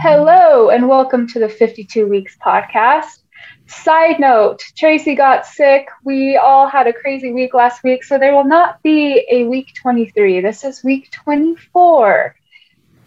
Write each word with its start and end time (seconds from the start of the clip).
Hello, 0.00 0.70
and 0.70 0.88
welcome 0.88 1.26
to 1.28 1.38
the 1.38 1.48
52 1.48 2.06
Weeks 2.06 2.36
podcast. 2.44 3.22
Side 3.66 4.20
note 4.20 4.62
Tracy 4.76 5.14
got 5.14 5.46
sick. 5.46 5.88
We 6.04 6.36
all 6.36 6.68
had 6.68 6.86
a 6.86 6.92
crazy 6.92 7.32
week 7.32 7.54
last 7.54 7.82
week, 7.82 8.04
so 8.04 8.18
there 8.18 8.34
will 8.34 8.44
not 8.44 8.82
be 8.82 9.26
a 9.30 9.44
week 9.44 9.74
23. 9.74 10.40
This 10.40 10.64
is 10.64 10.84
week 10.84 11.10
24. 11.12 12.36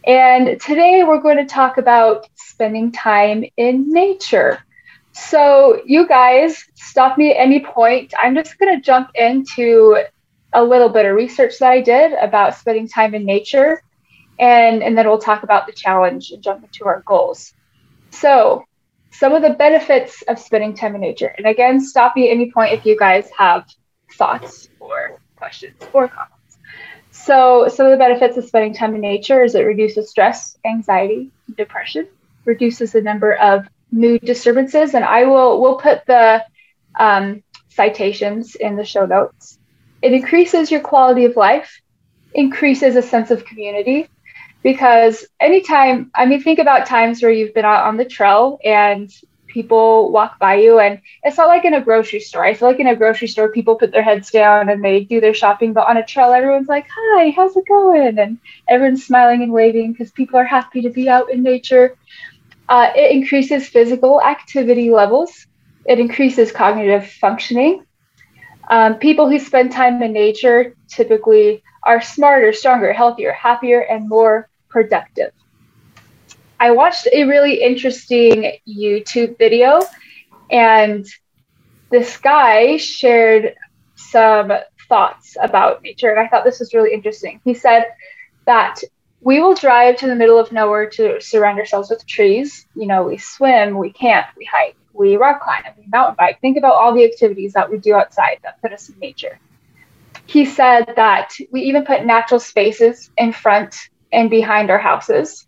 And 0.06 0.60
today 0.60 1.04
we're 1.04 1.22
going 1.22 1.38
to 1.38 1.46
talk 1.46 1.78
about 1.78 2.28
spending 2.36 2.92
time 2.92 3.44
in 3.58 3.92
nature. 3.92 4.64
So, 5.12 5.82
you 5.86 6.08
guys, 6.08 6.66
stop 6.76 7.18
me 7.18 7.32
at 7.32 7.38
any 7.38 7.64
point. 7.64 8.14
I'm 8.20 8.36
just 8.36 8.58
going 8.58 8.76
to 8.76 8.82
jump 8.82 9.12
into 9.16 9.98
a 10.54 10.64
little 10.64 10.90
bit 10.90 11.06
of 11.06 11.16
research 11.16 11.60
that 11.60 11.72
I 11.72 11.82
did 11.82 12.14
about 12.14 12.56
spending 12.56 12.88
time 12.88 13.14
in 13.14 13.26
nature 13.26 13.84
and, 14.42 14.82
and 14.82 14.98
then 14.98 15.08
we'll 15.08 15.20
talk 15.20 15.44
about 15.44 15.68
the 15.68 15.72
challenge 15.72 16.32
and 16.32 16.42
jump 16.42 16.64
into 16.64 16.86
our 16.86 17.02
goals. 17.06 17.54
So, 18.10 18.66
some 19.12 19.34
of 19.34 19.42
the 19.42 19.52
benefits 19.52 20.24
of 20.28 20.40
spending 20.40 20.74
time 20.74 20.96
in 20.96 21.02
nature. 21.02 21.28
And 21.38 21.46
again, 21.46 21.80
stop 21.80 22.16
me 22.16 22.30
at 22.30 22.34
any 22.34 22.52
point 22.52 22.74
if 22.74 22.86
you 22.86 22.98
guys 22.98 23.30
have 23.38 23.66
thoughts 24.14 24.70
or 24.80 25.20
questions 25.36 25.76
or 25.94 26.08
comments. 26.08 26.58
So, 27.12 27.68
some 27.68 27.86
of 27.86 27.92
the 27.92 27.98
benefits 27.98 28.36
of 28.36 28.46
spending 28.46 28.74
time 28.74 28.96
in 28.96 29.02
nature 29.02 29.44
is 29.44 29.54
it 29.54 29.62
reduces 29.62 30.10
stress, 30.10 30.58
anxiety, 30.66 31.30
depression, 31.56 32.08
reduces 32.46 32.94
the 32.94 33.02
number 33.02 33.34
of 33.34 33.68
mood 33.92 34.22
disturbances, 34.22 34.96
and 34.96 35.06
I 35.06 35.26
will 35.26 35.62
will 35.62 35.76
put 35.76 36.06
the 36.08 36.44
um, 37.00 37.44
citations 37.70 38.56
in 38.56 38.76
the 38.76 38.86
show 38.86 39.06
notes. 39.06 39.60
It 40.02 40.14
increases 40.14 40.72
your 40.72 40.82
quality 40.82 41.26
of 41.26 41.36
life, 41.36 41.80
increases 42.34 42.96
a 42.96 43.04
sense 43.04 43.30
of 43.30 43.46
community, 43.46 44.08
because 44.64 45.26
anytime 45.40 46.12
i 46.16 46.26
mean 46.26 46.42
think 46.42 46.60
about 46.60 46.86
times 46.86 47.22
where 47.22 47.32
you've 47.32 47.54
been 47.54 47.66
out 47.66 47.86
on 47.86 47.98
the 47.98 48.06
trail 48.06 48.60
and 48.64 49.12
people 49.48 50.12
walk 50.12 50.40
by 50.40 50.56
you 50.56 50.80
and 50.80 51.00
it's 51.24 51.38
not 51.38 51.48
like 51.48 51.66
in 51.66 51.74
a 51.74 51.82
grocery 51.82 52.20
store. 52.20 52.44
I 52.46 52.54
feel 52.54 52.70
like 52.70 52.80
in 52.80 52.88
a 52.88 52.96
grocery 52.96 53.28
store 53.28 53.52
people 53.52 53.76
put 53.76 53.92
their 53.92 54.04
heads 54.04 54.32
down 54.32 54.70
and 54.70 54.84
they 54.84 55.04
do 55.04 55.20
their 55.20 55.34
shopping 55.34 55.74
but 55.74 55.88
on 55.88 55.98
a 55.98 56.06
trail 56.06 56.32
everyone's 56.34 56.68
like 56.70 56.88
hi 56.96 57.32
how's 57.32 57.56
it 57.56 57.68
going? 57.68 58.18
And 58.20 58.40
everyone's 58.70 59.06
smiling 59.06 59.44
and 59.44 59.52
waving 59.52 59.92
because 59.92 60.12
people 60.12 60.40
are 60.40 60.46
happy 60.46 60.82
to 60.84 60.90
be 60.90 61.10
out 61.10 61.32
in 61.32 61.44
nature. 61.44 61.98
Uh, 62.70 62.92
it 62.96 63.12
increases 63.12 63.68
physical 63.68 64.22
activity 64.22 64.90
levels. 64.92 65.48
It 65.86 66.00
increases 66.00 66.52
cognitive 66.52 67.08
functioning. 67.08 67.86
Um, 68.70 68.96
people 68.96 69.30
who 69.30 69.40
spend 69.40 69.72
time 69.72 70.02
in 70.02 70.14
nature 70.14 70.76
typically 70.88 71.64
are 71.86 72.02
smarter 72.02 72.54
stronger 72.54 72.94
healthier 72.94 73.34
happier 73.34 73.82
and 73.82 74.08
more 74.08 74.48
productive. 74.72 75.32
I 76.60 76.72
watched 76.72 77.08
a 77.12 77.24
really 77.26 77.62
interesting 77.62 78.54
YouTube 78.68 79.38
video, 79.38 79.82
and 80.50 81.06
this 81.90 82.18
guy 82.18 82.78
shared 82.78 83.56
some 83.96 84.52
thoughts 84.88 85.38
about 85.42 85.82
nature, 85.82 86.12
and 86.12 86.20
I 86.20 86.28
thought 86.28 86.44
this 86.44 86.60
was 86.60 86.74
really 86.74 86.94
interesting. 86.94 87.42
He 87.44 87.54
said 87.54 87.86
that 88.46 88.82
we 89.22 89.40
will 89.40 89.54
drive 89.54 89.98
to 89.98 90.08
the 90.08 90.16
middle 90.16 90.40
of 90.40 90.52
nowhere 90.52 90.90
to 90.92 91.22
surround 91.22 91.60
ourselves 91.60 91.90
with 91.90 92.06
trees. 92.08 92.66
You 92.76 92.88
know, 92.88 93.04
we 93.04 93.18
swim, 93.18 93.78
we 93.78 93.92
camp, 93.92 94.28
we 94.38 94.46
hike, 94.46 94.76
we 94.94 95.16
rock 95.16 95.42
climb, 95.42 95.64
we 95.78 95.86
mountain 95.88 96.16
bike. 96.18 96.42
Think 96.42 96.58
about 96.58 96.74
all 96.74 96.94
the 96.94 97.06
activities 97.06 97.54
that 97.54 97.70
we 97.70 97.78
do 97.78 97.96
outside 97.96 98.40
that 98.44 98.62
put 98.62 98.74
us 98.74 98.90
in 98.90 98.98
nature. 99.00 99.40
He 100.26 100.46
said 100.46 100.94
that 100.96 101.34
we 101.52 101.62
even 101.64 101.86
put 101.86 102.06
natural 102.06 102.40
spaces 102.40 103.12
in 103.18 103.32
front 103.32 103.90
and 104.12 104.30
behind 104.30 104.70
our 104.70 104.80
houses. 104.80 105.48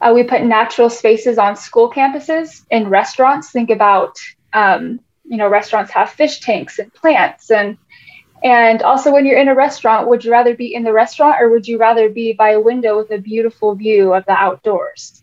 Uh, 0.00 0.12
we 0.14 0.22
put 0.22 0.42
natural 0.42 0.88
spaces 0.88 1.38
on 1.38 1.56
school 1.56 1.90
campuses 1.90 2.64
and 2.70 2.90
restaurants. 2.90 3.50
Think 3.50 3.70
about, 3.70 4.16
um, 4.52 5.00
you 5.24 5.36
know, 5.36 5.48
restaurants 5.48 5.90
have 5.92 6.10
fish 6.10 6.40
tanks 6.40 6.78
and 6.78 6.92
plants 6.94 7.50
and 7.50 7.76
and 8.42 8.82
also 8.82 9.12
when 9.12 9.26
you're 9.26 9.38
in 9.38 9.48
a 9.48 9.54
restaurant, 9.54 10.08
would 10.08 10.24
you 10.24 10.30
rather 10.30 10.54
be 10.54 10.74
in 10.74 10.84
the 10.84 10.92
restaurant 10.92 11.36
or 11.40 11.50
would 11.50 11.66
you 11.66 11.78
rather 11.78 12.08
be 12.08 12.32
by 12.32 12.50
a 12.50 12.60
window 12.60 12.96
with 12.96 13.10
a 13.10 13.18
beautiful 13.18 13.74
view 13.74 14.14
of 14.14 14.24
the 14.26 14.32
outdoors? 14.32 15.22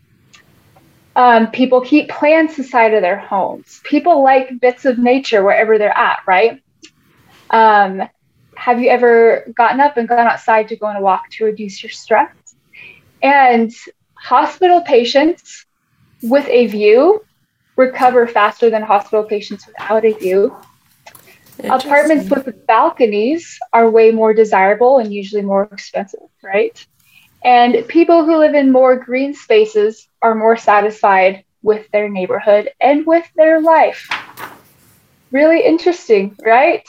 Um, 1.14 1.50
people 1.50 1.80
keep 1.80 2.10
plants 2.10 2.58
inside 2.58 2.92
of 2.92 3.00
their 3.00 3.18
homes. 3.18 3.80
People 3.84 4.22
like 4.22 4.60
bits 4.60 4.84
of 4.84 4.98
nature 4.98 5.42
wherever 5.42 5.78
they're 5.78 5.96
at, 5.96 6.18
right? 6.26 6.62
Um, 7.48 8.02
have 8.54 8.80
you 8.80 8.90
ever 8.90 9.50
gotten 9.56 9.80
up 9.80 9.96
and 9.96 10.06
gone 10.06 10.26
outside 10.26 10.68
to 10.68 10.76
go 10.76 10.86
on 10.86 10.96
a 10.96 11.00
walk 11.00 11.30
to 11.32 11.46
reduce 11.46 11.82
your 11.82 11.90
stress? 11.90 12.45
And 13.22 13.72
hospital 14.14 14.80
patients 14.82 15.66
with 16.22 16.46
a 16.48 16.66
view 16.66 17.24
recover 17.76 18.26
faster 18.26 18.70
than 18.70 18.82
hospital 18.82 19.24
patients 19.24 19.66
without 19.66 20.04
a 20.04 20.12
view. 20.12 20.56
Apartments 21.64 22.28
with 22.30 22.66
balconies 22.66 23.58
are 23.72 23.88
way 23.90 24.10
more 24.10 24.34
desirable 24.34 24.98
and 24.98 25.12
usually 25.12 25.42
more 25.42 25.64
expensive, 25.64 26.28
right? 26.42 26.86
And 27.44 27.86
people 27.88 28.24
who 28.24 28.36
live 28.38 28.54
in 28.54 28.72
more 28.72 28.96
green 28.96 29.34
spaces 29.34 30.08
are 30.20 30.34
more 30.34 30.56
satisfied 30.56 31.44
with 31.62 31.90
their 31.90 32.08
neighborhood 32.08 32.70
and 32.80 33.06
with 33.06 33.26
their 33.36 33.60
life. 33.60 34.08
Really 35.30 35.64
interesting, 35.64 36.36
right? 36.42 36.86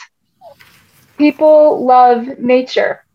People 1.18 1.86
love 1.86 2.40
nature. 2.40 3.06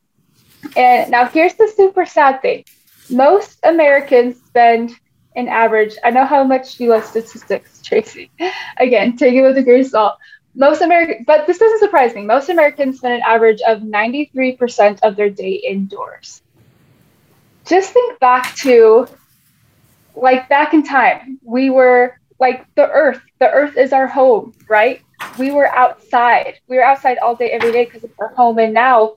And 0.77 1.11
now 1.11 1.27
here's 1.27 1.55
the 1.55 1.73
super 1.75 2.07
sad 2.07 2.43
thing 2.43 2.65
most 3.13 3.59
Americans 3.63 4.37
spend 4.45 4.93
an 5.37 5.49
average. 5.49 5.97
I 6.05 6.11
know 6.11 6.27
how 6.27 6.45
much 6.45 6.81
you 6.81 6.91
love 6.91 7.05
statistics, 7.05 7.81
Tracy. 7.83 8.31
Again, 8.79 9.17
take 9.17 9.35
it 9.35 9.43
with 9.43 9.57
a 9.59 9.63
grain 9.63 9.81
of 9.81 9.87
salt. 9.87 10.19
Most 10.55 10.83
American, 10.83 11.25
but 11.27 11.47
this 11.47 11.59
doesn't 11.59 11.79
surprise 11.79 12.15
me. 12.15 12.23
Most 12.23 12.51
Americans 12.51 12.99
spend 12.99 13.15
an 13.15 13.23
average 13.27 13.61
of 13.67 13.81
93% 13.81 14.99
of 15.03 15.17
their 15.17 15.31
day 15.31 15.53
indoors. 15.53 16.43
Just 17.65 17.93
think 17.93 18.19
back 18.19 18.55
to, 18.57 19.07
like, 20.15 20.49
back 20.49 20.75
in 20.75 20.83
time, 20.83 21.39
we 21.43 21.71
were 21.71 22.19
like 22.39 22.67
the 22.75 22.91
earth. 22.91 23.21
The 23.39 23.49
earth 23.49 23.79
is 23.79 23.93
our 23.93 24.07
home, 24.07 24.53
right? 24.69 25.01
We 25.39 25.53
were 25.53 25.69
outside. 25.69 26.59
We 26.67 26.77
were 26.77 26.83
outside 26.83 27.19
all 27.19 27.37
day, 27.37 27.51
every 27.51 27.73
day 27.73 27.85
because 27.87 28.05
it's 28.05 28.19
our 28.19 28.35
home. 28.35 28.59
And 28.59 28.75
now 28.75 29.17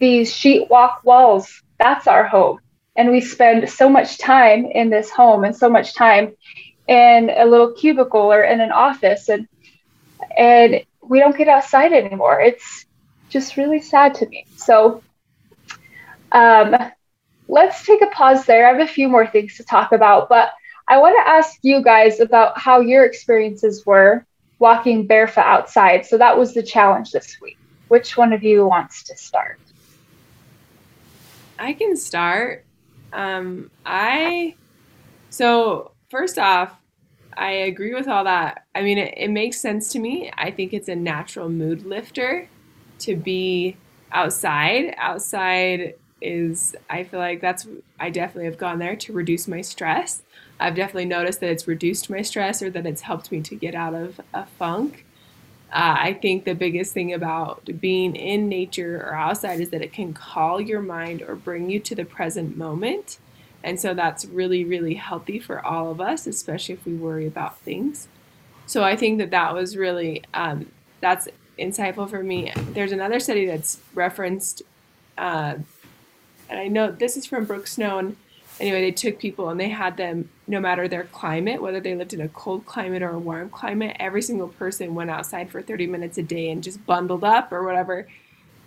these 0.00 0.32
sheetrock 0.32 1.04
walls, 1.04 1.62
that's 1.78 2.08
our 2.08 2.26
home 2.26 2.58
and 2.96 3.10
we 3.10 3.20
spend 3.20 3.68
so 3.68 3.88
much 3.88 4.18
time 4.18 4.66
in 4.66 4.90
this 4.90 5.10
home 5.10 5.44
and 5.44 5.56
so 5.56 5.68
much 5.68 5.94
time 5.94 6.34
in 6.86 7.30
a 7.30 7.44
little 7.44 7.72
cubicle 7.72 8.32
or 8.32 8.42
in 8.42 8.60
an 8.60 8.72
office. 8.72 9.28
And 9.28 9.48
and 10.36 10.84
we 11.02 11.18
don't 11.18 11.36
get 11.36 11.48
outside 11.48 11.92
anymore. 11.92 12.40
It's 12.40 12.86
just 13.28 13.56
really 13.56 13.80
sad 13.80 14.14
to 14.16 14.28
me. 14.28 14.46
So 14.56 15.02
um, 16.30 16.76
let's 17.48 17.84
take 17.84 18.02
a 18.02 18.06
pause 18.06 18.44
there. 18.46 18.66
I 18.66 18.72
have 18.72 18.80
a 18.80 18.92
few 18.92 19.08
more 19.08 19.26
things 19.26 19.56
to 19.56 19.64
talk 19.64 19.92
about 19.92 20.28
but 20.28 20.52
i 20.88 20.98
want 20.98 21.16
to 21.16 21.30
ask 21.30 21.58
you 21.62 21.80
guys 21.80 22.18
about 22.18 22.58
how 22.58 22.80
your 22.80 23.04
experiences 23.04 23.86
were 23.86 24.26
walking 24.62 25.08
barefoot 25.08 25.40
outside. 25.40 26.06
So 26.06 26.16
that 26.18 26.38
was 26.38 26.54
the 26.54 26.62
challenge 26.62 27.10
this 27.10 27.36
week. 27.42 27.58
Which 27.88 28.16
one 28.16 28.32
of 28.32 28.44
you 28.44 28.64
wants 28.64 29.02
to 29.04 29.16
start? 29.16 29.58
I 31.58 31.72
can 31.72 31.96
start. 31.96 32.64
Um, 33.12 33.70
I 33.84 34.56
so 35.30 35.92
first 36.10 36.38
off, 36.38 36.74
I 37.36 37.52
agree 37.52 37.94
with 37.94 38.08
all 38.08 38.24
that. 38.24 38.66
I 38.74 38.82
mean, 38.82 38.98
it, 38.98 39.14
it 39.16 39.30
makes 39.30 39.60
sense 39.60 39.90
to 39.92 39.98
me. 39.98 40.30
I 40.36 40.50
think 40.50 40.72
it's 40.74 40.88
a 40.88 40.96
natural 40.96 41.48
mood 41.48 41.84
lifter 41.84 42.50
to 43.00 43.16
be 43.16 43.80
outside. 44.12 44.94
Outside 44.98 45.94
is, 46.20 46.76
I 46.90 47.04
feel 47.04 47.20
like 47.20 47.40
that's, 47.40 47.66
I 48.00 48.10
definitely 48.10 48.46
have 48.46 48.58
gone 48.58 48.78
there 48.78 48.96
to 48.96 49.12
reduce 49.12 49.48
my 49.48 49.62
stress. 49.62 50.22
I've 50.60 50.74
definitely 50.76 51.06
noticed 51.06 51.40
that 51.40 51.50
it's 51.50 51.68
reduced 51.68 52.10
my 52.10 52.22
stress 52.22 52.62
or 52.62 52.70
that 52.70 52.86
it's 52.86 53.02
helped 53.02 53.32
me 53.32 53.42
to 53.42 53.56
get 53.56 53.74
out 53.74 53.94
of 53.94 54.20
a 54.34 54.46
funk. 54.46 55.01
Uh, 55.72 55.96
I 55.98 56.12
think 56.12 56.44
the 56.44 56.54
biggest 56.54 56.92
thing 56.92 57.14
about 57.14 57.80
being 57.80 58.14
in 58.14 58.48
nature 58.48 58.98
or 59.06 59.14
outside 59.14 59.58
is 59.58 59.70
that 59.70 59.80
it 59.80 59.92
can 59.92 60.12
call 60.12 60.60
your 60.60 60.82
mind 60.82 61.22
or 61.22 61.34
bring 61.34 61.70
you 61.70 61.80
to 61.80 61.94
the 61.94 62.04
present 62.04 62.58
moment. 62.58 63.18
And 63.64 63.80
so 63.80 63.94
that's 63.94 64.26
really, 64.26 64.64
really 64.64 64.94
healthy 64.94 65.38
for 65.38 65.64
all 65.64 65.90
of 65.90 65.98
us, 65.98 66.26
especially 66.26 66.74
if 66.74 66.84
we 66.84 66.94
worry 66.94 67.26
about 67.26 67.58
things. 67.60 68.08
So 68.66 68.82
I 68.82 68.96
think 68.96 69.18
that 69.18 69.30
that 69.30 69.54
was 69.54 69.76
really, 69.76 70.22
um, 70.34 70.66
that's 71.00 71.28
insightful 71.58 72.08
for 72.10 72.22
me. 72.22 72.52
There's 72.72 72.92
another 72.92 73.18
study 73.18 73.46
that's 73.46 73.80
referenced, 73.94 74.62
uh, 75.16 75.54
and 76.50 76.60
I 76.60 76.68
know 76.68 76.90
this 76.90 77.16
is 77.16 77.24
from 77.24 77.46
Brooke 77.46 77.66
Snow. 77.66 77.98
And 77.98 78.16
anyway, 78.60 78.82
they 78.82 78.90
took 78.90 79.18
people 79.18 79.48
and 79.48 79.58
they 79.58 79.70
had 79.70 79.96
them, 79.96 80.28
no 80.52 80.60
matter 80.60 80.86
their 80.86 81.04
climate, 81.04 81.60
whether 81.62 81.80
they 81.80 81.96
lived 81.96 82.12
in 82.12 82.20
a 82.20 82.28
cold 82.28 82.66
climate 82.66 83.02
or 83.02 83.10
a 83.10 83.18
warm 83.18 83.48
climate, 83.48 83.96
every 83.98 84.20
single 84.20 84.48
person 84.48 84.94
went 84.94 85.10
outside 85.10 85.50
for 85.50 85.62
30 85.62 85.86
minutes 85.86 86.18
a 86.18 86.22
day 86.22 86.50
and 86.50 86.62
just 86.62 86.84
bundled 86.86 87.24
up 87.24 87.50
or 87.50 87.64
whatever. 87.64 88.06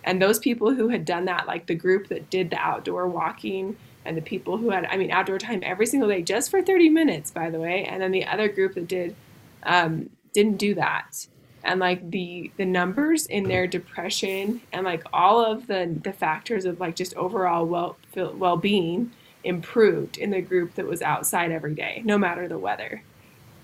And 0.04 0.20
those 0.20 0.40
people 0.40 0.74
who 0.74 0.88
had 0.88 1.04
done 1.04 1.24
that, 1.26 1.46
like 1.46 1.66
the 1.66 1.74
group 1.76 2.08
that 2.08 2.28
did 2.28 2.50
the 2.50 2.58
outdoor 2.58 3.06
walking, 3.08 3.76
and 4.04 4.16
the 4.16 4.22
people 4.22 4.56
who 4.56 4.70
had, 4.70 4.84
I 4.86 4.96
mean, 4.96 5.10
outdoor 5.10 5.38
time 5.38 5.60
every 5.64 5.86
single 5.86 6.08
day, 6.08 6.22
just 6.22 6.50
for 6.50 6.60
30 6.60 6.90
minutes, 6.90 7.30
by 7.30 7.50
the 7.50 7.58
way, 7.58 7.84
and 7.84 8.02
then 8.02 8.10
the 8.10 8.24
other 8.26 8.48
group 8.48 8.74
that 8.74 8.88
did 8.88 9.16
um, 9.62 10.10
didn't 10.32 10.58
do 10.58 10.74
that 10.74 11.26
and 11.64 11.80
like 11.80 12.10
the 12.10 12.50
the 12.56 12.64
numbers 12.64 13.26
in 13.26 13.44
their 13.44 13.66
depression 13.66 14.60
and 14.72 14.84
like 14.84 15.02
all 15.12 15.44
of 15.44 15.66
the 15.66 15.98
the 16.04 16.12
factors 16.12 16.64
of 16.64 16.78
like 16.78 16.94
just 16.94 17.14
overall 17.16 17.66
well 17.66 17.96
well-being 18.14 19.10
improved 19.46 20.18
in 20.18 20.30
the 20.30 20.40
group 20.40 20.74
that 20.74 20.86
was 20.86 21.02
outside 21.02 21.50
every 21.50 21.74
day 21.74 22.02
no 22.04 22.18
matter 22.18 22.48
the 22.48 22.58
weather. 22.58 23.02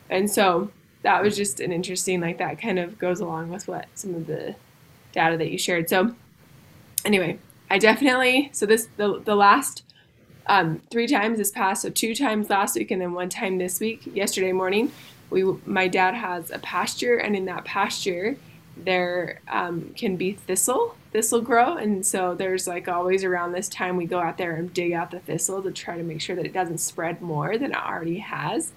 And 0.08 0.31
so 0.31 0.70
that 1.02 1.23
was 1.23 1.37
just 1.37 1.61
an 1.61 1.73
interesting 1.73 2.20
like 2.20 2.38
that 2.38 2.61
kind 2.61 2.79
of 2.79 2.99
goes 2.99 3.20
along 3.20 3.49
with 3.49 3.67
what 3.69 3.87
some 3.94 4.14
of 4.14 4.26
the 4.26 4.55
data 5.12 5.37
that 5.37 5.50
you 5.50 5.58
shared. 5.58 5.88
So 5.88 6.14
anyway 7.05 7.38
i 7.70 7.79
definitely 7.79 8.50
so 8.52 8.67
this 8.67 8.88
the, 8.96 9.20
the 9.25 9.34
last 9.34 9.82
um, 10.46 10.82
three 10.90 11.06
times 11.06 11.38
this 11.38 11.50
past 11.50 11.82
so 11.82 11.90
two 11.90 12.14
times 12.14 12.50
last 12.50 12.75
week 12.76 12.90
and 12.90 13.00
then 13.00 13.12
one 13.12 13.29
time 13.29 13.58
this 13.58 13.79
week. 13.79 14.02
Yesterday 14.12 14.52
morning 14.52 14.90
we 15.31 15.44
my 15.64 15.88
dad 15.88 16.14
has 16.14 16.50
a 16.50 16.58
pasture, 16.58 17.17
and 17.17 17.34
in 17.37 17.44
that 17.46 17.64
pasture 17.64 18.37
there 18.84 19.40
um, 19.49 19.93
can 19.96 20.17
be 20.17 20.32
thistle 20.32 20.96
thistle 21.12 21.43
grow. 21.43 21.76
And 21.76 22.05
so 22.05 22.34
there's 22.34 22.67
like 22.67 22.88
always 22.88 23.23
around 23.23 23.52
this 23.52 23.69
time 23.69 23.96
we 23.96 24.06
go 24.06 24.19
out 24.19 24.38
there 24.38 24.55
and 24.55 24.73
dig 24.73 24.93
out 24.93 25.11
the 25.11 25.20
thistle 25.20 25.62
to 25.62 25.70
try 25.70 25.96
to 25.96 26.02
make 26.02 26.20
sure 26.20 26.34
that 26.34 26.46
it 26.46 26.55
doesn't 26.55 26.79
spread 26.79 27.20
more 27.20 27.58
than 27.58 27.73
it 27.73 27.76
already 27.76 28.19
has. 28.19 28.73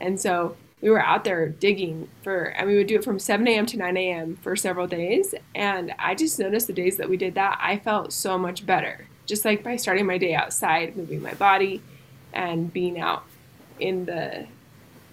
And 0.00 0.20
so 0.20 0.56
we 0.80 0.90
were 0.90 1.02
out 1.02 1.24
there 1.24 1.48
digging 1.48 2.08
for 2.22 2.44
and 2.44 2.68
we 2.68 2.76
would 2.76 2.86
do 2.86 2.96
it 2.96 3.04
from 3.04 3.18
7 3.18 3.46
a.m 3.48 3.66
to 3.66 3.76
9 3.76 3.96
a.m 3.96 4.36
for 4.36 4.54
several 4.54 4.86
days. 4.86 5.34
And 5.54 5.92
i 5.98 6.14
just 6.14 6.38
noticed 6.38 6.68
the 6.68 6.72
days 6.72 6.96
that 6.96 7.10
we 7.10 7.16
did 7.16 7.34
that 7.34 7.58
i 7.60 7.78
felt 7.78 8.12
so 8.12 8.38
much 8.38 8.64
better. 8.64 9.08
Just 9.26 9.44
like 9.44 9.64
by 9.64 9.76
starting 9.76 10.06
my 10.06 10.18
day 10.18 10.34
outside 10.34 10.96
moving 10.96 11.22
my 11.22 11.34
body 11.34 11.82
and 12.32 12.72
being 12.72 13.00
out 13.00 13.24
in 13.80 14.04
the 14.04 14.46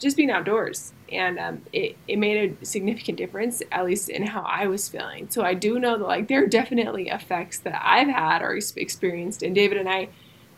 just 0.02 0.18
being 0.18 0.32
outdoors. 0.32 0.94
And 1.12 1.40
um, 1.40 1.62
it, 1.72 1.96
it 2.08 2.18
made 2.18 2.58
a 2.62 2.66
significant 2.66 3.18
difference, 3.18 3.62
at 3.72 3.86
least 3.86 4.10
in 4.10 4.26
how 4.26 4.42
I 4.42 4.68
was 4.68 4.90
feeling. 4.90 5.30
So 5.30 5.44
I 5.44 5.54
do 5.54 5.80
know 5.80 5.98
that 5.98 6.08
like 6.08 6.28
there 6.28 6.44
are 6.44 6.48
definitely 6.48 7.10
effects 7.10 7.60
that 7.60 7.80
I've 7.86 8.08
had 8.08 8.42
or 8.42 8.56
experienced. 8.56 9.44
And 9.44 9.54
David 9.54 9.78
and 9.78 9.88
I 9.88 10.10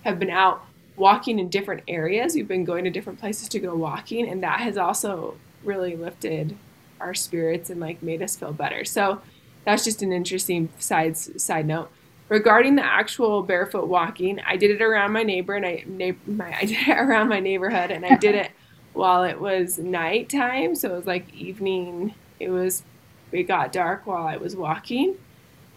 have 0.04 0.20
been 0.20 0.30
out 0.30 0.66
walking 0.96 1.40
in 1.40 1.50
different 1.50 1.84
areas. 1.88 2.36
We've 2.36 2.48
been 2.48 2.66
going 2.66 2.84
to 2.86 2.90
different 2.90 3.20
places 3.20 3.50
to 3.50 3.60
go 3.60 3.76
walking, 3.76 4.28
and 4.28 4.44
that 4.44 4.62
has 4.62 4.78
also 4.78 5.36
really 5.64 5.96
lifted 5.96 6.56
our 7.00 7.14
spirits 7.14 7.70
and 7.70 7.80
like 7.80 8.02
made 8.02 8.22
us 8.22 8.36
feel 8.36 8.54
better. 8.54 8.86
So 8.86 9.22
that's 9.66 9.84
just 9.84 10.02
an 10.02 10.12
interesting 10.12 10.70
side 10.80 11.18
side 11.18 11.66
note. 11.66 11.90
Regarding 12.30 12.76
the 12.76 12.86
actual 12.86 13.44
barefoot 13.44 13.88
walking, 13.88 14.40
I 14.46 14.56
did 14.56 14.72
it 14.72 14.82
around 14.82 15.12
my 15.12 15.24
neighbor 15.24 15.56
and 15.56 15.66
I 15.66 15.84
my 16.26 16.56
I 16.62 16.66
did 16.66 16.88
it 16.88 16.98
around 16.98 17.30
my 17.30 17.40
neighborhood 17.40 17.92
and 17.92 18.06
I 18.06 18.16
did 18.16 18.36
it 18.36 18.52
while 18.94 19.24
it 19.24 19.40
was 19.40 19.78
nighttime. 19.80 20.76
So 20.76 20.94
it 20.94 20.98
was 20.98 21.06
like 21.06 21.34
evening. 21.34 22.16
It 22.40 22.50
was, 22.50 22.84
it 23.32 23.44
got 23.44 23.72
dark 23.72 24.06
while 24.06 24.26
I 24.26 24.38
was 24.38 24.56
walking. 24.56 25.16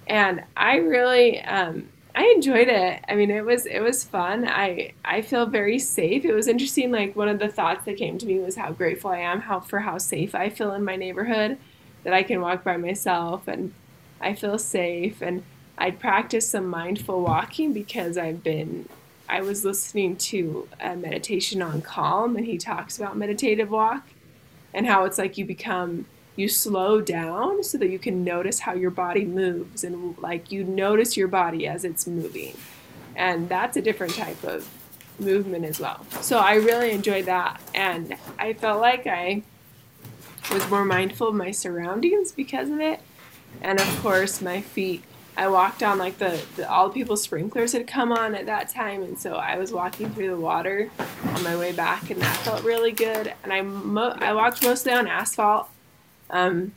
And 0.07 0.45
I 0.57 0.77
really, 0.77 1.41
um, 1.43 1.89
I 2.17 2.33
enjoyed 2.35 2.69
it. 2.69 3.05
I 3.07 3.15
mean, 3.15 3.31
it 3.31 3.45
was 3.45 3.67
it 3.67 3.81
was 3.81 4.03
fun. 4.03 4.49
I 4.49 4.93
I 5.05 5.21
feel 5.21 5.45
very 5.45 5.79
safe. 5.79 6.25
It 6.25 6.33
was 6.33 6.49
interesting. 6.49 6.91
Like 6.91 7.15
one 7.15 7.29
of 7.29 7.39
the 7.39 7.49
thoughts 7.49 7.85
that 7.85 7.99
came 7.99 8.17
to 8.17 8.27
me 8.27 8.39
was 8.39 8.57
how 8.57 8.73
grateful 8.73 9.11
I 9.11 9.19
am 9.19 9.43
how 9.43 9.61
for 9.61 9.81
how 9.81 9.99
safe 9.99 10.35
I 10.35 10.49
feel 10.49 10.73
in 10.73 10.83
my 10.83 10.97
neighborhood, 10.97 11.59
that 12.05 12.15
I 12.15 12.23
can 12.23 12.41
walk 12.41 12.65
by 12.65 12.79
myself 12.79 13.47
and 13.47 13.75
I 14.19 14.33
feel 14.33 14.59
safe. 14.59 15.21
And 15.21 15.43
I'd 15.77 16.01
practice 16.01 16.49
some 16.49 16.69
mindful 16.69 17.21
walking 17.21 17.75
because 17.75 18.17
I've 18.17 18.43
been 18.43 18.89
I 19.29 19.41
was 19.41 19.65
listening 19.65 20.17
to 20.17 20.69
a 20.81 20.97
meditation 20.97 21.63
on 21.63 21.83
calm, 21.83 22.37
and 22.37 22.47
he 22.47 22.59
talks 22.59 22.99
about 22.99 23.17
meditative 23.17 23.71
walk 23.71 24.07
and 24.73 24.87
how 24.87 25.05
it's 25.05 25.19
like 25.19 25.39
you 25.39 25.45
become 25.45 26.07
you 26.37 26.49
slow 26.49 27.01
down 27.01 27.65
so 27.65 27.79
that 27.79 27.89
you 27.89 27.99
can 27.99 28.23
notice 28.23 28.61
how 28.61 28.75
your 28.75 28.91
body 28.91 29.25
moves 29.25 29.83
and 29.83 30.17
like 30.19 30.53
you 30.53 30.63
notice 30.63 31.17
your 31.17 31.29
body 31.29 31.67
as 31.67 31.85
it's 31.85 32.07
moving. 32.07 32.55
And 33.17 33.49
that's 33.49 33.79
a 33.79 33.83
different 33.83 34.15
type 34.15 34.45
of 34.45 34.69
movement 35.19 35.65
as 35.65 35.81
well. 35.81 36.05
So 36.21 36.39
i 36.39 36.55
really 36.55 36.91
enjoyed 36.91 37.25
that. 37.25 37.59
And 37.75 38.17
i 38.39 38.53
felt 38.53 38.81
like 38.81 39.07
i 39.07 39.43
was 40.53 40.69
more 40.71 40.85
mindful 40.85 41.29
of 41.29 41.35
my 41.35 41.51
surroundings 41.51 42.33
because 42.33 42.69
of 42.69 42.81
it. 42.81 43.01
And 43.63 43.81
of 43.81 44.03
course 44.03 44.43
my 44.43 44.61
feet 44.61 45.03
I 45.37 45.49
walked 45.49 45.83
on 45.83 45.99
like 45.99 46.17
the, 46.19 46.43
the 46.57 46.69
all 46.71 46.89
the 46.89 46.95
people's 46.95 47.23
sprinklers 47.23 47.73
had 47.73 47.87
come 47.87 48.11
on 48.11 48.35
at 48.35 48.47
that 48.47 48.71
time, 48.71 49.03
and 49.03 49.19
so 49.19 49.35
I 49.35 49.57
was 49.57 49.71
walking 49.71 50.11
through 50.11 50.31
the 50.31 50.41
water 50.41 50.91
on 51.25 51.43
my 51.43 51.57
way 51.57 51.73
back, 51.73 52.11
and 52.11 52.21
that 52.23 52.37
felt 52.39 52.65
really 52.65 52.93
good. 52.93 53.35
And 53.43 53.53
I 53.53 53.61
mo- 53.61 54.17
I 54.19 54.33
walked 54.33 54.63
mostly 54.63 54.93
on 54.93 55.07
asphalt, 55.07 55.69
um, 56.31 56.73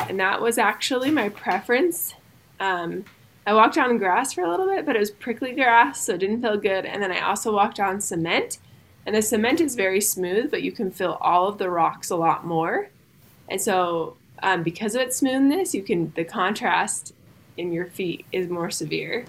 and 0.00 0.18
that 0.18 0.42
was 0.42 0.58
actually 0.58 1.10
my 1.12 1.28
preference. 1.28 2.14
Um, 2.58 3.04
I 3.46 3.54
walked 3.54 3.78
on 3.78 3.98
grass 3.98 4.32
for 4.32 4.42
a 4.42 4.50
little 4.50 4.66
bit, 4.66 4.84
but 4.84 4.96
it 4.96 5.00
was 5.00 5.10
prickly 5.10 5.52
grass, 5.52 6.04
so 6.04 6.14
it 6.14 6.18
didn't 6.18 6.42
feel 6.42 6.56
good. 6.56 6.84
And 6.84 7.02
then 7.02 7.12
I 7.12 7.20
also 7.20 7.52
walked 7.52 7.78
on 7.78 8.00
cement, 8.00 8.58
and 9.06 9.14
the 9.14 9.22
cement 9.22 9.60
is 9.60 9.76
very 9.76 10.00
smooth, 10.00 10.50
but 10.50 10.62
you 10.62 10.72
can 10.72 10.90
feel 10.90 11.18
all 11.20 11.46
of 11.46 11.58
the 11.58 11.70
rocks 11.70 12.10
a 12.10 12.16
lot 12.16 12.44
more. 12.44 12.88
And 13.48 13.60
so, 13.60 14.16
um, 14.42 14.64
because 14.64 14.96
of 14.96 15.02
its 15.02 15.16
smoothness, 15.16 15.72
you 15.72 15.82
can 15.82 16.12
the 16.16 16.24
contrast 16.24 17.14
in 17.56 17.72
your 17.72 17.86
feet 17.86 18.24
is 18.32 18.48
more 18.48 18.70
severe. 18.70 19.26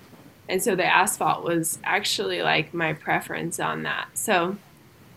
And 0.49 0.61
so 0.61 0.75
the 0.75 0.85
asphalt 0.85 1.43
was 1.43 1.79
actually 1.83 2.41
like 2.41 2.73
my 2.73 2.93
preference 2.93 3.59
on 3.59 3.83
that. 3.83 4.09
So, 4.13 4.57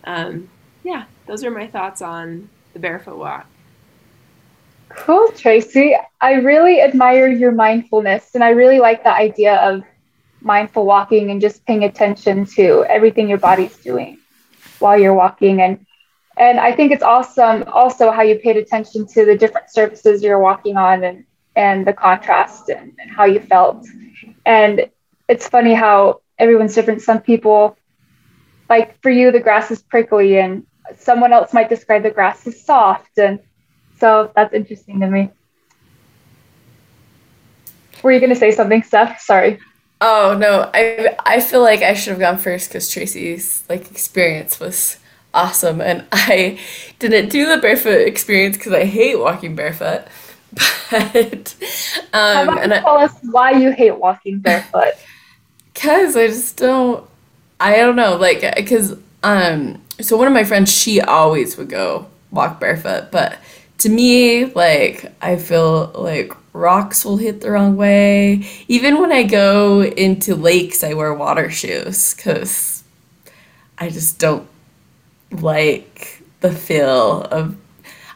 um, 0.04 0.48
yeah, 0.84 1.04
those 1.26 1.44
are 1.44 1.50
my 1.50 1.66
thoughts 1.66 2.00
on 2.00 2.48
the 2.72 2.78
barefoot 2.78 3.18
walk. 3.18 3.46
Cool, 4.88 5.28
Tracy. 5.32 5.96
I 6.20 6.34
really 6.34 6.80
admire 6.80 7.28
your 7.28 7.50
mindfulness, 7.50 8.34
and 8.34 8.44
I 8.44 8.50
really 8.50 8.78
like 8.78 9.02
the 9.02 9.12
idea 9.12 9.56
of 9.56 9.82
mindful 10.40 10.86
walking 10.86 11.30
and 11.30 11.40
just 11.40 11.64
paying 11.66 11.84
attention 11.84 12.46
to 12.46 12.84
everything 12.88 13.28
your 13.28 13.38
body's 13.38 13.76
doing 13.78 14.18
while 14.78 14.98
you're 14.98 15.14
walking. 15.14 15.60
And 15.60 15.84
and 16.38 16.60
I 16.60 16.72
think 16.72 16.92
it's 16.92 17.02
awesome 17.02 17.64
also 17.64 18.10
how 18.10 18.22
you 18.22 18.38
paid 18.38 18.56
attention 18.58 19.06
to 19.08 19.24
the 19.24 19.36
different 19.36 19.70
surfaces 19.70 20.22
you're 20.22 20.38
walking 20.38 20.76
on 20.76 21.02
and 21.02 21.24
and 21.56 21.86
the 21.86 21.92
contrast 21.92 22.68
and, 22.68 22.92
and 22.98 23.10
how 23.10 23.24
you 23.24 23.40
felt. 23.40 23.86
And 24.44 24.88
it's 25.28 25.48
funny 25.48 25.74
how 25.74 26.20
everyone's 26.38 26.74
different. 26.74 27.02
Some 27.02 27.20
people, 27.20 27.76
like 28.68 29.00
for 29.02 29.10
you, 29.10 29.32
the 29.32 29.40
grass 29.40 29.70
is 29.70 29.82
prickly, 29.82 30.38
and 30.38 30.66
someone 30.98 31.32
else 31.32 31.52
might 31.52 31.68
describe 31.68 32.02
the 32.02 32.10
grass 32.10 32.46
as 32.46 32.62
soft. 32.62 33.18
And 33.18 33.40
so 33.98 34.30
that's 34.36 34.52
interesting 34.54 35.00
to 35.00 35.08
me. 35.08 35.30
Were 38.02 38.12
you 38.12 38.20
going 38.20 38.30
to 38.30 38.36
say 38.36 38.52
something, 38.52 38.82
Steph? 38.82 39.20
Sorry. 39.20 39.58
Oh 40.00 40.36
no, 40.38 40.70
I 40.74 41.16
I 41.24 41.40
feel 41.40 41.62
like 41.62 41.80
I 41.80 41.94
should 41.94 42.10
have 42.10 42.20
gone 42.20 42.36
first 42.36 42.68
because 42.68 42.90
Tracy's 42.90 43.64
like 43.70 43.90
experience 43.90 44.60
was 44.60 44.98
awesome, 45.32 45.80
and 45.80 46.04
I 46.12 46.58
didn't 46.98 47.30
do 47.30 47.46
the 47.46 47.56
barefoot 47.56 48.06
experience 48.06 48.58
because 48.58 48.74
I 48.74 48.84
hate 48.84 49.18
walking 49.18 49.56
barefoot. 49.56 50.04
But 50.90 51.54
um, 52.12 52.48
How 52.48 52.58
and 52.58 52.72
tell 52.72 52.98
I, 52.98 53.04
us 53.04 53.14
why 53.22 53.52
you 53.52 53.72
hate 53.72 53.96
walking 53.98 54.38
barefoot? 54.38 54.94
Cause 55.74 56.16
I 56.16 56.28
just 56.28 56.56
don't. 56.56 57.04
I 57.58 57.76
don't 57.76 57.96
know, 57.96 58.16
like, 58.16 58.42
cause 58.68 58.96
um, 59.22 59.80
so 60.00 60.16
one 60.16 60.26
of 60.26 60.34
my 60.34 60.44
friends, 60.44 60.70
she 60.70 61.00
always 61.00 61.56
would 61.56 61.70
go 61.70 62.06
walk 62.30 62.60
barefoot, 62.60 63.10
but 63.10 63.38
to 63.78 63.88
me, 63.88 64.46
like, 64.46 65.12
I 65.22 65.36
feel 65.36 65.90
like 65.94 66.32
rocks 66.52 67.04
will 67.04 67.16
hit 67.16 67.40
the 67.40 67.50
wrong 67.50 67.76
way. 67.76 68.46
Even 68.68 69.00
when 69.00 69.12
I 69.12 69.22
go 69.22 69.82
into 69.82 70.34
lakes, 70.34 70.82
I 70.82 70.94
wear 70.94 71.12
water 71.14 71.50
shoes 71.50 72.14
because 72.14 72.84
I 73.78 73.90
just 73.90 74.18
don't 74.18 74.48
like 75.30 76.22
the 76.40 76.52
feel 76.52 77.22
of 77.22 77.56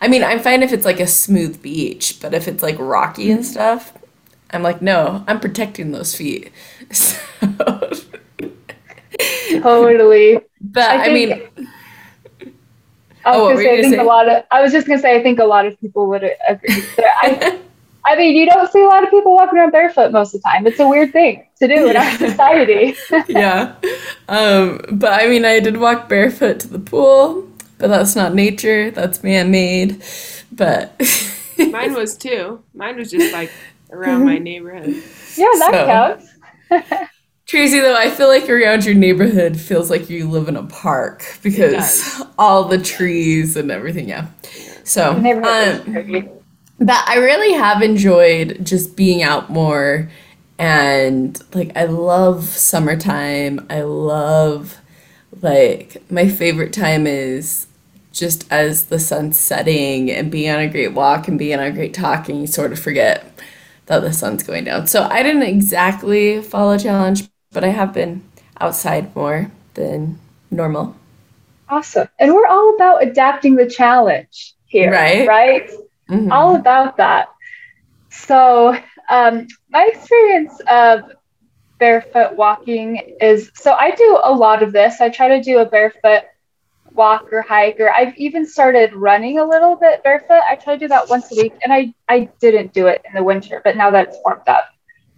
I 0.00 0.08
mean, 0.08 0.24
I'm 0.24 0.40
fine 0.40 0.62
if 0.62 0.72
it's 0.72 0.84
like 0.84 1.00
a 1.00 1.06
smooth 1.06 1.60
beach, 1.62 2.18
but 2.20 2.32
if 2.34 2.48
it's 2.48 2.62
like 2.62 2.76
rocky 2.78 3.30
and 3.30 3.44
stuff, 3.44 3.92
I'm 4.50 4.62
like, 4.62 4.80
no, 4.82 5.24
I'm 5.28 5.40
protecting 5.40 5.92
those 5.92 6.14
feet. 6.14 6.52
So, 6.92 7.16
Totally. 9.62 10.40
but 10.60 10.98
I 11.04 11.08
I, 11.08 11.08
mean, 11.08 11.48
I 13.24 13.32
was 13.32 13.42
Oh, 13.42 13.46
gonna 13.46 13.60
say, 13.60 13.76
I 13.78 13.80
think 13.80 13.98
say? 13.98 13.98
a 13.98 14.02
lot 14.02 14.28
of. 14.28 14.44
I 14.50 14.62
was 14.62 14.72
just 14.72 14.86
gonna 14.86 15.00
say, 15.00 15.14
I 15.18 15.22
think 15.22 15.38
a 15.38 15.44
lot 15.44 15.66
of 15.66 15.78
people 15.80 16.08
would 16.08 16.24
agree. 16.48 16.88
I, 16.98 17.40
I 18.06 18.16
mean, 18.16 18.34
you 18.36 18.46
don't 18.46 18.70
see 18.72 18.82
a 18.82 18.86
lot 18.86 19.04
of 19.04 19.10
people 19.10 19.34
walking 19.34 19.58
around 19.58 19.72
barefoot 19.72 20.10
most 20.12 20.34
of 20.34 20.42
the 20.42 20.48
time. 20.48 20.66
It's 20.66 20.80
a 20.80 20.88
weird 20.88 21.12
thing 21.12 21.46
to 21.60 21.68
do 21.68 21.88
in 21.88 21.96
our 21.96 22.12
society. 22.12 22.96
yeah. 23.26 23.76
Um, 24.28 24.80
but 24.92 25.12
I 25.22 25.28
mean, 25.28 25.44
I 25.44 25.60
did 25.60 25.76
walk 25.78 26.08
barefoot 26.08 26.60
to 26.60 26.68
the 26.68 26.78
pool, 26.78 27.48
but 27.80 27.88
that's 27.88 28.14
not 28.14 28.34
nature, 28.34 28.90
that's 28.90 29.22
man 29.24 29.50
made. 29.50 30.02
But 30.52 31.00
Mine 31.58 31.94
was 31.94 32.16
too. 32.16 32.62
Mine 32.74 32.96
was 32.96 33.10
just 33.10 33.32
like 33.32 33.50
around 33.90 34.24
my 34.24 34.38
neighborhood. 34.38 34.94
yeah, 35.36 35.46
that 35.58 35.70
So- 35.72 35.86
counts. 36.78 37.10
Tracy, 37.46 37.80
though, 37.80 37.96
I 37.96 38.10
feel 38.10 38.28
like 38.28 38.48
around 38.48 38.84
your 38.84 38.94
neighborhood 38.94 39.58
feels 39.58 39.90
like 39.90 40.08
you 40.08 40.28
live 40.30 40.46
in 40.46 40.56
a 40.56 40.62
park 40.62 41.24
because 41.42 42.22
all 42.38 42.62
the 42.62 42.78
trees 42.78 43.56
and 43.56 43.72
everything. 43.72 44.08
Yeah. 44.08 44.28
So, 44.84 45.14
The 45.14 45.20
neighborhood 45.20 45.88
is 45.88 46.24
um, 46.28 46.38
but 46.78 47.02
I 47.08 47.16
really 47.16 47.52
have 47.54 47.82
enjoyed 47.82 48.64
just 48.64 48.94
being 48.96 49.24
out 49.24 49.50
more. 49.50 50.08
And 50.60 51.42
like, 51.52 51.76
I 51.76 51.86
love 51.86 52.44
summertime. 52.44 53.66
I 53.68 53.80
love, 53.82 54.78
like, 55.42 56.08
my 56.08 56.28
favorite 56.28 56.72
time 56.72 57.04
is 57.04 57.66
just 58.12 58.50
as 58.50 58.84
the 58.84 58.98
sun's 58.98 59.38
setting 59.38 60.10
and 60.10 60.30
being 60.30 60.50
on 60.50 60.60
a 60.60 60.68
great 60.68 60.92
walk 60.94 61.28
and 61.28 61.38
being 61.38 61.58
on 61.58 61.66
a 61.66 61.70
great 61.70 61.94
talk, 61.94 62.28
and 62.28 62.40
you 62.40 62.46
sort 62.46 62.72
of 62.72 62.78
forget 62.78 63.24
that 63.86 64.00
the 64.00 64.12
sun's 64.12 64.42
going 64.42 64.64
down. 64.64 64.86
So 64.86 65.04
I 65.10 65.22
didn't 65.22 65.42
exactly 65.42 66.42
follow 66.42 66.76
challenge, 66.78 67.28
but 67.52 67.64
I 67.64 67.68
have 67.68 67.92
been 67.92 68.22
outside 68.60 69.14
more 69.14 69.50
than 69.74 70.18
normal. 70.50 70.96
Awesome. 71.68 72.08
And 72.18 72.34
we're 72.34 72.46
all 72.46 72.74
about 72.74 73.02
adapting 73.02 73.54
the 73.56 73.66
challenge 73.66 74.54
here, 74.66 74.90
Right. 74.90 75.26
Right? 75.26 75.70
Mhm. 76.08 76.32
All 76.32 76.56
about 76.56 76.96
that. 76.96 77.28
So, 78.10 78.76
um, 79.08 79.46
my 79.70 79.88
experience 79.92 80.60
of 80.68 81.12
barefoot 81.78 82.36
walking 82.36 83.16
is 83.20 83.50
so 83.54 83.72
I 83.72 83.92
do 83.92 84.18
a 84.22 84.32
lot 84.32 84.62
of 84.62 84.72
this. 84.72 85.00
I 85.00 85.08
try 85.08 85.28
to 85.28 85.40
do 85.42 85.58
a 85.58 85.64
barefoot 85.64 86.24
walk 86.94 87.32
or 87.32 87.42
hike, 87.42 87.78
or 87.80 87.90
I've 87.92 88.16
even 88.16 88.46
started 88.46 88.92
running 88.94 89.38
a 89.38 89.44
little 89.44 89.76
bit 89.76 90.02
barefoot. 90.02 90.40
I 90.48 90.56
try 90.56 90.74
to 90.74 90.78
do 90.78 90.88
that 90.88 91.08
once 91.08 91.30
a 91.32 91.36
week, 91.40 91.54
and 91.62 91.72
I, 91.72 91.94
I 92.08 92.28
didn't 92.40 92.72
do 92.72 92.86
it 92.86 93.02
in 93.06 93.14
the 93.14 93.22
winter, 93.22 93.60
but 93.64 93.76
now 93.76 93.90
that 93.90 94.08
it's 94.08 94.18
warmed 94.24 94.48
up, 94.48 94.64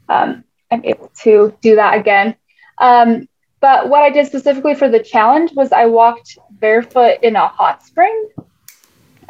um, 0.09 0.45
I'm 0.71 0.85
able 0.85 1.11
to 1.23 1.57
do 1.61 1.77
that 1.77 1.99
again. 1.99 2.35
Um, 2.79 3.29
but 3.61 3.89
what 3.89 4.03
I 4.03 4.11
did 4.11 4.27
specifically 4.27 4.75
for 4.75 4.89
the 4.89 4.99
challenge 5.01 5.53
was 5.55 5.73
I 5.73 5.87
walked 5.87 6.37
barefoot 6.51 7.19
in 7.23 7.37
a 7.37 7.47
hot 7.49 7.83
spring. 7.85 8.29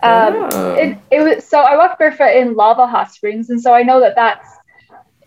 Um, 0.03 0.49
Oh. 0.53 0.75
it, 0.75 0.99
it 1.11 1.21
was 1.21 1.45
so 1.47 1.61
I 1.61 1.77
walked 1.77 1.99
barefoot 1.99 2.35
in 2.37 2.55
lava 2.55 2.87
hot 2.87 3.13
springs, 3.13 3.51
and 3.51 3.61
so 3.61 3.73
I 3.73 3.83
know 3.83 4.01
that 4.01 4.15
that's 4.17 4.49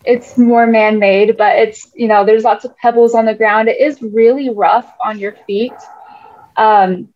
it's 0.04 0.36
more 0.38 0.66
man-made, 0.66 1.36
but 1.36 1.56
it's 1.56 1.90
you 1.94 2.08
know 2.08 2.24
there's 2.24 2.44
lots 2.44 2.64
of 2.64 2.76
pebbles 2.76 3.14
on 3.14 3.24
the 3.24 3.34
ground. 3.34 3.68
It 3.68 3.80
is 3.80 4.02
really 4.02 4.50
rough 4.50 4.92
on 5.04 5.18
your 5.18 5.32
feet, 5.46 5.72
um, 6.56 7.08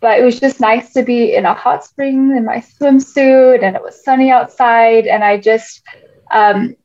but 0.00 0.18
it 0.18 0.24
was 0.24 0.38
just 0.38 0.60
nice 0.60 0.92
to 0.92 1.02
be 1.02 1.34
in 1.34 1.46
a 1.46 1.54
hot 1.54 1.84
spring 1.84 2.36
in 2.36 2.44
my 2.44 2.58
swimsuit, 2.58 3.62
and 3.62 3.76
it 3.76 3.82
was 3.82 4.04
sunny 4.04 4.30
outside, 4.30 5.06
and 5.06 5.24
I 5.24 5.38
just 5.38 5.82
um, 6.30 6.76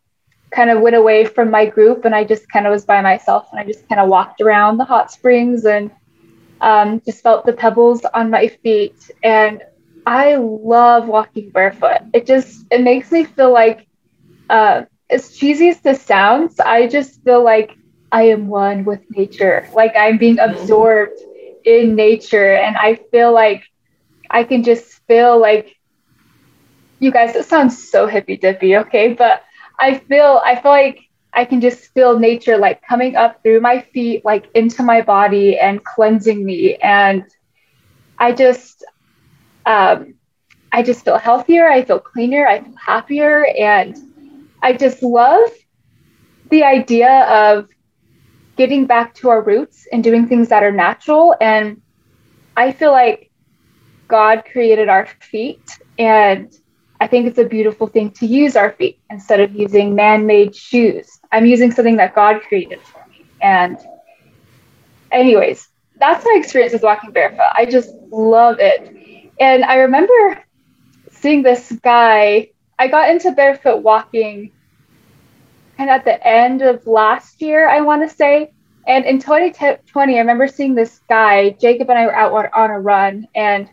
kind 0.51 0.70
of 0.70 0.81
went 0.81 0.96
away 0.96 1.25
from 1.25 1.51
my 1.51 1.65
group, 1.65 2.05
and 2.05 2.15
I 2.15 2.24
just 2.24 2.50
kind 2.51 2.65
of 2.65 2.72
was 2.72 2.86
by 2.86 3.01
myself, 3.01 3.48
and 3.51 3.60
I 3.60 3.65
just 3.65 3.88
kind 3.89 4.01
of 4.01 4.10
walked 4.10 4.41
around 4.41 4.77
the 4.77 4.86
hot 4.86 5.12
springs 5.12 5.65
and 5.65 5.91
um, 6.62 7.01
just 7.05 7.24
felt 7.24 7.46
the 7.46 7.53
pebbles 7.53 8.05
on 8.13 8.29
my 8.29 8.48
feet 8.48 9.10
and 9.24 9.62
I 10.05 10.36
love 10.36 11.08
walking 11.08 11.50
barefoot. 11.50 12.01
It 12.13 12.25
just 12.25 12.65
it 12.72 12.81
makes 12.81 13.12
me 13.12 13.25
feel 13.25 13.51
like 13.51 13.88
uh, 14.50 14.84
as 15.10 15.36
cheesy 15.36 15.70
as 15.70 15.81
this 15.81 16.01
sounds, 16.01 16.60
I 16.60 16.88
just 16.88 17.24
feel 17.24 17.43
like 17.43 17.77
I 18.12 18.24
am 18.24 18.48
one 18.48 18.84
with 18.86 19.01
nature. 19.10 19.67
Like 19.74 19.93
I'm 19.96 20.17
being 20.17 20.39
absorbed 20.39 21.20
in 21.65 21.95
nature, 21.95 22.53
and 22.55 22.75
I 22.77 22.99
feel 23.11 23.33
like 23.33 23.63
I 24.29 24.43
can 24.43 24.63
just 24.63 25.01
feel 25.07 25.39
like 25.39 25.75
you 26.99 27.11
guys. 27.11 27.35
It 27.35 27.45
sounds 27.45 27.89
so 27.89 28.07
hippy 28.07 28.37
dippy, 28.37 28.77
okay? 28.77 29.13
But 29.13 29.43
I 29.79 29.99
feel 29.99 30.41
I 30.45 30.55
feel 30.61 30.71
like 30.71 30.99
I 31.33 31.45
can 31.45 31.61
just 31.61 31.93
feel 31.93 32.19
nature 32.19 32.57
like 32.57 32.81
coming 32.87 33.15
up 33.15 33.41
through 33.43 33.61
my 33.61 33.81
feet, 33.93 34.23
like 34.25 34.45
into 34.53 34.83
my 34.83 35.01
body 35.01 35.57
and 35.59 35.83
cleansing 35.83 36.43
me, 36.45 36.75
and 36.81 37.23
I 38.19 38.31
just 38.33 38.83
um, 39.65 40.15
I 40.71 40.83
just 40.83 41.03
feel 41.05 41.17
healthier. 41.17 41.67
I 41.69 41.83
feel 41.83 41.99
cleaner. 41.99 42.47
I 42.47 42.59
feel 42.61 42.73
happier. 42.85 43.45
And 43.59 43.95
I 44.61 44.73
just 44.73 45.01
love 45.03 45.49
the 46.49 46.63
idea 46.63 47.11
of 47.25 47.67
getting 48.61 48.85
back 48.85 49.15
to 49.15 49.27
our 49.27 49.41
roots 49.41 49.87
and 49.91 50.03
doing 50.03 50.27
things 50.27 50.49
that 50.49 50.61
are 50.61 50.71
natural. 50.71 51.35
And 51.41 51.81
I 52.55 52.71
feel 52.71 52.91
like 52.91 53.31
God 54.07 54.43
created 54.51 54.87
our 54.87 55.07
feet. 55.19 55.67
And 55.97 56.53
I 56.99 57.07
think 57.07 57.25
it's 57.25 57.39
a 57.39 57.43
beautiful 57.43 57.87
thing 57.87 58.11
to 58.19 58.27
use 58.27 58.55
our 58.55 58.73
feet 58.73 58.99
instead 59.09 59.39
of 59.39 59.55
using 59.55 59.95
man 59.95 60.27
made 60.27 60.55
shoes. 60.55 61.09
I'm 61.31 61.47
using 61.47 61.71
something 61.71 61.95
that 61.95 62.13
God 62.13 62.41
created 62.47 62.79
for 62.83 63.03
me. 63.09 63.25
And, 63.41 63.79
anyways, 65.11 65.67
that's 65.97 66.23
my 66.23 66.35
experience 66.37 66.73
with 66.73 66.83
walking 66.83 67.09
barefoot. 67.09 67.51
I 67.55 67.65
just 67.65 67.89
love 68.11 68.57
it. 68.59 69.33
And 69.39 69.63
I 69.63 69.77
remember 69.77 70.43
seeing 71.09 71.41
this 71.41 71.71
guy. 71.81 72.51
I 72.77 72.89
got 72.89 73.09
into 73.09 73.31
barefoot 73.31 73.77
walking 73.77 74.51
kind 75.81 75.89
of 75.89 75.95
at 75.95 76.05
the 76.05 76.27
end 76.27 76.61
of 76.61 76.85
last 76.85 77.41
year, 77.41 77.67
I 77.67 77.81
want 77.81 78.07
to 78.07 78.15
say. 78.15 78.51
And 78.88 79.03
in 79.03 79.19
2020, 79.19 80.15
I 80.15 80.19
remember 80.19 80.47
seeing 80.47 80.75
this 80.75 81.01
guy. 81.09 81.55
Jacob 81.59 81.89
and 81.89 81.97
I 81.97 82.05
were 82.05 82.15
out 82.15 82.31
on- 82.53 82.69
a 82.69 82.79
run, 82.79 83.27
and 83.33 83.67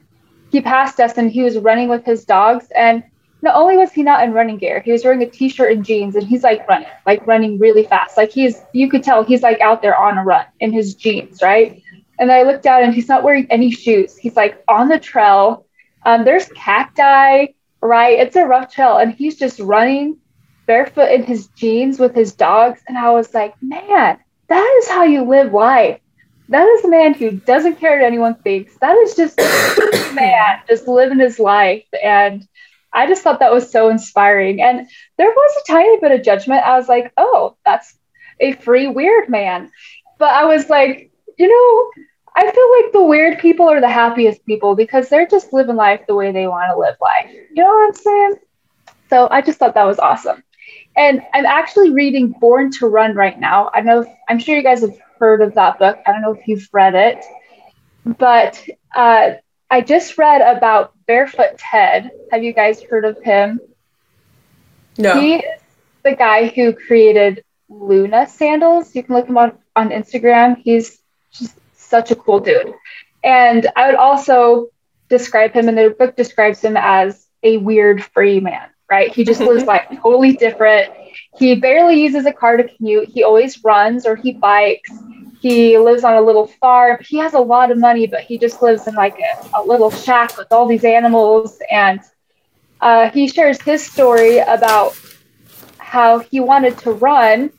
he 0.51 0.63
passed 0.63 1.01
us, 1.01 1.19
and 1.19 1.31
he 1.31 1.43
was 1.43 1.59
running 1.59 1.91
with 1.91 2.07
his 2.07 2.25
dogs. 2.25 2.71
And 2.75 3.03
not 3.43 3.57
only 3.57 3.77
was 3.77 3.93
he 3.93 4.03
not 4.03 4.25
in 4.25 4.33
running 4.33 4.57
gear, 4.57 4.81
he 4.81 4.91
was 4.91 5.05
wearing 5.05 5.23
a 5.23 5.27
t-shirt 5.27 5.71
and 5.71 5.85
jeans, 5.85 6.17
and 6.17 6.27
he's 6.27 6.43
like 6.43 6.67
running, 6.67 6.89
like 7.05 7.27
running 7.27 7.59
really 7.59 7.85
fast. 7.85 8.17
Like 8.17 8.31
he's, 8.31 8.63
you 8.73 8.89
could 8.89 9.03
tell 9.03 9.23
he's 9.23 9.43
like 9.43 9.61
out 9.61 9.83
there 9.83 9.97
on 9.97 10.17
a 10.17 10.25
run 10.25 10.47
in 10.61 10.73
his 10.73 10.95
jeans, 10.95 11.43
right? 11.43 11.83
And 12.19 12.33
I 12.33 12.43
looked 12.43 12.63
down, 12.63 12.85
and 12.85 12.95
he's 12.95 13.09
not 13.09 13.23
wearing 13.23 13.47
any 13.51 13.71
shoes. 13.71 14.17
He's 14.17 14.37
like 14.37 14.65
on 14.67 14.89
the 14.89 14.99
trail. 14.99 15.67
Um, 16.07 16.25
there's 16.25 16.49
cacti, 16.55 17.49
right? 17.83 18.19
It's 18.19 18.37
a 18.37 18.47
rough 18.47 18.73
trail, 18.73 18.97
and 18.97 19.13
he's 19.13 19.37
just 19.39 19.61
running 19.61 20.17
barefoot 20.69 21.11
in 21.11 21.25
his 21.25 21.49
jeans 21.49 21.99
with 21.99 22.15
his 22.15 22.35
dogs. 22.35 22.81
And 22.87 22.97
I 22.97 23.11
was 23.11 23.35
like, 23.35 23.55
man, 23.61 24.19
that 24.49 24.81
is 24.83 24.89
how 24.89 25.03
you 25.03 25.25
live 25.25 25.53
life. 25.53 26.01
That 26.51 26.67
is 26.67 26.85
a 26.85 26.89
man 26.89 27.15
who 27.15 27.33
doesn't 27.33 27.81
care 27.81 27.99
what 27.99 28.07
anyone 28.07 28.37
thinks. 28.37 28.77
That 28.79 28.97
is 28.99 29.17
just 29.17 29.41
a 29.41 30.13
man 30.15 30.61
just 30.69 30.87
living 30.87 31.19
his 31.19 31.41
life. 31.41 31.87
And 32.03 32.47
I 32.93 33.07
just 33.07 33.23
thought 33.23 33.41
that 33.41 33.53
was 33.53 33.71
so 33.71 33.89
inspiring. 33.89 34.61
And 34.63 34.87
there 35.17 35.31
was 35.31 35.63
a 35.63 35.73
tiny 35.73 35.99
bit 36.01 36.13
of 36.13 36.23
judgment. 36.23 36.63
I 36.63 36.79
was 36.79 36.89
like, 36.89 37.13
oh, 37.17 37.57
that's 37.65 37.99
a 38.39 38.53
free 38.53 38.87
weird 38.87 39.29
man. 39.29 39.71
But 40.19 40.31
I 40.31 40.45
was 40.45 40.69
like, 40.69 41.11
you 41.39 41.49
know, 41.49 42.05
I 42.37 42.43
feel 42.43 42.83
like 42.83 42.93
the 42.93 43.03
weird 43.03 43.39
people 43.39 43.69
are 43.69 43.81
the 43.81 43.89
happiest 43.89 44.45
people 44.47 44.75
because 44.75 45.09
they're 45.09 45.27
just 45.27 45.53
living 45.53 45.77
life 45.77 46.03
the 46.07 46.15
way 46.15 46.31
they 46.31 46.47
want 46.47 46.71
to 46.71 46.79
live 46.79 46.97
life. 47.01 47.31
You 47.33 47.65
know 47.65 47.69
what 47.69 47.89
I'm 47.89 47.95
saying? 47.95 48.35
So 49.11 49.29
I 49.31 49.41
just 49.41 49.59
thought 49.59 49.75
that 49.75 49.85
was 49.85 49.99
awesome. 49.99 50.43
And 50.99 51.23
I'm 51.33 51.47
actually 51.47 51.93
reading 51.93 52.35
Born 52.41 52.73
to 52.73 52.89
Run 52.89 53.15
right 53.15 53.39
now. 53.39 53.71
I 53.73 53.81
know 53.83 54.05
I'm 54.29 54.41
sure 54.41 54.57
you 54.57 54.63
guys 54.63 54.81
have 54.81 54.99
heard 55.19 55.41
of 55.41 55.55
that 55.55 55.79
book. 55.79 55.99
I 56.07 56.13
don't 56.13 56.23
know 56.23 56.35
if 56.35 56.49
you've 56.49 56.69
read 56.73 56.95
it, 56.95 57.25
but 58.05 58.63
uh, 58.95 59.31
I 59.71 59.81
just 59.81 60.19
read 60.19 60.41
about 60.41 60.95
Barefoot 61.07 61.57
Ted. 61.57 62.11
Have 62.33 62.43
you 62.43 62.53
guys 62.53 62.83
heard 62.83 63.05
of 63.05 63.23
him? 63.23 63.61
No. 64.99 65.21
He 65.21 65.37
is 65.37 65.61
the 66.03 66.17
guy 66.17 66.49
who 66.49 66.73
created 66.73 67.45
Luna 67.69 68.27
sandals. 68.27 68.95
You 68.95 69.05
can 69.05 69.15
look 69.15 69.29
him 69.29 69.39
on 69.39 69.57
on 69.77 69.91
Instagram. 69.91 70.57
He's 70.57 71.01
just 71.33 71.55
such 71.77 72.11
a 72.11 72.17
cool 72.17 72.41
dude. 72.41 72.75
And 73.23 73.67
I 73.77 73.87
would 73.87 73.97
also 73.97 74.69
describe 75.09 75.53
him, 75.53 75.69
and 75.69 75.79
the 75.79 75.95
book 75.97 76.17
describes 76.17 76.61
him 76.61 76.77
as 76.77 77.27
a 77.43 77.59
weird 77.59 78.03
free 78.03 78.41
man, 78.41 78.69
right? 78.91 79.13
He 79.13 79.25
just 79.25 79.41
lives 79.41 79.65
like 79.65 79.91
totally 80.03 80.33
different. 80.35 80.93
He 81.39 81.55
barely 81.57 82.01
uses 82.03 82.27
a 82.27 82.33
car 82.33 82.57
to 82.57 82.65
commute. 82.65 83.09
He 83.09 83.25
always 83.25 83.63
runs 83.65 84.07
or 84.07 84.17
he 84.17 84.33
bikes. 84.33 84.91
he 85.41 85.79
lives 85.79 86.05
on 86.05 86.15
a 86.15 86.21
little 86.21 86.47
farm. 86.47 86.99
He 87.01 87.19
has 87.19 87.35
a 87.35 87.41
lot 87.41 87.71
of 87.71 87.79
money, 87.79 88.07
but 88.07 88.21
he 88.23 88.39
just 88.39 88.63
lives 88.63 88.87
in 88.87 88.95
like 88.95 89.17
a, 89.19 89.61
a 89.61 89.63
little 89.63 89.91
shack 89.91 90.37
with 90.37 90.49
all 90.53 90.67
these 90.67 90.85
animals. 90.85 91.59
And 91.71 92.01
uh, 92.81 93.11
he 93.11 93.29
shares 93.29 93.61
his 93.63 93.85
story 93.85 94.39
about 94.39 94.95
how 95.79 96.19
he 96.21 96.41
wanted 96.41 96.79
to 96.79 96.93
run, 96.93 97.51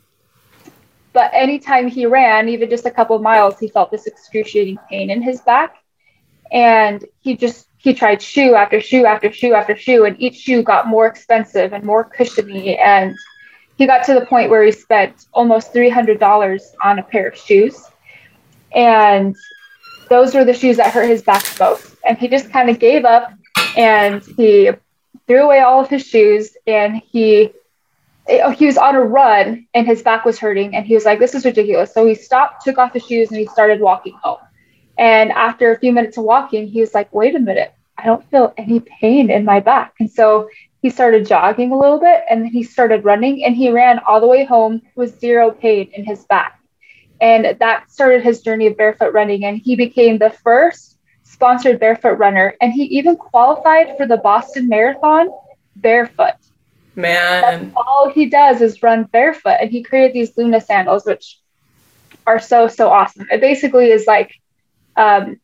but 1.12 1.30
anytime 1.34 1.88
he 1.88 2.06
ran, 2.06 2.48
even 2.48 2.70
just 2.70 2.86
a 2.86 2.90
couple 2.90 3.16
of 3.16 3.22
miles, 3.22 3.58
he 3.58 3.68
felt 3.68 3.90
this 3.90 4.06
excruciating 4.06 4.78
pain 4.88 5.10
in 5.10 5.22
his 5.22 5.40
back. 5.42 5.76
And 6.52 7.04
he 7.20 7.36
just 7.36 7.66
he 7.82 7.94
tried 7.94 8.20
shoe 8.20 8.54
after 8.54 8.78
shoe 8.80 9.06
after 9.06 9.32
shoe 9.32 9.54
after 9.54 9.74
shoe, 9.74 10.04
and 10.04 10.20
each 10.20 10.36
shoe 10.36 10.62
got 10.62 10.86
more 10.86 11.06
expensive 11.06 11.72
and 11.72 11.82
more 11.82 12.04
cushiony. 12.04 12.76
And 12.76 13.16
he 13.78 13.86
got 13.86 14.04
to 14.04 14.14
the 14.14 14.26
point 14.26 14.50
where 14.50 14.62
he 14.62 14.70
spent 14.70 15.24
almost 15.32 15.72
$300 15.72 16.62
on 16.84 16.98
a 16.98 17.02
pair 17.02 17.28
of 17.28 17.36
shoes. 17.36 17.82
And 18.74 19.34
those 20.10 20.34
were 20.34 20.44
the 20.44 20.52
shoes 20.52 20.76
that 20.76 20.92
hurt 20.92 21.08
his 21.08 21.22
back 21.22 21.42
most. 21.58 21.96
And 22.06 22.18
he 22.18 22.28
just 22.28 22.50
kind 22.50 22.68
of 22.68 22.78
gave 22.78 23.06
up 23.06 23.32
and 23.78 24.22
he 24.22 24.70
threw 25.26 25.42
away 25.42 25.60
all 25.60 25.80
of 25.80 25.88
his 25.88 26.06
shoes 26.06 26.56
and 26.66 27.00
he 27.10 27.50
eh, 28.28 28.52
he 28.52 28.66
was 28.66 28.76
on 28.76 28.94
a 28.94 29.00
run 29.00 29.66
and 29.72 29.86
his 29.86 30.02
back 30.02 30.24
was 30.26 30.38
hurting 30.38 30.74
and 30.74 30.84
he 30.84 30.94
was 30.94 31.04
like 31.04 31.20
this 31.20 31.34
is 31.34 31.44
ridiculous 31.44 31.94
so 31.94 32.04
he 32.04 32.16
stopped 32.16 32.64
took 32.64 32.78
off 32.78 32.92
his 32.92 33.06
shoes 33.06 33.28
and 33.28 33.38
he 33.38 33.46
started 33.46 33.80
walking 33.80 34.14
home 34.22 34.38
and 35.00 35.32
after 35.32 35.72
a 35.72 35.78
few 35.78 35.92
minutes 35.92 36.16
of 36.18 36.24
walking 36.24 36.68
he 36.68 36.80
was 36.80 36.94
like 36.94 37.12
wait 37.12 37.34
a 37.34 37.40
minute 37.40 37.72
i 37.98 38.04
don't 38.04 38.28
feel 38.30 38.54
any 38.56 38.80
pain 38.80 39.30
in 39.30 39.44
my 39.44 39.58
back 39.58 39.94
and 39.98 40.10
so 40.10 40.48
he 40.82 40.90
started 40.90 41.26
jogging 41.26 41.72
a 41.72 41.78
little 41.78 41.98
bit 41.98 42.22
and 42.30 42.42
then 42.42 42.50
he 42.50 42.62
started 42.62 43.04
running 43.04 43.44
and 43.44 43.56
he 43.56 43.70
ran 43.70 43.98
all 44.06 44.20
the 44.20 44.26
way 44.26 44.44
home 44.44 44.80
with 44.94 45.18
zero 45.18 45.50
pain 45.50 45.90
in 45.94 46.04
his 46.04 46.24
back 46.26 46.60
and 47.20 47.56
that 47.58 47.90
started 47.90 48.22
his 48.22 48.40
journey 48.42 48.66
of 48.66 48.76
barefoot 48.76 49.12
running 49.12 49.44
and 49.44 49.58
he 49.58 49.74
became 49.74 50.18
the 50.18 50.30
first 50.30 50.98
sponsored 51.24 51.80
barefoot 51.80 52.18
runner 52.18 52.54
and 52.60 52.72
he 52.72 52.84
even 52.84 53.16
qualified 53.16 53.96
for 53.96 54.06
the 54.06 54.18
boston 54.18 54.68
marathon 54.68 55.28
barefoot 55.76 56.34
Man. 56.96 57.42
That's 57.42 57.72
all 57.76 58.10
he 58.10 58.26
does 58.26 58.60
is 58.60 58.82
run 58.82 59.04
barefoot. 59.04 59.56
And 59.60 59.70
he 59.70 59.82
created 59.82 60.12
these 60.12 60.36
Luna 60.36 60.60
sandals, 60.60 61.06
which 61.06 61.38
are 62.26 62.38
so, 62.38 62.68
so 62.68 62.88
awesome. 62.90 63.26
It 63.30 63.40
basically 63.40 63.90
is 63.90 64.06
like 64.06 64.39
um, 65.00 65.40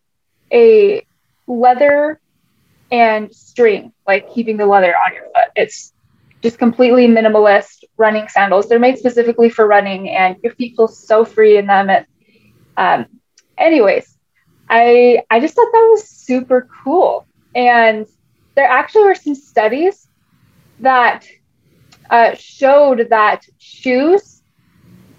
a 0.52 1.06
leather 1.48 2.20
and 2.90 3.34
string, 3.34 3.92
like 4.06 4.30
keeping 4.32 4.56
the 4.56 4.66
leather 4.66 4.94
on 4.94 5.14
your 5.14 5.24
foot. 5.24 5.50
It's 5.56 5.92
just 6.42 6.58
completely 6.58 7.08
minimalist 7.08 7.84
running 7.96 8.28
sandals. 8.28 8.68
They're 8.68 8.78
made 8.78 8.98
specifically 8.98 9.50
for 9.50 9.66
running, 9.66 10.08
and 10.10 10.36
your 10.42 10.52
feet 10.54 10.74
feel 10.76 10.88
so 10.88 11.24
free 11.24 11.58
in 11.58 11.66
them. 11.66 11.90
And 11.90 12.06
um, 12.76 13.06
anyways, 13.58 14.18
I 14.68 15.22
I 15.30 15.40
just 15.40 15.54
thought 15.54 15.68
that 15.72 15.88
was 15.90 16.08
super 16.08 16.68
cool. 16.84 17.26
And 17.54 18.06
there 18.56 18.68
actually 18.68 19.04
were 19.04 19.14
some 19.14 19.34
studies 19.34 20.08
that 20.80 21.26
uh, 22.10 22.34
showed 22.36 23.08
that 23.10 23.42
shoes 23.58 24.35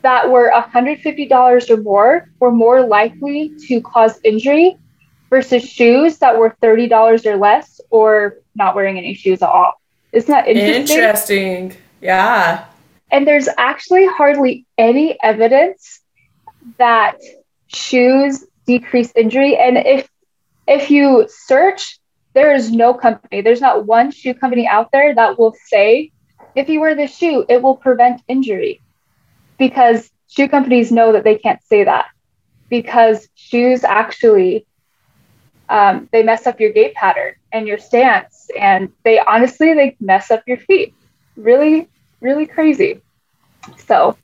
that 0.07 0.31
were 0.31 0.49
$150 0.55 1.69
or 1.69 1.77
more 1.81 2.29
were 2.39 2.49
more 2.49 2.81
likely 2.87 3.51
to 3.67 3.81
cause 3.81 4.17
injury 4.23 4.77
versus 5.29 5.67
shoes 5.67 6.19
that 6.19 6.39
were 6.39 6.55
$30 6.63 7.25
or 7.25 7.35
less 7.35 7.81
or 7.89 8.37
not 8.55 8.73
wearing 8.73 8.97
any 8.97 9.13
shoes 9.13 9.41
at 9.41 9.49
all. 9.49 9.73
Isn't 10.13 10.31
that 10.31 10.47
interesting? 10.47 10.97
Interesting. 10.97 11.77
Yeah. 11.99 12.67
And 13.11 13.27
there's 13.27 13.49
actually 13.57 14.07
hardly 14.07 14.65
any 14.77 15.21
evidence 15.21 15.99
that 16.77 17.17
shoes 17.67 18.45
decrease 18.65 19.11
injury. 19.13 19.57
And 19.57 19.75
if 19.77 20.07
if 20.69 20.89
you 20.89 21.27
search, 21.29 21.99
there 22.33 22.55
is 22.55 22.71
no 22.71 22.93
company, 22.93 23.41
there's 23.41 23.59
not 23.59 23.85
one 23.85 24.11
shoe 24.11 24.33
company 24.33 24.65
out 24.65 24.93
there 24.93 25.13
that 25.13 25.37
will 25.37 25.53
say 25.65 26.13
if 26.55 26.69
you 26.69 26.79
wear 26.79 26.95
this 26.95 27.13
shoe, 27.13 27.45
it 27.49 27.61
will 27.61 27.75
prevent 27.75 28.21
injury. 28.29 28.81
Because 29.57 30.09
shoe 30.27 30.47
companies 30.47 30.91
know 30.91 31.13
that 31.13 31.23
they 31.23 31.37
can't 31.37 31.61
say 31.63 31.83
that. 31.83 32.07
Because 32.69 33.27
shoes 33.35 33.83
actually 33.83 34.65
um, 35.69 36.09
they 36.11 36.23
mess 36.23 36.47
up 36.47 36.59
your 36.59 36.71
gait 36.71 36.93
pattern 36.93 37.33
and 37.51 37.67
your 37.67 37.77
stance 37.77 38.49
and 38.59 38.89
they 39.03 39.19
honestly 39.19 39.73
they 39.73 39.95
mess 39.99 40.31
up 40.31 40.43
your 40.47 40.57
feet 40.57 40.93
really 41.35 41.87
really 42.21 42.45
crazy 42.45 43.01
so 43.85 44.17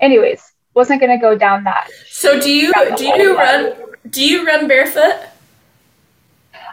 anyways 0.00 0.42
wasn't 0.74 1.00
going 1.00 1.16
to 1.16 1.20
go 1.20 1.36
down 1.36 1.64
that 1.64 1.88
So 2.08 2.40
do 2.40 2.50
you 2.50 2.72
do 2.96 3.04
you 3.04 3.36
run 3.36 3.74
do 4.10 4.24
you 4.24 4.46
run 4.46 4.68
barefoot? 4.68 5.16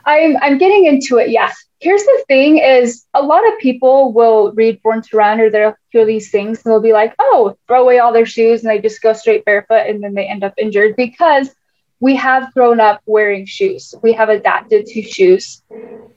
i'm 0.05 0.37
i'm 0.37 0.57
getting 0.57 0.85
into 0.85 1.17
it 1.17 1.29
yes 1.29 1.55
here's 1.79 2.03
the 2.03 2.23
thing 2.27 2.57
is 2.57 3.05
a 3.13 3.21
lot 3.21 3.45
of 3.47 3.57
people 3.59 4.13
will 4.13 4.51
read 4.53 4.81
born 4.83 5.01
to 5.01 5.17
run 5.17 5.39
or 5.39 5.49
they'll 5.49 5.75
these 6.03 6.31
things 6.31 6.65
and 6.65 6.71
they'll 6.71 6.81
be 6.81 6.91
like 6.91 7.13
oh 7.19 7.55
throw 7.67 7.83
away 7.83 7.99
all 7.99 8.11
their 8.11 8.25
shoes 8.25 8.61
and 8.61 8.69
they 8.69 8.79
just 8.79 9.01
go 9.01 9.13
straight 9.13 9.45
barefoot 9.45 9.87
and 9.87 10.03
then 10.03 10.13
they 10.13 10.25
end 10.25 10.43
up 10.43 10.53
injured 10.57 10.95
because 10.97 11.53
we 11.99 12.15
have 12.17 12.53
grown 12.53 12.79
up 12.79 13.01
wearing 13.05 13.45
shoes. 13.45 13.95
We 14.03 14.13
have 14.13 14.29
adapted 14.29 14.85
to 14.87 15.01
shoes. 15.01 15.63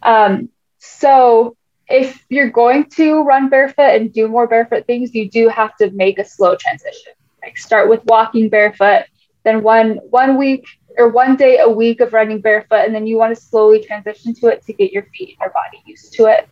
Um, 0.03 0.49
so 0.79 1.57
if 1.89 2.25
you're 2.29 2.51
going 2.51 2.85
to 2.97 3.23
run 3.23 3.49
barefoot 3.49 3.95
and 3.95 4.13
do 4.13 4.27
more 4.29 4.47
barefoot 4.47 4.87
things 4.87 5.15
you 5.15 5.31
do 5.31 5.49
have 5.49 5.77
to 5.77 5.91
make 5.93 6.19
a 6.19 6.25
slow 6.25 6.57
transition. 6.57 7.13
Like 7.43 7.57
start 7.57 7.89
with 7.89 8.05
walking 8.07 8.49
barefoot 8.49 9.05
then 9.45 9.63
one 9.63 9.99
one 10.11 10.37
week 10.37 10.67
or 10.99 11.09
one 11.09 11.37
day 11.37 11.59
a 11.59 11.69
week 11.69 12.01
of 12.01 12.13
running 12.13 12.41
barefoot 12.41 12.85
and 12.85 12.95
then 12.95 13.07
you 13.07 13.17
want 13.17 13.35
to 13.35 13.41
slowly 13.41 13.83
transition 13.83 14.35
to 14.35 14.49
it 14.49 14.65
to 14.67 14.73
get 14.73 14.93
your 14.93 15.05
feet 15.05 15.31
and 15.31 15.39
your 15.41 15.51
body 15.51 15.83
used 15.87 16.13
to 16.13 16.27
it 16.27 16.49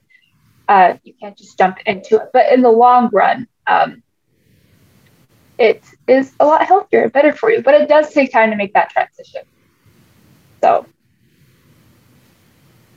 uh, 0.69 0.95
you 1.05 1.15
can't 1.21 1.37
just 1.37 1.59
jump 1.59 1.79
into 1.87 2.17
it 2.17 2.29
but 2.33 2.53
in 2.53 2.63
the 2.63 2.71
long 2.71 3.11
run 3.13 3.47
um, 3.67 4.03
it 5.59 5.85
is 6.07 6.35
a 6.41 6.47
lot 6.47 6.67
healthier 6.67 7.05
and 7.05 7.13
better 7.13 7.33
for 7.33 7.51
you 7.51 7.63
but 7.63 7.75
it 7.75 7.89
does 7.89 8.13
take 8.13 8.33
time 8.33 8.51
to 8.51 8.57
make 8.57 8.73
that 8.75 8.91
transition 8.91 9.43
so 10.63 10.87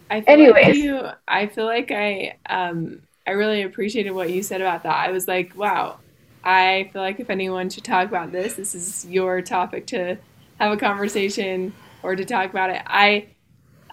I 0.09 0.21
feel 0.21 0.27
Anyways. 0.29 0.65
like 0.65 0.67
you, 0.73 1.01
I 1.27 1.47
feel 1.47 1.65
like 1.65 1.91
I 1.91 2.37
um 2.49 3.01
I 3.27 3.31
really 3.31 3.61
appreciated 3.63 4.11
what 4.11 4.31
you 4.31 4.41
said 4.43 4.61
about 4.61 4.83
that. 4.83 4.95
I 4.95 5.11
was 5.11 5.27
like, 5.27 5.55
wow, 5.55 6.01
I 6.43 6.89
feel 6.93 7.01
like 7.01 7.19
if 7.19 7.29
anyone 7.29 7.69
should 7.69 7.85
talk 7.85 8.07
about 8.07 8.31
this, 8.31 8.55
this 8.55 8.73
is 8.75 9.05
your 9.05 9.41
topic 9.41 9.87
to 9.87 10.19
have 10.59 10.71
a 10.73 10.77
conversation 10.77 11.77
or 12.01 12.15
to 12.15 12.25
talk 12.25 12.49
about 12.49 12.71
it. 12.71 12.81
I 12.87 13.35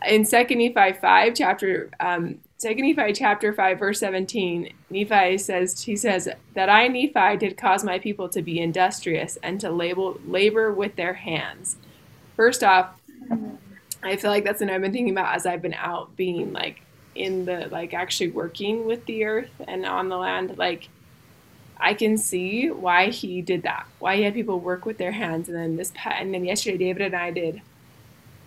in 0.07 0.25
Second 0.25 0.59
Nephi 0.59 0.99
five 1.01 1.35
chapter 1.35 1.91
um 2.01 2.41
Second 2.59 2.87
Nephi 2.87 3.13
chapter 3.13 3.53
five 3.53 3.79
verse 3.79 4.01
seventeen, 4.01 4.73
Nephi 4.89 5.37
says 5.37 5.83
he 5.83 5.95
says 5.95 6.29
that 6.55 6.71
I 6.71 6.89
Nephi 6.89 7.37
did 7.37 7.59
cause 7.59 7.85
my 7.85 7.99
people 7.99 8.31
to 8.31 8.41
be 8.41 8.59
industrious 8.61 9.37
and 9.43 9.61
to 9.61 9.71
label 9.71 10.19
labor 10.27 10.73
with 10.73 10.97
their 10.97 11.13
hands. 11.13 11.77
First 12.35 12.65
off, 12.65 12.99
I 14.03 14.17
feel 14.17 14.31
like 14.31 14.45
that's 14.45 14.61
what 14.61 14.71
I've 14.71 14.81
been 14.81 14.93
thinking 14.93 15.13
about 15.13 15.35
as 15.35 15.45
I've 15.45 15.61
been 15.61 15.75
out 15.75 16.17
being 16.17 16.55
like 16.55 16.81
in 17.15 17.45
the 17.45 17.69
like 17.71 17.93
actually 17.93 18.31
working 18.31 18.87
with 18.87 19.05
the 19.05 19.25
earth 19.25 19.51
and 19.67 19.85
on 19.85 20.09
the 20.09 20.17
land. 20.17 20.57
Like 20.57 20.89
I 21.79 21.93
can 21.93 22.17
see 22.17 22.71
why 22.71 23.11
he 23.11 23.43
did 23.43 23.65
that. 23.65 23.87
Why 23.99 24.17
he 24.17 24.23
had 24.23 24.33
people 24.33 24.61
work 24.61 24.87
with 24.87 24.97
their 24.97 25.13
hands. 25.13 25.51
And 25.51 25.59
then 25.59 25.77
this 25.77 25.93
and 26.07 26.33
then 26.33 26.47
yesterday 26.47 26.79
David 26.79 27.03
and 27.03 27.17
I 27.17 27.31
did 27.33 27.61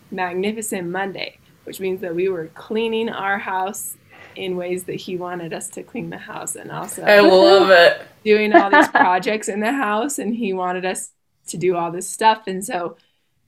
Magnificent 0.09 0.87
Monday, 0.87 1.37
which 1.69 1.79
means 1.79 2.01
that 2.01 2.15
we 2.15 2.27
were 2.29 2.47
cleaning 2.55 3.09
our 3.09 3.37
house 3.37 3.95
in 4.35 4.57
ways 4.57 4.85
that 4.85 4.95
he 4.95 5.15
wanted 5.15 5.53
us 5.53 5.69
to 5.69 5.83
clean 5.83 6.09
the 6.09 6.17
house 6.17 6.55
and 6.55 6.71
also 6.71 7.03
I 7.03 7.19
love 7.19 7.69
it. 7.69 8.01
doing 8.25 8.55
all 8.55 8.71
these 8.71 8.87
projects 9.03 9.47
in 9.47 9.59
the 9.59 9.71
house 9.71 10.17
and 10.17 10.33
he 10.33 10.51
wanted 10.51 10.83
us 10.83 11.11
to 11.49 11.57
do 11.57 11.75
all 11.75 11.91
this 11.91 12.09
stuff. 12.09 12.47
And 12.47 12.65
so 12.65 12.97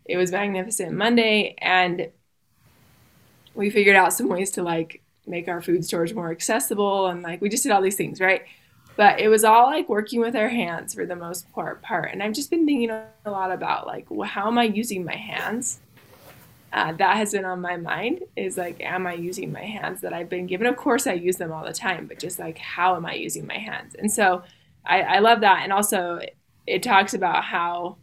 it 0.06 0.18
was 0.18 0.32
magnificent 0.32 0.92
monday 0.92 1.56
and 1.58 2.12
we 3.56 3.72
figured 3.72 3.96
out 3.96 4.14
some 4.14 4.30
ways 4.30 4.52
to 4.52 4.62
like 4.62 5.02
make 5.26 5.48
our 5.48 5.60
food 5.60 5.84
storage 5.84 6.14
more 6.14 6.30
accessible 6.30 7.08
and 7.08 7.24
like 7.24 7.42
we 7.42 7.50
just 7.50 7.64
did 7.64 7.72
all 7.72 7.82
these 7.82 7.98
things 7.98 8.20
right? 8.20 8.44
But 8.98 9.20
it 9.20 9.30
was 9.30 9.44
all 9.44 9.66
like 9.66 9.90
working 9.90 10.20
with 10.20 10.36
our 10.36 10.50
hands 10.50 10.94
for 10.94 11.08
the 11.08 11.16
most 11.16 11.52
part 11.54 11.82
part. 11.82 12.12
And 12.12 12.22
i've 12.22 12.34
just 12.34 12.52
been 12.52 12.68
thinking 12.68 12.92
a 12.92 13.32
lot 13.32 13.52
about 13.52 13.88
like 13.88 14.12
well, 14.12 14.30
how 14.30 14.46
am 14.46 14.60
i 14.60 14.66
using 14.66 15.04
my 15.04 15.16
hands 15.16 15.80
uh, 16.74 16.94
that 16.94 17.18
has 17.18 17.32
been 17.34 17.46
on 17.46 17.60
my 17.60 17.78
mind 17.78 18.22
is 18.36 18.58
like 18.58 18.80
am 18.82 19.06
i 19.06 19.14
using 19.14 19.52
my 19.52 19.64
hands 19.64 20.02
that 20.02 20.14
i've 20.14 20.30
been 20.30 20.48
given? 20.48 20.68
Of 20.68 20.78
course 20.78 21.08
i 21.08 21.14
use 21.14 21.38
them 21.38 21.52
all 21.52 21.66
the 21.66 21.74
time 21.74 22.08
but 22.08 22.20
just 22.20 22.40
like 22.40 22.58
how 22.58 22.96
am 22.96 23.06
i 23.06 23.14
using 23.14 23.46
my 23.46 23.58
hands? 23.58 23.96
And 23.96 24.12
so 24.12 24.44
i, 24.86 25.02
I 25.02 25.20
love 25.20 25.42
that. 25.42 25.62
And 25.64 25.74
also 25.74 26.20
it 26.68 26.84
talks 26.84 27.14
about 27.14 27.44
how 27.44 27.98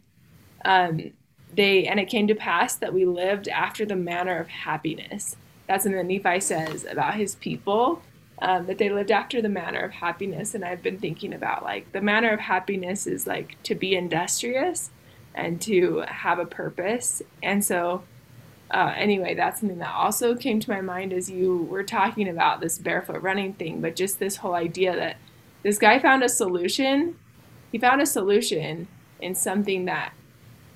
um, 0.65 1.11
they 1.53 1.87
and 1.87 1.99
it 1.99 2.09
came 2.09 2.27
to 2.27 2.35
pass 2.35 2.75
that 2.75 2.93
we 2.93 3.05
lived 3.05 3.47
after 3.47 3.85
the 3.85 3.95
manner 3.95 4.39
of 4.39 4.47
happiness. 4.47 5.35
That's 5.67 5.83
something 5.83 5.97
that 5.97 6.23
nephi 6.25 6.39
says 6.39 6.85
about 6.85 7.15
his 7.15 7.35
people 7.35 8.01
um, 8.41 8.65
that 8.67 8.77
they 8.77 8.89
lived 8.89 9.11
after 9.11 9.41
the 9.41 9.49
manner 9.49 9.79
of 9.79 9.91
happiness. 9.91 10.53
And 10.53 10.63
i've 10.63 10.83
been 10.83 10.99
thinking 10.99 11.33
about 11.33 11.63
like 11.63 11.91
the 11.91 12.01
manner 12.01 12.29
of 12.31 12.39
happiness 12.39 13.07
is 13.07 13.25
like 13.25 13.61
to 13.63 13.75
be 13.75 13.95
industrious 13.95 14.91
and 15.33 15.61
to 15.61 16.03
have 16.07 16.39
a 16.39 16.45
purpose. 16.45 17.21
And 17.41 17.63
so, 17.63 18.03
uh, 18.71 18.93
anyway, 18.95 19.33
that's 19.33 19.59
something 19.61 19.79
that 19.79 19.93
also 19.93 20.35
came 20.35 20.59
to 20.59 20.69
my 20.69 20.81
mind 20.81 21.11
as 21.11 21.29
you 21.29 21.63
were 21.63 21.83
talking 21.83 22.27
about 22.27 22.61
this 22.61 22.77
barefoot 22.77 23.21
running 23.21 23.53
thing, 23.53 23.81
but 23.81 23.95
just 23.95 24.19
this 24.19 24.37
whole 24.37 24.53
idea 24.53 24.95
that 24.95 25.17
this 25.63 25.79
guy 25.79 25.99
found 25.99 26.23
a 26.23 26.29
solution. 26.29 27.17
He 27.71 27.79
found 27.79 28.01
a 28.01 28.05
solution 28.05 28.87
in 29.19 29.35
something 29.35 29.85
that 29.85 30.13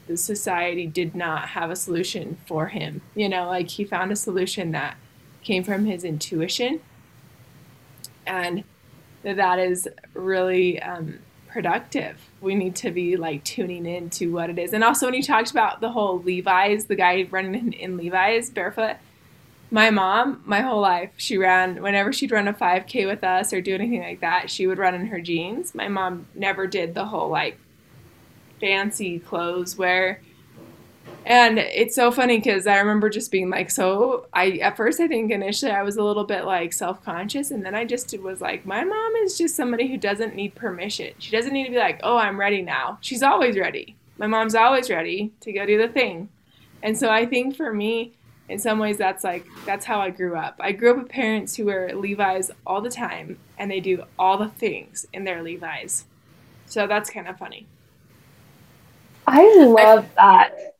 the 0.07 0.17
society 0.17 0.87
did 0.87 1.15
not 1.15 1.49
have 1.49 1.69
a 1.69 1.75
solution 1.75 2.37
for 2.47 2.67
him. 2.67 3.01
You 3.15 3.29
know, 3.29 3.47
like 3.47 3.69
he 3.69 3.85
found 3.85 4.11
a 4.11 4.15
solution 4.15 4.71
that 4.71 4.97
came 5.43 5.63
from 5.63 5.85
his 5.85 6.03
intuition. 6.03 6.81
And 8.25 8.63
that 9.23 9.59
is 9.59 9.87
really 10.13 10.81
um, 10.81 11.19
productive. 11.53 12.17
We 12.41 12.55
need 12.55 12.75
to 12.77 12.89
be 12.89 13.15
like 13.15 13.43
tuning 13.43 13.85
in 13.85 14.09
to 14.11 14.27
what 14.27 14.49
it 14.49 14.57
is. 14.57 14.73
And 14.73 14.83
also, 14.83 15.05
when 15.05 15.13
you 15.13 15.21
talked 15.21 15.51
about 15.51 15.81
the 15.81 15.91
whole 15.91 16.19
Levi's, 16.19 16.85
the 16.85 16.95
guy 16.95 17.27
running 17.29 17.53
in, 17.53 17.73
in 17.73 17.95
Levi's 17.95 18.49
barefoot, 18.49 18.97
my 19.69 19.91
mom, 19.91 20.41
my 20.45 20.61
whole 20.61 20.81
life, 20.81 21.11
she 21.15 21.37
ran, 21.37 21.81
whenever 21.81 22.11
she'd 22.11 22.31
run 22.31 22.47
a 22.47 22.53
5K 22.53 23.07
with 23.07 23.23
us 23.23 23.53
or 23.53 23.61
do 23.61 23.75
anything 23.75 24.01
like 24.01 24.21
that, 24.21 24.49
she 24.49 24.65
would 24.67 24.79
run 24.79 24.95
in 24.95 25.07
her 25.07 25.21
jeans. 25.21 25.75
My 25.75 25.87
mom 25.87 26.25
never 26.33 26.65
did 26.65 26.95
the 26.95 27.05
whole 27.05 27.29
like 27.29 27.59
fancy 28.59 29.19
clothes 29.19 29.77
wear. 29.77 30.21
And 31.25 31.57
it's 31.57 31.95
so 31.95 32.11
funny 32.11 32.37
because 32.37 32.67
I 32.67 32.77
remember 32.79 33.09
just 33.09 33.31
being 33.31 33.49
like, 33.49 33.71
so 33.71 34.27
I, 34.33 34.51
at 34.57 34.75
first, 34.75 34.99
I 34.99 35.07
think 35.07 35.31
initially 35.31 35.71
I 35.71 35.81
was 35.81 35.95
a 35.95 36.03
little 36.03 36.25
bit 36.25 36.43
like 36.43 36.73
self 36.73 37.03
conscious. 37.03 37.51
And 37.51 37.65
then 37.65 37.75
I 37.75 37.85
just 37.85 38.17
was 38.19 38.41
like, 38.41 38.65
my 38.65 38.83
mom 38.83 39.15
is 39.17 39.37
just 39.37 39.55
somebody 39.55 39.87
who 39.87 39.97
doesn't 39.97 40.35
need 40.35 40.53
permission. 40.55 41.13
She 41.19 41.31
doesn't 41.31 41.53
need 41.53 41.65
to 41.65 41.71
be 41.71 41.77
like, 41.77 42.01
oh, 42.03 42.17
I'm 42.17 42.39
ready 42.39 42.61
now. 42.61 42.97
She's 43.01 43.23
always 43.23 43.57
ready. 43.57 43.95
My 44.17 44.27
mom's 44.27 44.55
always 44.55 44.89
ready 44.89 45.31
to 45.41 45.53
go 45.53 45.65
do 45.65 45.77
the 45.77 45.87
thing. 45.87 46.29
And 46.81 46.97
so 46.97 47.09
I 47.09 47.25
think 47.25 47.55
for 47.55 47.73
me, 47.73 48.13
in 48.49 48.59
some 48.59 48.77
ways 48.77 48.97
that's 48.97 49.23
like 49.23 49.45
that's 49.65 49.85
how 49.85 49.99
I 49.99 50.09
grew 50.09 50.35
up. 50.35 50.55
I 50.59 50.73
grew 50.73 50.91
up 50.91 50.97
with 50.97 51.09
parents 51.09 51.55
who 51.55 51.65
wear 51.65 51.95
Levi's 51.95 52.51
all 52.67 52.81
the 52.81 52.89
time 52.89 53.39
and 53.57 53.71
they 53.71 53.79
do 53.79 54.03
all 54.19 54.37
the 54.37 54.49
things 54.49 55.05
in 55.13 55.23
their 55.23 55.41
Levi's. 55.41 56.05
So 56.65 56.85
that's 56.85 57.09
kind 57.09 57.27
of 57.27 57.37
funny. 57.37 57.65
I 59.25 59.63
love 59.63 60.09
that. 60.15 60.72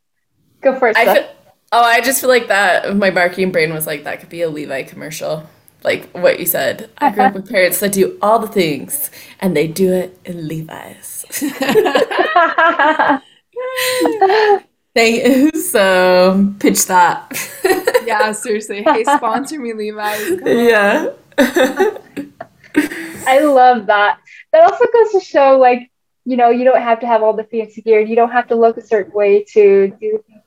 Go 0.64 0.80
for 0.80 0.88
it. 0.88 0.98
I 0.98 1.04
Steph. 1.04 1.18
feel, 1.18 1.36
oh, 1.74 1.84
I 1.84 2.02
just 2.02 2.22
feel 2.22 2.30
like 2.30 2.48
that. 2.48 2.96
My 2.96 3.12
marketing 3.12 3.52
brain 3.52 3.74
was 3.74 3.86
like 3.86 4.06
that 4.06 4.20
could 4.20 4.30
be 4.30 4.42
a 4.42 4.50
Levi 4.50 4.84
commercial. 4.84 5.48
Like 5.84 6.10
what 6.12 6.40
you 6.40 6.46
said. 6.46 6.90
I 6.98 7.12
grew 7.12 7.24
up 7.24 7.34
with 7.34 7.50
parents 7.50 7.80
that 7.82 7.92
do 7.92 8.18
all 8.22 8.40
the 8.40 8.48
things 8.48 9.12
and 9.42 9.56
they 9.56 9.68
do 9.68 9.92
it 9.92 10.18
in 10.24 10.48
Levi's. 10.48 11.26
Thank 14.96 15.26
you. 15.26 15.52
So 15.60 16.54
pitch 16.60 16.86
that. 16.88 17.32
Yeah, 18.06 18.34
seriously. 18.34 18.84
Hey, 18.84 19.06
sponsor 19.06 19.58
me, 19.58 19.72
Levi's. 19.72 20.40
Come 20.40 20.46
yeah. 20.46 21.08
I 23.26 23.40
love 23.40 23.86
that. 23.86 24.20
That 24.52 24.70
also 24.70 24.86
goes 24.92 25.12
to 25.14 25.22
show, 25.22 25.58
like, 25.58 25.90
you 26.26 26.36
know, 26.36 26.50
you 26.50 26.66
don't 26.66 26.82
have 26.82 27.00
to 27.00 27.08
have 27.08 27.24
all 27.24 27.32
the 27.32 27.46
fancy 27.46 27.82
gear. 27.82 28.02
You 28.02 28.18
don't 28.18 28.32
have 28.32 28.50
to 28.50 28.56
look 28.56 28.76
a 28.76 28.82
certain 28.82 29.14
way 29.14 29.46
to 29.54 29.88
do 30.02 30.12
the 30.12 30.18
things 30.28 30.43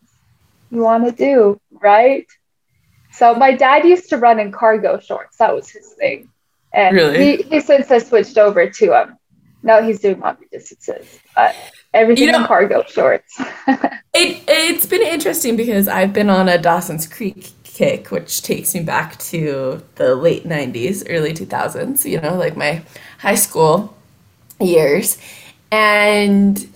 you 0.70 0.80
want 0.80 1.04
to 1.06 1.12
do, 1.12 1.60
right? 1.70 2.26
So 3.12 3.34
my 3.34 3.52
dad 3.54 3.84
used 3.84 4.08
to 4.10 4.16
run 4.18 4.38
in 4.38 4.52
cargo 4.52 4.98
shorts. 5.00 5.36
That 5.38 5.54
was 5.54 5.68
his 5.70 5.88
thing. 5.94 6.28
And 6.72 6.94
Really? 6.94 7.36
he, 7.38 7.42
he 7.44 7.60
since 7.60 7.88
has 7.88 8.06
switched 8.08 8.36
over 8.36 8.68
to 8.68 8.86
um, 8.94 9.08
them. 9.08 9.18
Now 9.62 9.82
he's 9.82 10.00
doing 10.00 10.20
longer 10.20 10.44
distances. 10.52 11.18
But 11.34 11.54
everything 11.94 12.26
You 12.26 12.32
know- 12.32 12.40
in 12.42 12.46
cargo 12.46 12.84
shorts. 12.86 13.40
It 14.18 14.42
it's 14.48 14.86
been 14.86 15.02
interesting 15.02 15.56
because 15.56 15.88
I've 15.88 16.14
been 16.14 16.30
on 16.30 16.48
a 16.48 16.56
Dawson's 16.56 17.06
Creek 17.06 17.50
kick, 17.64 18.10
which 18.10 18.40
takes 18.40 18.74
me 18.74 18.80
back 18.82 19.18
to 19.30 19.82
the 19.96 20.14
late 20.14 20.44
'90s, 20.46 21.04
early 21.10 21.34
2000s. 21.34 22.02
You 22.10 22.22
know, 22.22 22.34
like 22.34 22.56
my 22.56 22.82
high 23.18 23.34
school 23.34 23.94
years, 24.58 25.18
and 25.70 26.66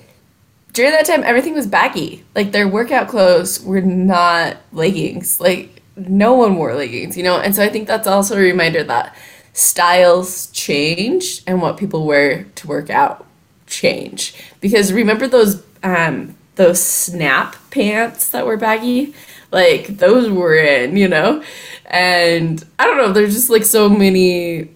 during 0.72 0.92
that 0.92 1.06
time, 1.06 1.22
everything 1.24 1.54
was 1.54 1.66
baggy. 1.66 2.24
Like 2.34 2.52
their 2.52 2.68
workout 2.68 3.08
clothes 3.08 3.62
were 3.64 3.80
not 3.80 4.58
leggings. 4.72 5.40
Like 5.40 5.82
no 5.96 6.34
one 6.34 6.56
wore 6.56 6.74
leggings, 6.74 7.16
you 7.16 7.22
know. 7.22 7.38
And 7.38 7.54
so 7.54 7.62
I 7.62 7.68
think 7.68 7.86
that's 7.86 8.06
also 8.06 8.36
a 8.36 8.40
reminder 8.40 8.84
that 8.84 9.16
styles 9.52 10.46
change 10.52 11.42
and 11.46 11.60
what 11.60 11.76
people 11.76 12.06
wear 12.06 12.44
to 12.44 12.66
work 12.66 12.90
out 12.90 13.26
change. 13.66 14.34
Because 14.60 14.92
remember 14.92 15.26
those 15.26 15.62
um 15.82 16.36
those 16.56 16.82
snap 16.82 17.56
pants 17.70 18.28
that 18.30 18.46
were 18.46 18.56
baggy? 18.56 19.14
Like 19.50 19.98
those 19.98 20.30
were 20.30 20.54
in, 20.54 20.96
you 20.96 21.08
know? 21.08 21.42
And 21.86 22.64
I 22.78 22.86
don't 22.86 22.98
know, 22.98 23.12
there's 23.12 23.34
just 23.34 23.50
like 23.50 23.64
so 23.64 23.88
many 23.88 24.68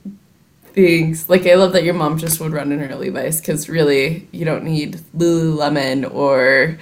things. 0.75 1.29
Like 1.29 1.47
I 1.47 1.55
love 1.55 1.73
that 1.73 1.85
your 1.85 1.95
mom 1.95 2.19
just 2.19 2.41
would 2.41 2.53
run 2.53 2.73
in 2.73 2.81
her 2.81 2.95
Levi's 2.95 3.41
because 3.41 3.69
really 3.69 4.29
you 4.33 4.45
don't 4.45 4.65
need 4.65 5.01
Lululemon 5.17 6.13
or 6.13 6.79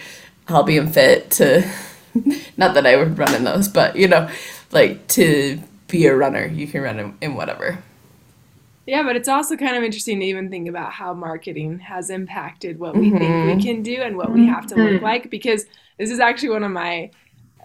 Albion 0.49 0.91
Fit 0.91 1.31
to 1.33 1.71
not 2.57 2.75
that 2.75 2.87
I 2.87 2.97
would 2.97 3.19
run 3.19 3.35
in 3.35 3.45
those, 3.45 3.69
but 3.69 3.97
you 3.97 4.09
know, 4.09 4.29
like 4.71 5.07
to 5.09 5.61
be 5.89 6.07
a 6.07 6.17
runner, 6.17 6.47
you 6.47 6.67
can 6.67 6.83
run 6.83 6.99
in, 6.99 7.19
in 7.21 7.35
whatever. 7.35 7.83
Yeah, 8.87 9.05
but 9.05 9.15
it's 9.15 9.29
also 9.29 9.57
kind 9.57 9.77
of 9.77 9.85
interesting 9.85 10.19
to 10.21 10.27
even 10.27 10.51
think 10.51 10.69
about 10.69 10.93
how 10.93 11.15
marketing 11.15 11.79
has 11.79 12.11
impacted 12.11 12.81
what 12.81 12.97
we 12.97 13.11
think 13.11 13.23
we 13.23 13.27
mm-hmm. 13.27 13.61
can 13.61 13.83
do 13.83 14.03
and 14.03 14.17
what 14.17 14.33
we 14.33 14.47
have 14.47 14.67
to 14.69 14.75
look 14.75 14.91
mm-hmm. 14.95 15.05
like 15.05 15.31
because 15.31 15.67
this 15.99 16.11
is 16.11 16.19
actually 16.19 16.49
one 16.49 16.65
of 16.65 16.73
my 16.73 17.11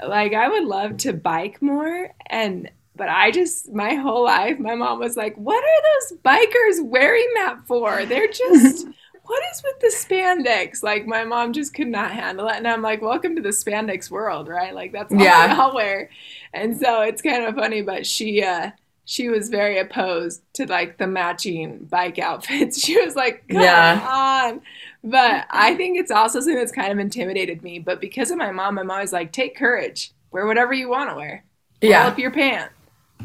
like 0.08 0.34
I 0.34 0.48
would 0.48 0.66
love 0.66 0.98
to 0.98 1.13
bike 1.13 1.60
more 1.60 2.13
and 2.28 2.70
but 2.97 3.10
I 3.10 3.31
just 3.31 3.71
my 3.71 3.95
whole 3.95 4.23
life 4.25 4.60
my 4.60 4.75
mom 4.75 4.99
was 4.99 5.15
like, 5.17 5.36
"What 5.36 5.63
are 5.63 5.81
those 6.10 6.19
bikers 6.19 6.83
wearing 6.86 7.29
that 7.36 7.60
for? 7.67 8.05
They're 8.05 8.27
just 8.27 8.88
what 9.23 9.43
is 9.53 9.63
with 9.63 9.79
the 9.79 9.93
spandex?" 9.95 10.83
Like 10.83 11.05
my 11.07 11.23
mom 11.23 11.53
just 11.53 11.73
could 11.73 11.88
not 11.88 12.12
handle 12.12 12.47
it 12.47 12.55
and 12.57 12.67
I'm 12.67 12.81
like, 12.81 13.01
"Welcome 13.01 13.36
to 13.36 13.41
the 13.41 13.49
spandex 13.49 14.10
world, 14.12 14.47
right? 14.47 14.73
Like 14.73 14.91
that's 14.91 15.13
all 15.13 15.19
Yeah. 15.21 15.55
I'll 15.57 15.73
wear." 15.75 16.10
And 16.53 16.77
so 16.77 17.01
it's 17.01 17.21
kind 17.21 17.45
of 17.45 17.55
funny, 17.55 17.81
but 17.81 18.05
she 18.05 18.43
uh 18.43 18.71
she 19.10 19.29
was 19.29 19.47
very 19.47 19.79
opposed 19.79 20.41
to 20.55 20.65
like 20.65 20.97
the 20.97 21.07
matching 21.07 21.86
bike 21.86 22.19
outfits. 22.29 22.81
She 22.83 22.99
was 23.03 23.15
like, 23.15 23.47
"Come 23.47 23.62
Yeah. 23.62 24.05
on!" 24.51 24.62
But 25.03 25.45
I 25.49 25.75
think 25.75 25.97
it's 25.97 26.12
also 26.12 26.39
something 26.39 26.55
that's 26.55 26.71
kind 26.73 26.91
of 26.91 26.99
intimidated 26.99 27.63
me. 27.63 27.79
But 27.79 28.01
because 28.01 28.31
of 28.31 28.38
my 28.38 28.51
mom, 28.51 28.77
I'm 28.77 28.91
always 28.91 29.13
like, 29.13 29.31
"Take 29.31 29.55
courage. 29.55 30.12
Wear 30.31 30.45
whatever 30.45 30.73
you 30.73 30.89
want 30.89 31.10
to 31.12 31.15
wear. 31.15 31.45
Pull 31.79 31.89
Yeah. 31.91 32.07
up 32.07 32.19
your 32.19 32.31
pants. 32.31 32.73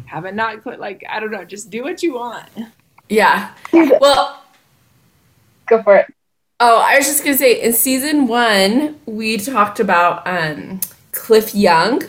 Have 0.06 0.24
it 0.24 0.34
not 0.34 0.62
cl- 0.62 0.78
like 0.78 1.04
I 1.08 1.20
don't 1.20 1.30
know. 1.30 1.44
Just 1.44 1.70
do 1.70 1.82
what 1.82 2.02
you 2.02 2.14
want." 2.14 2.48
Yeah. 3.08 3.50
Well, 3.72 4.42
Go 5.66 5.82
for 5.82 5.96
it. 5.96 6.12
Oh, 6.60 6.80
I 6.80 6.96
was 6.98 7.06
just 7.06 7.24
gonna 7.24 7.36
say 7.36 7.60
in 7.60 7.72
season 7.72 8.26
one 8.26 9.00
we 9.06 9.36
talked 9.36 9.80
about 9.80 10.26
um, 10.26 10.80
Cliff 11.12 11.54
Young, 11.54 12.02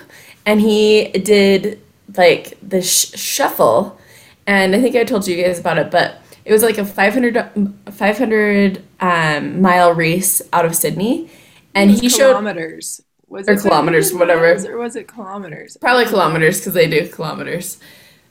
and 0.46 0.62
he 0.62 1.10
did 1.10 1.82
like 2.15 2.58
the 2.62 2.82
sh- 2.82 3.17
shuffle, 3.17 3.98
and 4.46 4.76
I 4.76 4.82
think 4.82 4.96
I 4.96 5.04
told 5.06 5.28
you 5.28 5.41
guys 5.41 5.60
about 5.60 5.78
it, 5.78 5.89
but 5.91 6.22
it 6.46 6.52
was 6.52 6.62
like 6.62 6.78
a 6.78 6.86
500, 6.86 7.74
500 7.91 8.84
um, 9.00 9.62
mile 9.62 9.93
race 9.93 10.41
out 10.52 10.65
of 10.65 10.76
Sydney, 10.76 11.30
and 11.74 11.89
It 11.89 11.93
was 11.93 12.02
he 12.02 12.10
showed 12.10 12.34
kilometers. 12.34 13.02
Was 13.34 13.50
Or 13.50 13.54
it 13.54 13.62
kilometers, 13.62 14.12
500 14.12 14.19
whatever. 14.19 14.41
miles, 14.41 14.65
or 14.65 14.78
was 14.78 14.96
it 14.96 15.08
kilometers? 15.08 15.78
probably 15.82 16.06
kilometers 16.06 16.60
because 16.60 16.74
they 16.74 16.88
do 16.89 17.08
kilometers. 17.10 17.80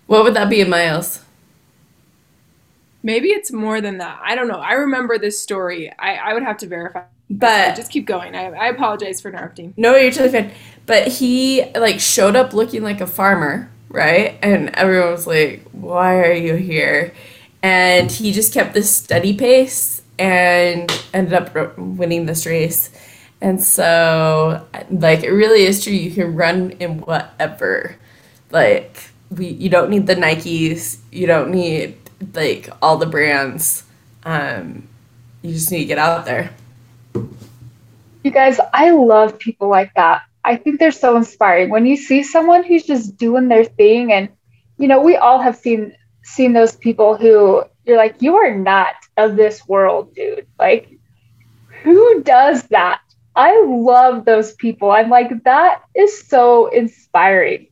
What 0.06 0.24
would 0.24 0.34
that 0.34 0.48
be 0.50 0.60
in 0.62 0.70
miles? 0.70 1.20
Maybe 3.02 3.30
it's 3.30 3.52
more 3.52 3.80
than 3.80 3.98
that. 3.98 4.20
I 4.24 4.36
don't 4.36 4.48
know. 4.48 4.60
I 4.60 4.74
remember 4.74 5.18
this 5.18 5.40
story. 5.40 5.92
I, 5.98 6.16
I 6.16 6.34
would 6.34 6.44
have 6.44 6.58
to 6.58 6.68
verify. 6.68 7.02
But 7.30 7.76
Just 7.76 7.90
keep 7.90 8.06
going. 8.06 8.36
I, 8.36 8.50
I 8.52 8.68
apologize 8.68 9.20
for 9.20 9.30
interrupting. 9.30 9.74
No, 9.76 9.96
you're 9.96 10.12
totally 10.12 10.30
fine. 10.42 10.52
But 10.86 11.08
he 11.08 11.64
like 11.76 11.98
showed 12.00 12.36
up 12.36 12.52
looking 12.52 12.82
like 12.82 13.00
a 13.00 13.06
farmer, 13.06 13.70
right? 13.88 14.38
And 14.42 14.70
everyone 14.76 15.12
was 15.12 15.26
like, 15.26 15.62
"Why 15.72 16.18
are 16.20 16.32
you 16.34 16.54
here?" 16.56 17.12
And 17.62 18.10
he 18.12 18.32
just 18.32 18.52
kept 18.54 18.74
this 18.74 18.94
steady 18.94 19.34
pace 19.36 20.02
and 20.18 20.90
ended 21.14 21.34
up 21.34 21.78
winning 21.78 22.26
this 22.26 22.46
race. 22.46 22.90
And 23.42 23.60
so, 23.60 24.64
like, 24.88 25.24
it 25.24 25.32
really 25.32 25.64
is 25.64 25.82
true. 25.82 25.92
You 25.92 26.12
can 26.12 26.36
run 26.36 26.70
in 26.78 27.00
whatever. 27.00 27.96
Like, 28.52 29.10
we 29.36 29.48
you 29.48 29.68
don't 29.68 29.90
need 29.90 30.06
the 30.06 30.14
Nikes. 30.14 30.98
You 31.10 31.26
don't 31.26 31.50
need 31.50 31.96
like 32.34 32.68
all 32.80 32.96
the 32.98 33.06
brands. 33.06 33.82
Um, 34.24 34.86
you 35.42 35.52
just 35.54 35.72
need 35.72 35.80
to 35.80 35.84
get 35.86 35.98
out 35.98 36.24
there. 36.24 36.52
You 38.22 38.30
guys, 38.30 38.60
I 38.72 38.90
love 38.90 39.40
people 39.40 39.68
like 39.68 39.92
that. 39.94 40.22
I 40.44 40.54
think 40.54 40.78
they're 40.78 40.92
so 40.92 41.16
inspiring. 41.16 41.70
When 41.70 41.84
you 41.84 41.96
see 41.96 42.22
someone 42.22 42.62
who's 42.62 42.84
just 42.84 43.16
doing 43.16 43.48
their 43.48 43.64
thing 43.64 44.12
and 44.12 44.28
you 44.78 44.86
know, 44.86 45.00
we 45.00 45.16
all 45.16 45.40
have 45.40 45.56
seen 45.56 45.96
seen 46.22 46.52
those 46.52 46.76
people 46.76 47.16
who 47.16 47.64
you're 47.84 47.96
like, 47.96 48.22
you 48.22 48.36
are 48.36 48.56
not 48.56 48.94
of 49.16 49.34
this 49.34 49.66
world, 49.66 50.14
dude. 50.14 50.46
Like 50.60 50.96
who 51.82 52.22
does 52.22 52.62
that? 52.68 53.00
I 53.34 53.64
love 53.66 54.24
those 54.24 54.52
people. 54.54 54.90
I'm 54.90 55.10
like, 55.10 55.30
that 55.44 55.82
is 55.94 56.26
so 56.28 56.66
inspiring. 56.68 57.68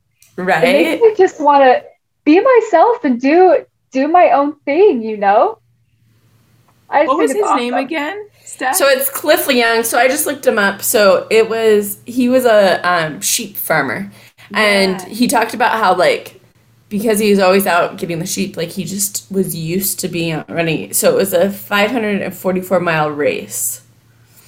It 0.60 0.70
Right? 0.70 0.72
makes 0.72 1.00
me 1.00 1.14
just 1.16 1.40
want 1.40 1.62
to 1.64 1.84
be 2.24 2.40
myself 2.40 3.04
and 3.04 3.20
do 3.20 3.64
do 3.92 4.08
my 4.08 4.32
own 4.32 4.58
thing, 4.60 5.02
you 5.02 5.16
know? 5.18 5.58
I 6.90 7.06
What 7.06 7.18
was 7.18 7.32
think 7.32 7.32
his 7.32 7.40
it's 7.40 7.54
name 7.54 7.76
again? 7.76 8.28
Steph? 8.44 8.76
So 8.76 8.86
it's 8.86 9.10
Cliff 9.10 9.48
Young. 9.48 9.82
So 9.84 9.98
I 9.98 10.08
just 10.08 10.26
looked 10.26 10.46
him 10.46 10.58
up. 10.58 10.82
So 10.82 11.26
it 11.30 11.48
was 11.48 11.98
he 12.06 12.28
was 12.28 12.44
a 12.44 12.80
um, 12.88 13.20
sheep 13.20 13.56
farmer, 13.56 14.10
and 14.54 15.00
he 15.02 15.26
talked 15.26 15.54
about 15.54 15.78
how 15.78 15.94
like 15.96 16.40
because 16.88 17.18
he 17.18 17.30
was 17.30 17.38
always 17.38 17.66
out 17.66 17.98
getting 17.98 18.18
the 18.18 18.26
sheep, 18.26 18.56
like 18.56 18.70
he 18.70 18.84
just 18.84 19.30
was 19.30 19.54
used 19.56 19.98
to 20.00 20.08
being 20.08 20.32
out 20.32 20.50
running. 20.50 20.92
So 20.92 21.12
it 21.12 21.16
was 21.16 21.32
a 21.32 21.50
544 21.50 22.80
mile 22.80 23.10
race, 23.10 23.82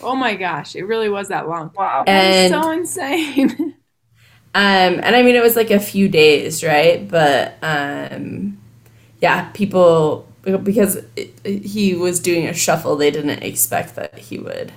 oh 0.02 0.14
my 0.16 0.34
gosh, 0.36 0.76
it 0.76 0.84
really 0.84 1.08
was 1.08 1.28
that 1.28 1.48
long. 1.48 1.70
Wow. 1.76 2.04
and 2.06 2.48
so 2.48 2.70
insane. 2.70 3.76
Um, 4.54 5.00
and 5.02 5.16
I 5.16 5.22
mean, 5.22 5.34
it 5.34 5.42
was 5.42 5.56
like 5.56 5.70
a 5.70 5.80
few 5.80 6.08
days, 6.08 6.62
right? 6.62 7.08
But 7.08 7.54
um, 7.62 8.58
yeah, 9.20 9.50
people 9.52 10.28
because 10.44 10.96
it, 11.16 11.34
it- 11.44 11.64
he 11.64 11.94
was 11.94 12.20
doing 12.20 12.46
a 12.48 12.54
shuffle, 12.54 12.96
they 12.96 13.10
didn't 13.10 13.42
expect 13.42 13.96
that 13.96 14.18
he 14.18 14.38
would 14.38 14.72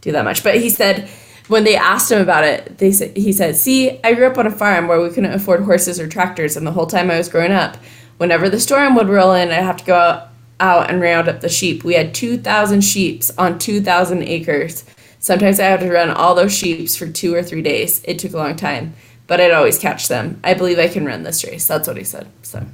do 0.00 0.12
that 0.12 0.24
much. 0.24 0.42
But 0.42 0.56
he 0.60 0.70
said 0.70 1.08
when 1.48 1.64
they 1.64 1.76
asked 1.76 2.10
him 2.10 2.20
about 2.20 2.44
it, 2.44 2.78
they 2.78 2.92
said 2.92 3.16
he 3.16 3.32
said, 3.32 3.56
"See, 3.56 4.00
I 4.04 4.14
grew 4.14 4.26
up 4.26 4.38
on 4.38 4.46
a 4.46 4.50
farm 4.50 4.88
where 4.88 5.00
we 5.00 5.10
couldn't 5.10 5.32
afford 5.32 5.62
horses 5.64 6.00
or 6.00 6.08
tractors, 6.08 6.56
and 6.56 6.66
the 6.66 6.72
whole 6.72 6.86
time 6.86 7.10
I 7.10 7.18
was 7.18 7.28
growing 7.28 7.52
up, 7.52 7.76
whenever 8.18 8.48
the 8.48 8.60
storm 8.60 8.94
would 8.96 9.08
roll 9.08 9.32
in, 9.34 9.50
I'd 9.50 9.54
have 9.62 9.78
to 9.78 9.84
go 9.84 9.96
out, 9.96 10.28
out 10.62 10.88
and 10.88 11.02
round 11.02 11.28
up 11.28 11.40
the 11.40 11.48
sheep. 11.48 11.84
We 11.84 11.94
had 11.94 12.14
two 12.14 12.38
thousand 12.38 12.82
sheep 12.82 13.22
on 13.36 13.58
two 13.58 13.82
thousand 13.82 14.22
acres." 14.22 14.84
Sometimes 15.18 15.60
I 15.60 15.64
had 15.64 15.80
to 15.80 15.90
run 15.92 16.10
all 16.10 16.34
those 16.34 16.56
sheep 16.56 16.88
for 16.90 17.06
two 17.06 17.34
or 17.34 17.42
three 17.42 17.62
days. 17.62 18.02
It 18.04 18.18
took 18.18 18.32
a 18.32 18.38
long 18.38 18.56
time, 18.56 18.94
but 19.26 19.40
I'd 19.40 19.52
always 19.52 19.78
catch 19.78 20.08
them. 20.08 20.40
I 20.42 20.54
believe 20.54 20.78
I 20.78 20.88
can 20.88 21.04
run 21.04 21.22
this 21.22 21.44
race. 21.44 21.66
That's 21.66 21.86
what 21.86 21.96
he 21.96 22.04
said. 22.04 22.28
So, 22.42 22.66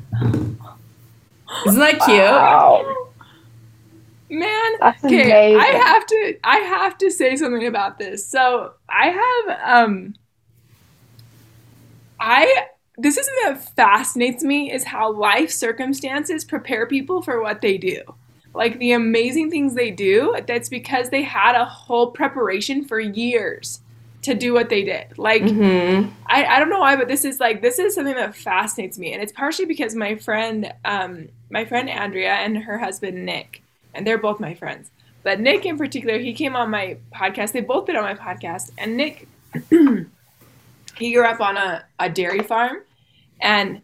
isn't 1.67 1.81
that 1.81 2.01
cute? 2.05 2.19
Wow. 2.21 2.95
Man, 4.31 4.73
That's 4.81 5.05
okay, 5.05 5.57
I 5.57 5.65
have 5.65 6.07
to 6.07 6.39
I 6.45 6.57
have 6.59 6.99
to 6.99 7.11
say 7.11 7.37
something 7.37 7.67
about 7.67 7.99
this. 7.99 8.27
So 8.27 8.75
I 8.89 9.09
have 9.09 9.81
um 9.85 10.15
I 12.21 12.67
this 12.99 13.17
is 13.17 13.27
something 13.27 13.55
that 13.55 13.75
fascinates 13.77 14.43
me 14.43 14.73
is 14.73 14.85
how 14.85 15.13
life 15.13 15.51
circumstances 15.51 16.45
prepare 16.45 16.87
people 16.87 17.23
for 17.23 17.41
what 17.41 17.61
they 17.61 17.79
do. 17.79 18.03
Like 18.55 18.79
the 18.79 18.93
amazing 18.93 19.51
things 19.51 19.75
they 19.75 19.91
do, 19.91 20.37
that's 20.47 20.69
because 20.69 21.11
they 21.11 21.23
had 21.23 21.55
a 21.55 21.65
whole 21.65 22.11
preparation 22.11 22.85
for 22.85 22.99
years 22.99 23.81
to 24.23 24.35
do 24.35 24.53
what 24.53 24.69
they 24.69 24.83
did. 24.83 25.17
Like 25.17 25.43
Mm-hmm. 25.43 26.11
I, 26.27 26.45
I 26.45 26.59
don't 26.59 26.71
know 26.71 26.81
why, 26.81 26.97
but 26.97 27.09
this 27.09 27.25
is 27.25 27.39
like 27.39 27.63
this 27.63 27.79
is 27.79 27.95
something 27.95 28.17
that 28.17 28.35
fascinates 28.35 28.99
me, 28.99 29.13
and 29.13 29.23
it's 29.23 29.33
partially 29.33 29.67
because 29.67 29.95
my 29.95 30.17
friend, 30.17 30.73
um, 30.85 31.29
my 31.51 31.65
friend 31.65 31.89
Andrea 31.89 32.35
and 32.35 32.59
her 32.59 32.79
husband 32.79 33.25
Nick, 33.25 33.63
and 33.95 34.07
they're 34.07 34.19
both 34.19 34.41
my 34.41 34.55
friends. 34.55 34.91
But 35.23 35.41
Nick 35.41 35.67
in 35.67 35.79
particular, 35.79 36.19
he 36.19 36.33
came 36.33 36.57
on 36.57 36.71
my 36.71 36.97
podcast. 37.15 37.53
They 37.53 37.61
both 37.61 37.87
been 37.87 37.97
on 37.97 38.03
my 38.03 38.15
podcast, 38.15 38.73
and 38.77 38.97
Nick, 38.97 39.29
he 39.71 41.13
grew 41.13 41.25
up 41.25 41.41
on 41.41 41.57
a, 41.57 41.85
a 41.99 42.09
dairy 42.09 42.43
farm, 42.43 42.79
and 43.41 43.81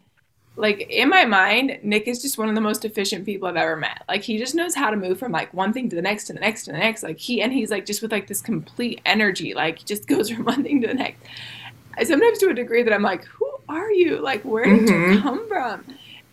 like 0.57 0.87
in 0.89 1.09
my 1.09 1.25
mind, 1.25 1.81
Nick 1.83 2.07
is 2.07 2.23
just 2.23 2.39
one 2.39 2.49
of 2.49 2.55
the 2.55 2.61
most 2.61 2.85
efficient 2.85 3.25
people 3.27 3.49
I've 3.49 3.57
ever 3.57 3.77
met. 3.77 4.05
Like 4.09 4.23
he 4.23 4.39
just 4.39 4.55
knows 4.55 4.75
how 4.75 4.91
to 4.91 4.97
move 4.97 5.19
from 5.19 5.33
like 5.33 5.53
one 5.53 5.73
thing 5.73 5.89
to 5.91 5.97
the 5.97 6.03
next 6.03 6.25
to 6.27 6.33
the 6.33 6.41
next 6.41 6.65
to 6.65 6.73
the 6.73 6.79
next. 6.79 7.03
Like 7.03 7.19
he 7.19 7.43
and 7.43 7.53
he's 7.53 7.71
like 7.71 7.87
just 7.87 8.03
with 8.03 8.13
like 8.13 8.29
this 8.29 8.41
complete 8.41 9.01
energy, 9.05 9.55
like 9.55 9.79
he 9.81 9.85
just 9.85 10.07
goes 10.09 10.31
from 10.31 10.45
one 10.45 10.63
thing 10.63 10.81
to 10.83 10.87
the 10.89 10.95
next. 10.95 11.23
I 11.97 12.05
sometimes 12.05 12.39
to 12.39 12.51
a 12.51 12.55
degree 12.55 12.83
that 12.83 12.93
I'm 12.93 13.03
like, 13.03 13.25
who 13.25 13.49
are 13.69 13.91
you? 13.91 14.21
Like 14.21 14.45
where 14.45 14.69
did 14.69 14.89
you 14.89 15.01
Mhm. 15.01 15.23
come 15.23 15.49
from? 15.49 15.85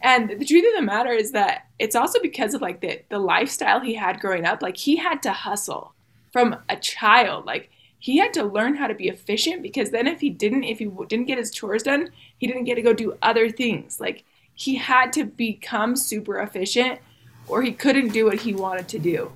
And 0.04 0.30
the 0.30 0.46
truth 0.46 0.66
of 0.74 0.80
the 0.80 0.86
matter 0.86 1.12
is 1.12 1.32
that 1.32 1.68
it's 1.80 1.96
also 1.96 2.20
because 2.22 2.54
of 2.54 2.62
like 2.62 2.82
the 2.82 3.02
the 3.10 3.20
lifestyle 3.20 3.80
he 3.80 3.96
had 3.96 4.20
growing 4.20 4.46
up. 4.46 4.62
Like 4.62 4.78
he 4.78 4.96
had 4.98 5.22
to 5.24 5.32
hustle 5.32 5.94
from 6.32 6.58
a 6.70 6.76
child. 6.78 7.46
Like 7.46 7.70
he 8.00 8.18
had 8.18 8.34
to 8.34 8.44
learn 8.44 8.76
how 8.76 8.88
to 8.88 8.96
be 8.96 9.10
efficient 9.10 9.62
because 9.62 9.92
then 9.92 10.08
if 10.08 10.20
he 10.22 10.30
didn't, 10.30 10.64
if 10.64 10.80
he 10.80 10.86
didn't 11.08 11.28
get 11.28 11.38
his 11.38 11.52
chores 11.52 11.84
done, 11.84 12.10
he 12.42 12.48
didn't 12.48 12.64
get 12.64 12.74
to 12.74 12.82
go 12.82 12.92
do 12.92 13.16
other 13.22 13.52
things. 13.52 14.00
Like 14.00 14.24
he 14.56 14.76
had 14.76 15.14
to 15.14 15.26
become 15.26 15.96
super 15.96 16.40
efficient 16.40 17.00
or 17.48 17.62
he 17.62 17.72
couldn't 17.72 18.10
do 18.10 18.26
what 18.26 18.40
he 18.40 18.56
wanted 18.56 18.88
to 18.88 19.00
do. 19.00 19.32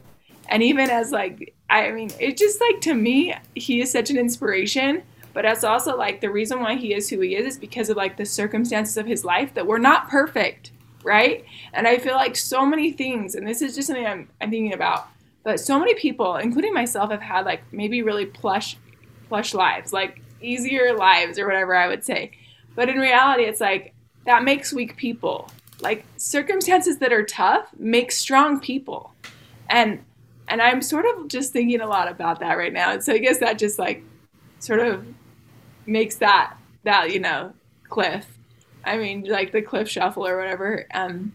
And 0.50 0.64
even 0.64 0.90
as 0.90 1.12
like 1.12 1.54
I 1.70 1.92
mean, 1.92 2.10
it 2.20 2.36
just 2.36 2.60
like 2.60 2.82
to 2.82 2.96
me, 2.96 3.36
he 3.54 3.80
is 3.80 3.92
such 3.92 4.10
an 4.10 4.18
inspiration. 4.18 5.04
But 5.34 5.46
it's 5.46 5.64
also 5.64 5.96
like 5.96 6.20
the 6.20 6.32
reason 6.32 6.62
why 6.62 6.78
he 6.78 6.96
is 6.96 7.08
who 7.10 7.20
he 7.20 7.36
is 7.36 7.46
is 7.46 7.60
because 7.60 7.92
of 7.92 7.98
like 7.98 8.18
the 8.18 8.26
circumstances 8.26 8.98
of 8.98 9.06
his 9.06 9.24
life 9.24 9.54
that 9.54 9.68
were 9.68 9.78
not 9.78 10.10
perfect, 10.10 10.72
right? 11.04 11.46
And 11.74 11.88
I 11.88 12.00
feel 12.00 12.16
like 12.16 12.36
so 12.36 12.66
many 12.66 12.92
things, 12.92 13.36
and 13.36 13.46
this 13.46 13.62
is 13.62 13.76
just 13.76 13.88
something 13.88 14.08
I'm, 14.08 14.30
I'm 14.42 14.50
thinking 14.50 14.74
about, 14.74 15.10
but 15.44 15.60
so 15.60 15.78
many 15.78 15.94
people, 15.94 16.38
including 16.38 16.74
myself, 16.74 17.12
have 17.12 17.22
had 17.22 17.46
like 17.46 17.62
maybe 17.72 18.02
really 18.02 18.26
plush, 18.26 18.78
plush 19.28 19.54
lives, 19.54 19.92
like 19.94 20.22
easier 20.42 20.96
lives 20.96 21.38
or 21.38 21.46
whatever 21.46 21.76
I 21.76 21.88
would 21.88 22.04
say. 22.04 22.32
But 22.76 22.90
in 22.90 22.98
reality, 22.98 23.44
it's 23.44 23.62
like 23.62 23.94
that 24.26 24.44
makes 24.44 24.74
weak 24.74 24.98
people. 24.98 25.50
Like 25.82 26.06
circumstances 26.18 27.00
that 27.00 27.12
are 27.12 27.24
tough 27.24 27.70
make 27.78 28.12
strong 28.12 28.60
people, 28.60 29.14
and 29.70 30.04
and 30.48 30.62
I'm 30.62 30.82
sort 30.82 31.06
of 31.06 31.28
just 31.28 31.54
thinking 31.54 31.82
a 31.82 31.88
lot 31.88 32.10
about 32.10 32.40
that 32.40 32.58
right 32.58 32.72
now. 32.72 32.92
And 32.92 33.04
so 33.04 33.14
I 33.14 33.18
guess 33.18 33.40
that 33.40 33.58
just 33.58 33.80
like 33.80 34.04
sort 34.60 34.80
of 34.80 35.06
makes 35.86 36.18
that 36.18 36.56
that 36.84 37.12
you 37.12 37.20
know 37.20 37.54
cliff. 37.90 38.26
I 38.84 38.98
mean, 38.98 39.24
like 39.24 39.52
the 39.52 39.62
cliff 39.62 39.90
shuffle 39.90 40.28
or 40.28 40.38
whatever. 40.38 40.86
Um, 40.94 41.34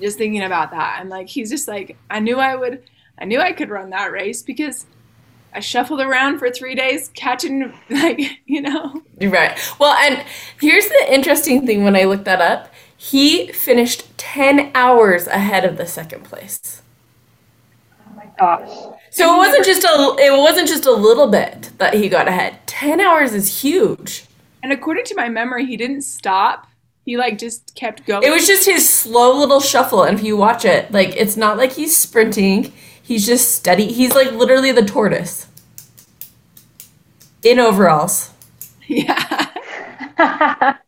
just 0.00 0.18
thinking 0.18 0.42
about 0.42 0.70
that, 0.70 0.98
I'm 1.00 1.08
like, 1.08 1.28
he's 1.28 1.50
just 1.50 1.68
like, 1.68 1.96
I 2.10 2.20
knew 2.20 2.38
I 2.38 2.56
would, 2.56 2.82
I 3.18 3.24
knew 3.24 3.40
I 3.40 3.52
could 3.52 3.70
run 3.70 3.90
that 3.90 4.10
race 4.10 4.42
because 4.42 4.86
I 5.54 5.60
shuffled 5.60 6.00
around 6.00 6.38
for 6.38 6.50
three 6.50 6.74
days 6.74 7.10
catching, 7.14 7.72
like, 7.90 8.20
you 8.46 8.62
know, 8.62 9.02
You're 9.20 9.30
right. 9.30 9.58
Well, 9.78 9.94
and 9.94 10.24
here's 10.60 10.88
the 10.88 11.06
interesting 11.12 11.66
thing 11.66 11.84
when 11.84 11.94
I 11.96 12.04
looked 12.04 12.24
that 12.24 12.40
up. 12.40 12.72
He 12.96 13.48
finished 13.52 14.16
10 14.16 14.70
hours 14.74 15.26
ahead 15.26 15.64
of 15.64 15.76
the 15.76 15.86
second 15.86 16.24
place. 16.24 16.82
Oh 18.08 18.14
my 18.16 18.26
gosh. 18.38 18.68
So 19.10 19.34
it 19.34 19.38
wasn't 19.38 19.64
just 19.66 19.82
a 19.84 20.16
it 20.20 20.30
wasn't 20.38 20.68
just 20.68 20.86
a 20.86 20.92
little 20.92 21.26
bit 21.28 21.70
that 21.78 21.94
he 21.94 22.08
got 22.08 22.28
ahead. 22.28 22.58
10 22.66 23.00
hours 23.00 23.34
is 23.34 23.62
huge. 23.62 24.24
and 24.62 24.72
according 24.72 25.04
to 25.06 25.14
my 25.16 25.28
memory, 25.28 25.66
he 25.66 25.76
didn't 25.76 26.02
stop. 26.02 26.68
He 27.04 27.16
like 27.16 27.36
just 27.38 27.74
kept 27.74 28.06
going. 28.06 28.22
It 28.22 28.30
was 28.30 28.46
just 28.46 28.64
his 28.66 28.88
slow 28.88 29.36
little 29.36 29.58
shuffle 29.60 30.04
and 30.04 30.16
if 30.16 30.24
you 30.24 30.36
watch 30.36 30.64
it, 30.64 30.90
like 30.92 31.16
it's 31.16 31.36
not 31.36 31.56
like 31.58 31.72
he's 31.72 31.96
sprinting. 31.96 32.72
He's 33.02 33.26
just 33.26 33.54
steady. 33.54 33.92
He's 33.92 34.14
like 34.14 34.32
literally 34.32 34.72
the 34.72 34.84
tortoise. 34.84 35.46
In 37.42 37.58
overalls. 37.58 38.30
yeah. 38.86 39.48
That's 40.16 40.78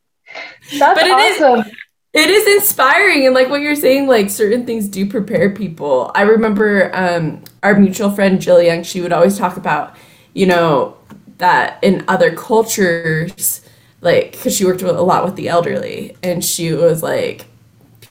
But 0.78 1.06
it 1.06 1.18
is- 1.18 1.42
awesome. 1.42 1.70
It 2.12 2.30
is 2.30 2.46
inspiring 2.62 3.26
and 3.26 3.34
like 3.34 3.48
what 3.50 3.60
you're 3.60 3.74
saying, 3.74 4.06
like 4.06 4.30
certain 4.30 4.64
things 4.64 4.86
do 4.86 5.04
prepare 5.04 5.50
people. 5.50 6.12
I 6.14 6.22
remember 6.22 6.94
um 6.94 7.42
our 7.64 7.74
mutual 7.74 8.10
friend 8.12 8.40
Jill 8.40 8.62
Young, 8.62 8.84
she 8.84 9.00
would 9.00 9.12
always 9.12 9.36
talk 9.36 9.56
about, 9.56 9.96
you 10.32 10.46
know, 10.46 10.96
that 11.38 11.80
in 11.82 12.04
other 12.06 12.32
cultures, 12.32 13.62
like 14.00 14.30
because 14.30 14.54
she 14.56 14.64
worked 14.64 14.80
with, 14.82 14.94
a 14.96 15.02
lot 15.02 15.24
with 15.24 15.34
the 15.34 15.48
elderly, 15.48 16.16
and 16.22 16.44
she 16.44 16.72
was 16.72 17.02
like, 17.02 17.46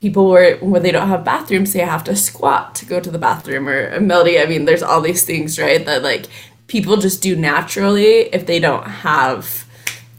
people 0.03 0.29
where 0.29 0.57
when 0.57 0.83
they 0.83 0.91
don't 0.91 1.07
have 1.07 1.23
bathrooms, 1.23 1.71
they 1.71 1.79
have 1.79 2.03
to 2.03 2.13
squat 2.13 2.75
to 2.75 2.85
go 2.85 2.99
to 2.99 3.09
the 3.09 3.17
bathroom 3.17 3.69
or 3.69 3.97
melody. 4.01 4.37
I 4.37 4.45
mean, 4.45 4.65
there's 4.65 4.83
all 4.83 4.99
these 4.99 5.23
things, 5.23 5.57
right? 5.57 5.83
That 5.85 6.03
like 6.03 6.25
people 6.67 6.97
just 6.97 7.21
do 7.21 7.37
naturally 7.37 8.27
if 8.35 8.45
they 8.45 8.59
don't 8.59 8.85
have 8.85 9.65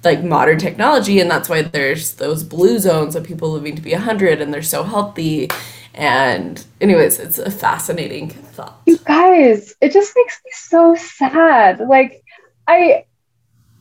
like 0.03 0.25
modern 0.25 0.59
technology 0.59 1.21
and 1.21 1.31
that's 1.31 1.51
why 1.51 1.61
there's 1.61 2.15
those 2.15 2.43
blue 2.43 2.79
zones 2.79 3.15
of 3.15 3.25
people 3.25 3.51
living 3.51 3.77
to 3.77 3.83
be 3.83 3.93
100 3.93 4.41
and 4.41 4.53
they're 4.53 4.63
so 4.63 4.83
healthy 4.83 5.49
and 5.95 6.65
anyways 6.83 7.19
it's 7.19 7.39
a 7.39 7.51
fascinating 7.51 8.29
thought 8.29 8.83
You 8.85 8.99
guys, 8.99 9.75
it 9.81 9.93
just 9.93 10.13
makes 10.15 10.41
me 10.45 10.51
so 10.53 10.95
sad. 10.95 11.81
Like 11.81 12.23
I 12.69 13.05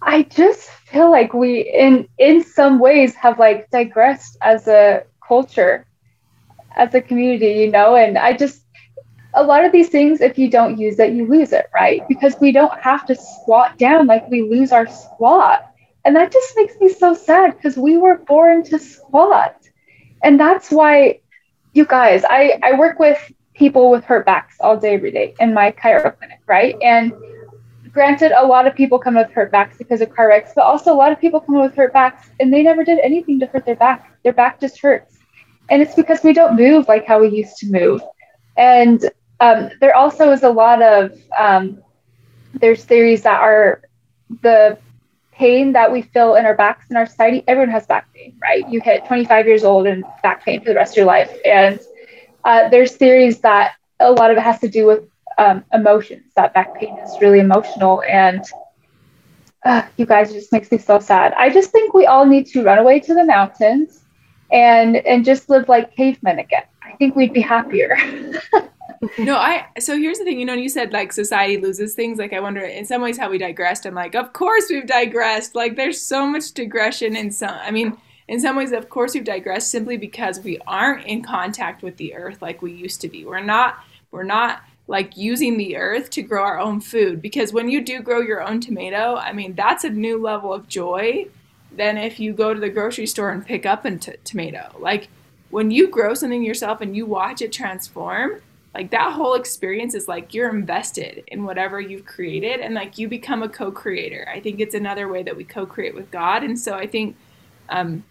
I 0.02 0.24
just 0.24 0.70
feel 0.70 1.10
like 1.12 1.34
we 1.34 1.62
in 1.62 2.08
in 2.18 2.44
some 2.44 2.80
ways 2.80 3.16
have 3.16 3.38
like 3.38 3.70
digressed 3.70 4.38
as 4.42 4.68
a 4.68 5.04
culture, 5.28 5.86
as 6.76 6.94
a 6.94 7.02
community, 7.02 7.62
you 7.62 7.72
know, 7.72 7.96
and 7.96 8.18
I 8.18 8.34
just 8.34 8.64
a 9.34 9.44
lot 9.44 9.66
of 9.66 9.72
these 9.72 9.90
things, 9.90 10.22
if 10.22 10.38
you 10.38 10.50
don't 10.50 10.78
use 10.78 11.00
it, 11.00 11.14
you 11.14 11.28
lose 11.28 11.54
it, 11.54 11.70
right? 11.74 12.08
Because 12.08 12.36
we 12.40 12.52
don't 12.52 12.80
have 12.80 13.06
to 13.08 13.16
squat 13.16 13.78
down 13.78 14.06
like 14.06 14.30
we 14.30 14.44
lose 14.44 14.72
our 14.72 14.88
squat. 14.88 15.72
And 16.06 16.16
that 16.16 16.32
just 16.32 16.54
makes 16.56 16.76
me 16.80 16.90
so 16.90 17.14
sad 17.14 17.56
because 17.56 17.78
we 17.78 17.98
were 17.98 18.18
born 18.18 18.64
to 18.66 18.78
squat. 18.78 19.56
And 20.24 20.40
that's 20.40 20.70
why, 20.70 21.22
you 21.74 21.86
guys, 21.86 22.24
I, 22.30 22.60
I 22.62 22.78
work 22.78 23.00
with 23.00 23.20
people 23.54 23.90
with 23.90 24.04
hurt 24.04 24.26
backs 24.26 24.58
all 24.60 24.78
day, 24.78 24.96
every 24.96 25.12
day 25.12 25.34
in 25.40 25.54
my 25.54 25.72
chiro 25.72 26.16
clinic, 26.18 26.40
right? 26.46 26.76
And 26.84 27.14
granted, 27.92 28.32
a 28.32 28.46
lot 28.46 28.68
of 28.68 28.76
people 28.76 29.00
come 29.00 29.16
with 29.16 29.32
hurt 29.32 29.52
backs 29.52 29.78
because 29.78 30.02
of 30.02 30.14
car 30.14 30.28
wrecks, 30.28 30.52
but 30.56 30.64
also 30.64 30.94
a 30.94 30.96
lot 30.96 31.12
of 31.12 31.20
people 31.20 31.40
come 31.40 31.60
with 31.60 31.74
hurt 31.74 31.94
backs 31.94 32.30
and 32.40 32.54
they 32.54 32.62
never 32.62 32.84
did 32.84 33.00
anything 33.00 33.40
to 33.40 33.48
hurt 33.48 33.66
their 33.66 33.76
back. 33.76 34.16
Their 34.24 34.34
back 34.34 34.60
just 34.60 34.80
hurts. 34.80 35.18
And 35.70 35.82
it's 35.82 35.96
because 35.96 36.24
we 36.24 36.34
don't 36.34 36.56
move 36.56 36.88
like 36.88 37.06
how 37.06 37.20
we 37.20 37.30
used 37.30 37.58
to 37.58 37.72
move. 37.72 38.02
And 38.58 39.04
um, 39.40 39.70
there 39.80 39.96
also 39.96 40.32
is 40.32 40.44
a 40.44 40.50
lot 40.50 40.82
of, 40.82 41.12
um, 41.38 41.82
there's 42.54 42.84
theories 42.86 43.24
that 43.24 43.40
are 43.42 43.82
the 44.42 44.78
pain 45.32 45.74
that 45.74 45.92
we 45.92 46.02
feel 46.02 46.36
in 46.36 46.46
our 46.46 46.56
backs 46.56 46.86
in 46.90 46.98
our 46.98 47.06
society. 47.06 47.44
Everyone 47.48 47.70
has 47.72 47.86
back 47.86 48.08
pain, 48.14 48.36
right? 48.42 48.68
You 48.70 48.82
hit 48.82 49.06
25 49.06 49.48
years 49.48 49.64
old 49.64 49.88
and 49.88 50.04
back 50.22 50.44
pain 50.46 50.62
for 50.62 50.70
the 50.70 50.76
rest 50.76 50.94
of 50.94 50.98
your 50.98 51.06
life. 51.06 51.32
And 51.46 51.80
uh, 52.44 52.70
there's 52.70 52.96
theories 52.96 53.40
that 53.42 53.74
a 54.00 54.12
lot 54.12 54.32
of 54.32 54.38
it 54.38 54.42
has 54.44 54.60
to 54.62 54.70
do 54.70 54.86
with 54.86 55.02
um, 55.38 55.64
emotions. 55.74 56.32
That 56.36 56.54
back 56.54 56.76
pain 56.80 56.98
is 57.00 57.18
really 57.22 57.40
emotional, 57.40 58.02
and 58.10 58.44
uh, 59.66 59.84
you 59.98 60.06
guys 60.06 60.32
just 60.34 60.52
makes 60.52 60.72
me 60.72 60.78
so 60.78 61.00
sad. 61.00 61.34
I 61.38 61.50
just 61.50 61.72
think 61.72 61.94
we 61.94 62.06
all 62.06 62.26
need 62.26 62.48
to 62.48 62.64
run 62.64 62.80
away 62.80 63.00
to 63.02 63.14
the 63.14 63.26
mountains 63.26 64.03
and 64.54 64.96
and 64.98 65.26
just 65.26 65.50
live 65.50 65.68
like 65.68 65.96
cavemen 65.96 66.40
again. 66.40 66.64
I 66.82 66.94
think 66.94 67.16
we'd 67.16 67.34
be 67.34 67.42
happier. 67.42 67.98
no, 69.18 69.36
I. 69.36 69.66
So 69.80 69.98
here's 69.98 70.20
the 70.20 70.24
thing. 70.24 70.40
You 70.40 70.46
know, 70.46 70.54
you 70.54 70.70
said 70.70 70.94
like 70.94 71.12
society 71.12 71.58
loses 71.58 71.94
things. 71.96 72.20
Like 72.20 72.32
I 72.32 72.40
wonder, 72.40 72.62
in 72.62 72.86
some 72.86 73.02
ways, 73.02 73.18
how 73.18 73.30
we 73.30 73.38
digressed. 73.38 73.86
I'm 73.86 73.96
like, 73.96 74.16
of 74.16 74.32
course 74.32 74.68
we've 74.70 74.88
digressed. 74.88 75.56
Like 75.56 75.76
there's 75.76 76.00
so 76.00 76.26
much 76.26 76.54
digression 76.54 77.18
in 77.18 77.32
some. 77.32 77.58
I 77.62 77.72
mean 77.72 77.98
in 78.28 78.40
some 78.40 78.56
ways, 78.56 78.72
of 78.72 78.90
course, 78.90 79.14
we've 79.14 79.24
digressed 79.24 79.70
simply 79.70 79.98
because 79.98 80.40
we 80.40 80.58
aren't 80.66 81.06
in 81.06 81.24
contact 81.24 81.84
with 81.84 81.98
the 81.98 82.16
earth 82.16 82.42
like 82.42 82.62
we 82.62 82.72
used 82.72 83.02
to 83.02 83.10
be. 83.10 83.26
We're 83.26 83.44
not, 83.44 83.84
we're 84.12 84.24
not 84.24 84.64
like 84.88 85.18
using 85.18 85.58
the 85.58 85.76
earth 85.76 86.10
to 86.12 86.22
grow 86.22 86.44
our 86.44 86.60
own 86.60 86.80
food 86.80 87.22
because 87.22 87.54
when 87.54 87.70
you 87.70 87.84
do 87.84 88.02
grow 88.02 88.22
your 88.22 88.42
own 88.42 88.60
tomato, 88.62 89.16
I 89.16 89.34
mean, 89.34 89.56
that's 89.56 89.84
a 89.84 89.90
new 89.90 90.22
level 90.22 90.54
of 90.54 90.68
joy 90.68 91.28
than 91.76 91.98
if 91.98 92.20
you 92.20 92.34
go 92.34 92.54
to 92.54 92.60
the 92.60 92.70
grocery 92.70 93.06
store 93.06 93.32
and 93.32 93.46
pick 93.46 93.66
up 93.66 93.86
a 93.86 93.98
t- 93.98 94.14
tomato. 94.24 94.76
Like 94.80 95.08
when 95.50 95.72
you 95.72 95.88
grow 95.88 96.14
something 96.14 96.44
yourself 96.44 96.82
and 96.82 96.96
you 96.96 97.06
watch 97.06 97.42
it 97.42 97.52
transform, 97.52 98.42
like 98.74 98.92
that 98.92 99.14
whole 99.14 99.36
experience 99.36 99.94
is 99.94 100.08
like 100.08 100.34
you're 100.34 100.50
invested 100.50 101.24
in 101.28 101.44
whatever 101.44 101.80
you've 101.80 102.06
created 102.06 102.60
and 102.60 102.74
like 102.74 102.98
you 102.98 103.08
become 103.08 103.44
a 103.44 103.50
co-creator. 103.50 104.28
I 104.34 104.40
think 104.40 104.60
it's 104.60 104.74
another 104.74 105.08
way 105.08 105.24
that 105.24 105.38
we 105.38 105.44
co-create 105.44 105.94
with 105.94 106.10
God. 106.10 106.44
And 106.44 106.58
so 106.58 106.74
I 106.74 106.88
think 106.88 107.16
um, 107.70 108.04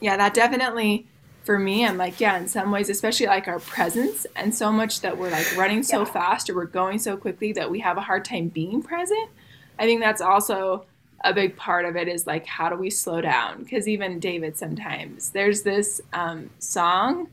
yeah, 0.00 0.16
that 0.16 0.34
definitely 0.34 1.06
for 1.44 1.58
me, 1.58 1.86
I'm 1.86 1.96
like, 1.96 2.20
yeah, 2.20 2.36
in 2.36 2.46
some 2.46 2.70
ways, 2.70 2.90
especially 2.90 3.26
like 3.26 3.48
our 3.48 3.58
presence 3.58 4.26
and 4.36 4.54
so 4.54 4.70
much 4.70 5.00
that 5.00 5.16
we're 5.16 5.30
like 5.30 5.56
running 5.56 5.82
so 5.82 6.00
yeah. 6.00 6.04
fast 6.04 6.50
or 6.50 6.54
we're 6.54 6.66
going 6.66 6.98
so 6.98 7.16
quickly 7.16 7.52
that 7.52 7.70
we 7.70 7.80
have 7.80 7.96
a 7.96 8.02
hard 8.02 8.24
time 8.24 8.48
being 8.48 8.82
present. 8.82 9.30
I 9.78 9.86
think 9.86 10.02
that's 10.02 10.20
also 10.20 10.84
a 11.22 11.34
big 11.34 11.56
part 11.56 11.84
of 11.84 11.96
it 11.96 12.08
is 12.08 12.26
like, 12.26 12.46
how 12.46 12.68
do 12.68 12.76
we 12.76 12.90
slow 12.90 13.20
down? 13.20 13.62
Because 13.62 13.88
even 13.88 14.20
David, 14.20 14.56
sometimes 14.56 15.30
there's 15.30 15.62
this 15.62 16.00
um, 16.12 16.50
song 16.58 17.28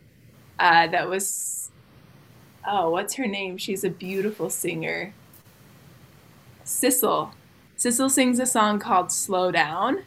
uh, 0.60 0.88
that 0.88 1.10
was, 1.10 1.70
oh, 2.68 2.90
what's 2.90 3.16
her 3.16 3.28
name? 3.28 3.58
She's 3.58 3.84
a 3.84 3.90
beautiful 3.90 4.50
singer. 4.50 5.14
Sissel. 6.64 7.32
Sissel 7.78 8.10
sings 8.10 8.40
a 8.40 8.46
song 8.46 8.80
called 8.80 9.12
Slow 9.12 9.52
Down 9.52 10.04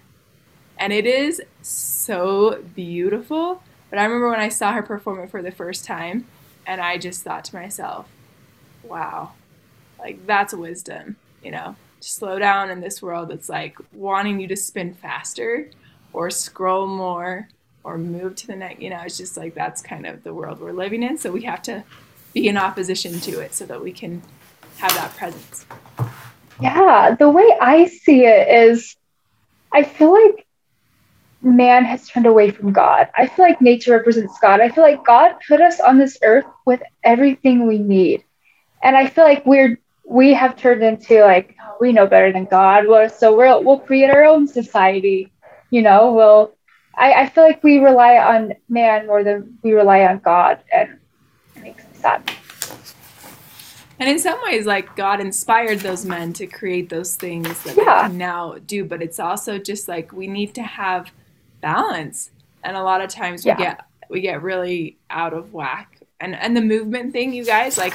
and 0.78 0.92
it 0.92 1.06
is 1.06 1.42
so 1.62 2.62
beautiful. 2.74 3.62
But 3.90 3.98
I 3.98 4.04
remember 4.04 4.30
when 4.30 4.40
I 4.40 4.48
saw 4.48 4.72
her 4.72 4.82
perform 4.82 5.20
it 5.20 5.30
for 5.30 5.42
the 5.42 5.50
first 5.50 5.84
time, 5.84 6.26
and 6.66 6.80
I 6.80 6.98
just 6.98 7.22
thought 7.24 7.44
to 7.46 7.56
myself, 7.56 8.08
wow, 8.82 9.32
like 9.98 10.26
that's 10.26 10.54
wisdom, 10.54 11.16
you 11.42 11.50
know, 11.50 11.76
slow 12.00 12.38
down 12.38 12.70
in 12.70 12.80
this 12.80 13.02
world 13.02 13.28
that's 13.28 13.48
like 13.48 13.76
wanting 13.92 14.40
you 14.40 14.48
to 14.48 14.56
spin 14.56 14.94
faster 14.94 15.70
or 16.12 16.30
scroll 16.30 16.86
more 16.86 17.48
or 17.84 17.98
move 17.98 18.34
to 18.36 18.46
the 18.46 18.56
next, 18.56 18.80
you 18.80 18.90
know, 18.90 19.00
it's 19.04 19.16
just 19.16 19.36
like 19.36 19.54
that's 19.54 19.80
kind 19.80 20.06
of 20.06 20.22
the 20.22 20.34
world 20.34 20.60
we're 20.60 20.72
living 20.72 21.02
in. 21.02 21.16
So 21.18 21.30
we 21.32 21.42
have 21.42 21.62
to 21.62 21.84
be 22.34 22.48
in 22.48 22.56
opposition 22.56 23.20
to 23.20 23.40
it 23.40 23.54
so 23.54 23.66
that 23.66 23.82
we 23.82 23.92
can 23.92 24.22
have 24.78 24.92
that 24.94 25.16
presence. 25.16 25.66
Yeah, 26.60 27.14
the 27.18 27.30
way 27.30 27.56
I 27.60 27.86
see 27.86 28.24
it 28.24 28.48
is 28.48 28.96
I 29.72 29.84
feel 29.84 30.12
like 30.12 30.46
man 31.40 31.84
has 31.84 32.08
turned 32.08 32.26
away 32.26 32.50
from 32.50 32.72
God. 32.72 33.08
I 33.16 33.26
feel 33.26 33.44
like 33.44 33.60
nature 33.60 33.92
represents 33.92 34.38
God. 34.40 34.60
I 34.60 34.68
feel 34.68 34.82
like 34.82 35.04
God 35.04 35.36
put 35.46 35.60
us 35.60 35.78
on 35.80 35.98
this 35.98 36.18
earth 36.22 36.46
with 36.66 36.82
everything 37.04 37.66
we 37.66 37.78
need. 37.78 38.24
And 38.82 38.96
I 38.96 39.06
feel 39.06 39.24
like 39.24 39.46
we're 39.46 39.78
we 40.08 40.32
have 40.32 40.56
turned 40.56 40.82
into 40.82 41.20
like 41.22 41.54
oh, 41.62 41.76
we 41.80 41.92
know 41.92 42.06
better 42.06 42.32
than 42.32 42.46
God. 42.46 42.84
So 43.12 43.36
we'll 43.36 43.62
we'll 43.62 43.78
create 43.78 44.10
our 44.10 44.24
own 44.24 44.48
society. 44.48 45.30
You 45.70 45.82
know, 45.82 46.12
we'll 46.12 46.54
I, 46.94 47.12
I 47.12 47.28
feel 47.28 47.44
like 47.44 47.62
we 47.62 47.78
rely 47.78 48.16
on 48.16 48.54
man 48.68 49.06
more 49.06 49.22
than 49.22 49.58
we 49.62 49.72
rely 49.72 50.06
on 50.06 50.18
God 50.18 50.60
and 50.72 50.98
it 51.54 51.62
makes 51.62 51.84
me 51.84 51.90
sad. 51.92 52.30
And 54.00 54.08
in 54.08 54.18
some 54.18 54.40
ways, 54.44 54.64
like 54.64 54.94
God 54.96 55.20
inspired 55.20 55.80
those 55.80 56.04
men 56.04 56.32
to 56.34 56.46
create 56.46 56.88
those 56.88 57.16
things 57.16 57.62
that 57.64 57.76
yeah. 57.76 57.84
they 57.84 58.08
can 58.08 58.18
now 58.18 58.56
do. 58.64 58.84
But 58.84 59.02
it's 59.02 59.18
also 59.18 59.58
just 59.58 59.88
like 59.88 60.12
we 60.12 60.26
need 60.26 60.54
to 60.54 60.62
have 60.62 61.10
balance. 61.60 62.30
And 62.62 62.76
a 62.76 62.82
lot 62.82 63.00
of 63.00 63.10
times 63.10 63.44
we 63.44 63.50
yeah. 63.50 63.56
get 63.56 63.80
we 64.08 64.20
get 64.20 64.42
really 64.42 64.96
out 65.10 65.34
of 65.34 65.52
whack. 65.52 66.00
And 66.20 66.34
and 66.34 66.56
the 66.56 66.60
movement 66.60 67.12
thing, 67.12 67.32
you 67.32 67.44
guys, 67.44 67.76
like 67.76 67.94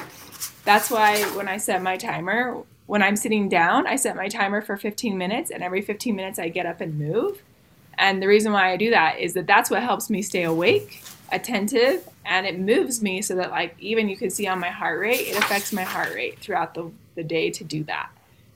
that's 0.64 0.90
why 0.90 1.24
when 1.36 1.48
I 1.48 1.58
set 1.58 1.82
my 1.82 1.98
timer, 1.98 2.64
when 2.86 3.04
I'm 3.04 3.16
sitting 3.16 3.50
down, 3.50 3.88
I 3.88 3.96
set 3.96 4.16
my 4.16 4.28
timer 4.28 4.62
for 4.62 4.78
15 4.78 5.18
minutes 5.18 5.52
and 5.52 5.64
every 5.64 5.82
15 5.82 6.16
minutes 6.16 6.40
I 6.40 6.50
get 6.50 6.66
up 6.66 6.82
and 6.82 6.98
move. 6.98 7.42
And 7.98 8.22
the 8.22 8.28
reason 8.28 8.52
why 8.52 8.72
I 8.72 8.78
do 8.78 8.90
that 8.90 9.20
is 9.20 9.34
that 9.34 9.48
that's 9.48 9.70
what 9.70 9.84
helps 9.84 10.10
me 10.10 10.22
stay 10.22 10.44
awake, 10.44 11.04
attentive, 11.32 12.08
and 12.26 12.46
it 12.46 12.60
moves 12.60 13.02
me 13.02 13.22
so 13.22 13.36
that 13.36 13.52
like 13.52 13.76
even 13.80 14.10
you 14.10 14.18
can 14.18 14.30
see 14.30 14.48
on 14.48 14.60
my 14.60 14.70
heart 14.70 15.00
rate, 15.00 15.28
it 15.28 15.38
affects 15.38 15.72
my 15.72 15.84
heart 15.84 16.14
rate 16.14 16.40
throughout 16.40 16.74
the, 16.74 16.90
the 17.16 17.24
day 17.24 17.50
to 17.52 17.64
do 17.64 17.84
that 17.84 18.10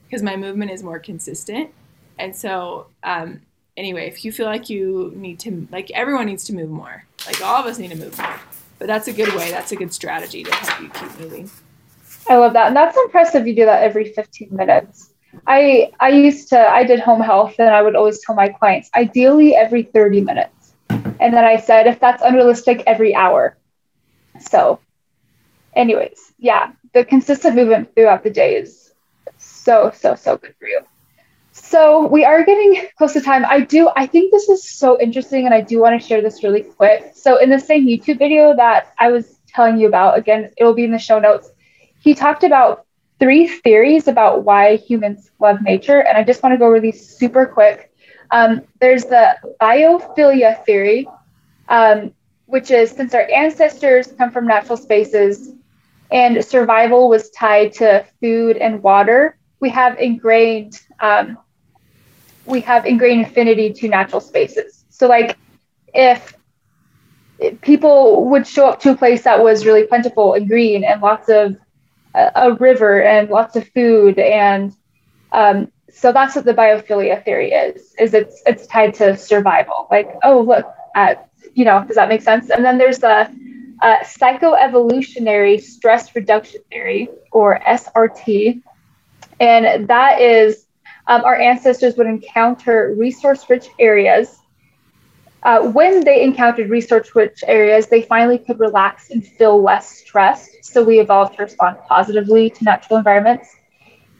because 0.05 0.23
my 0.23 0.35
movement 0.35 0.71
is 0.71 0.83
more 0.83 0.99
consistent. 0.99 1.69
And 2.17 2.35
so 2.35 2.87
um, 3.03 3.41
anyway, 3.75 4.07
if 4.07 4.25
you 4.25 4.31
feel 4.31 4.47
like 4.47 4.69
you 4.69 5.11
need 5.15 5.39
to, 5.41 5.67
like 5.71 5.91
everyone 5.91 6.25
needs 6.25 6.45
to 6.45 6.55
move 6.55 6.69
more, 6.69 7.05
like 7.25 7.41
all 7.41 7.61
of 7.61 7.65
us 7.65 7.77
need 7.77 7.91
to 7.91 7.97
move 7.97 8.17
more. 8.17 8.39
But 8.79 8.87
that's 8.87 9.07
a 9.07 9.13
good 9.13 9.33
way. 9.35 9.51
That's 9.51 9.71
a 9.71 9.75
good 9.75 9.93
strategy 9.93 10.43
to 10.43 10.53
help 10.53 10.81
you 10.81 10.89
keep 10.89 11.19
moving. 11.19 11.49
I 12.29 12.37
love 12.37 12.53
that, 12.53 12.67
and 12.67 12.75
that's 12.75 12.97
impressive. 12.97 13.47
You 13.47 13.55
do 13.55 13.65
that 13.65 13.83
every 13.83 14.05
15 14.13 14.49
minutes. 14.51 15.13
I 15.45 15.91
I 15.99 16.09
used 16.09 16.49
to 16.49 16.59
I 16.59 16.83
did 16.83 16.99
home 16.99 17.21
health, 17.21 17.55
and 17.59 17.69
I 17.69 17.81
would 17.81 17.95
always 17.95 18.19
tell 18.23 18.35
my 18.35 18.49
clients 18.49 18.89
ideally 18.95 19.55
every 19.55 19.83
30 19.83 20.21
minutes, 20.21 20.73
and 20.89 21.33
then 21.33 21.45
I 21.45 21.57
said 21.57 21.87
if 21.87 21.99
that's 21.99 22.23
unrealistic, 22.23 22.83
every 22.87 23.13
hour. 23.15 23.57
So, 24.39 24.79
anyways, 25.75 26.33
yeah, 26.37 26.71
the 26.93 27.05
consistent 27.05 27.55
movement 27.55 27.93
throughout 27.95 28.23
the 28.23 28.29
day 28.29 28.55
is 28.55 28.93
so 29.37 29.91
so 29.95 30.15
so 30.15 30.37
good 30.37 30.55
for 30.59 30.67
you. 30.67 30.81
So 31.59 32.07
we 32.07 32.23
are 32.23 32.43
getting 32.43 32.87
close 32.97 33.13
to 33.13 33.21
time. 33.21 33.43
I 33.45 33.59
do, 33.61 33.89
I 33.95 34.05
think 34.05 34.31
this 34.31 34.47
is 34.47 34.69
so 34.69 34.99
interesting 35.01 35.45
and 35.45 35.53
I 35.53 35.61
do 35.61 35.79
want 35.81 35.99
to 35.99 36.07
share 36.07 36.21
this 36.21 36.43
really 36.43 36.61
quick. 36.61 37.11
So 37.15 37.37
in 37.37 37.49
the 37.49 37.59
same 37.59 37.85
YouTube 37.87 38.19
video 38.19 38.55
that 38.55 38.93
I 38.99 39.09
was 39.11 39.39
telling 39.47 39.77
you 39.77 39.87
about, 39.87 40.17
again, 40.17 40.51
it 40.55 40.63
will 40.63 40.75
be 40.75 40.85
in 40.85 40.91
the 40.91 40.99
show 40.99 41.19
notes. 41.19 41.49
He 42.07 42.15
talked 42.15 42.43
about 42.43 42.85
three 43.19 43.47
theories 43.47 44.07
about 44.07 44.43
why 44.43 44.77
humans 44.77 45.31
love 45.39 45.61
nature. 45.61 46.01
And 46.01 46.17
I 46.17 46.23
just 46.23 46.43
want 46.43 46.53
to 46.53 46.57
go 46.57 46.67
over 46.67 46.79
these 46.79 47.17
super 47.17 47.45
quick. 47.45 47.91
Um, 48.31 48.61
there's 48.81 49.05
the 49.05 49.35
biophilia 49.61 50.63
theory, 50.65 51.07
um, 51.69 52.13
which 52.45 52.71
is 52.71 52.91
since 52.91 53.13
our 53.15 53.27
ancestors 53.33 54.13
come 54.17 54.31
from 54.31 54.47
natural 54.47 54.77
spaces 54.77 55.53
and 56.11 56.43
survival 56.43 57.09
was 57.09 57.29
tied 57.31 57.73
to 57.73 58.05
food 58.21 58.57
and 58.57 58.83
water, 58.83 59.37
we 59.59 59.69
have 59.69 59.99
ingrained 59.99 60.79
um, 61.01 61.37
we 62.45 62.61
have 62.61 62.85
ingrained 62.85 63.25
affinity 63.25 63.73
to 63.73 63.89
natural 63.89 64.21
spaces. 64.21 64.85
So, 64.89 65.07
like, 65.07 65.37
if, 65.93 66.33
people 67.61 68.25
would 68.29 68.47
show 68.47 68.67
up 68.69 68.79
to 68.81 68.91
a 68.91 68.95
place 68.95 69.23
that 69.23 69.43
was 69.43 69.65
really 69.65 69.83
plentiful 69.85 70.33
and 70.33 70.47
green 70.47 70.83
and 70.83 71.01
lots 71.01 71.29
of 71.29 71.55
a 72.35 72.53
river 72.59 73.01
and 73.01 73.29
lots 73.29 73.55
of 73.55 73.67
food 73.69 74.19
and 74.19 74.75
um, 75.31 75.71
so 75.91 76.11
that's 76.11 76.35
what 76.35 76.45
the 76.45 76.53
biophilia 76.53 77.23
theory 77.23 77.51
is 77.51 77.93
is 77.99 78.13
it's 78.13 78.41
it's 78.45 78.67
tied 78.67 78.93
to 78.93 79.15
survival 79.17 79.87
like 79.91 80.09
oh 80.23 80.41
look 80.41 80.65
at 80.95 81.29
you 81.53 81.65
know 81.65 81.83
does 81.85 81.95
that 81.95 82.09
make 82.09 82.21
sense 82.21 82.49
and 82.49 82.63
then 82.63 82.77
there's 82.77 82.99
the 82.99 83.29
uh, 83.81 83.97
psychoevolutionary 83.99 85.61
stress 85.61 86.15
reduction 86.15 86.61
theory 86.71 87.09
or 87.31 87.59
srt 87.59 88.61
and 89.39 89.87
that 89.87 90.19
is 90.19 90.67
um, 91.07 91.23
our 91.23 91.35
ancestors 91.35 91.95
would 91.95 92.07
encounter 92.07 92.93
resource 92.97 93.49
rich 93.49 93.67
areas. 93.79 94.39
Uh, 95.43 95.69
when 95.69 96.03
they 96.03 96.23
encountered 96.23 96.69
resource 96.69 97.15
rich 97.15 97.43
areas, 97.47 97.87
they 97.87 98.01
finally 98.01 98.37
could 98.37 98.59
relax 98.59 99.11
and 99.11 99.25
feel 99.25 99.61
less 99.61 99.89
stressed. 99.99 100.65
So 100.65 100.83
we 100.83 100.99
evolved 100.99 101.37
to 101.37 101.43
respond 101.43 101.77
positively 101.87 102.49
to 102.49 102.63
natural 102.63 102.97
environments. 102.97 103.47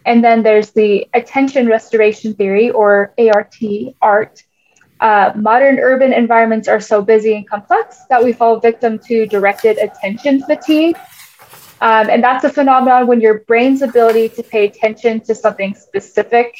And 0.06 0.24
then 0.24 0.42
there's 0.44 0.72
the 0.72 1.08
attention 1.14 1.68
restoration 1.68 2.34
theory, 2.34 2.70
or 2.70 3.14
ART, 3.18 3.56
ART. 4.02 4.44
Uh, 5.00 5.32
modern 5.36 5.80
urban 5.80 6.14
environments 6.14 6.68
are 6.68 6.80
so 6.80 7.02
busy 7.02 7.36
and 7.36 7.48
complex 7.48 8.00
that 8.10 8.24
we 8.24 8.32
fall 8.32 8.60
victim 8.60 8.98
to 8.98 9.28
directed 9.28 9.78
attention 9.78 10.42
fatigue. 10.44 10.98
Um, 11.82 12.10
and 12.10 12.24
that's 12.24 12.44
a 12.44 12.50
phenomenon 12.50 13.06
when 13.06 13.22
your 13.22 13.40
brain's 13.42 13.82
ability 13.82 14.30
to 14.30 14.44
pay 14.44 14.66
attention 14.66 15.20
to 15.22 15.36
something 15.36 15.76
specific 15.76 16.56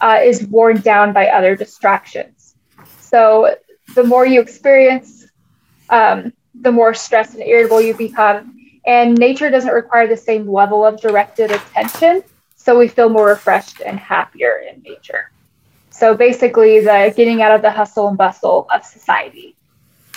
uh, 0.00 0.20
is 0.22 0.46
worn 0.46 0.80
down 0.80 1.12
by 1.12 1.28
other 1.28 1.56
distractions. 1.56 2.54
So 3.00 3.56
the 3.94 4.04
more 4.04 4.26
you 4.26 4.40
experience, 4.40 5.26
um, 5.90 6.32
the 6.60 6.72
more 6.72 6.94
stressed 6.94 7.34
and 7.34 7.42
irritable 7.42 7.80
you 7.80 7.94
become. 7.94 8.54
And 8.86 9.18
nature 9.18 9.50
doesn't 9.50 9.72
require 9.72 10.06
the 10.06 10.16
same 10.16 10.50
level 10.50 10.84
of 10.84 11.00
directed 11.00 11.50
attention. 11.50 12.22
So 12.56 12.78
we 12.78 12.88
feel 12.88 13.08
more 13.08 13.26
refreshed 13.26 13.80
and 13.84 13.98
happier 13.98 14.62
in 14.70 14.82
nature. 14.82 15.30
So 15.90 16.14
basically, 16.14 16.80
the 16.80 17.12
getting 17.16 17.42
out 17.42 17.54
of 17.54 17.62
the 17.62 17.70
hustle 17.70 18.08
and 18.08 18.16
bustle 18.16 18.68
of 18.72 18.84
society. 18.84 19.56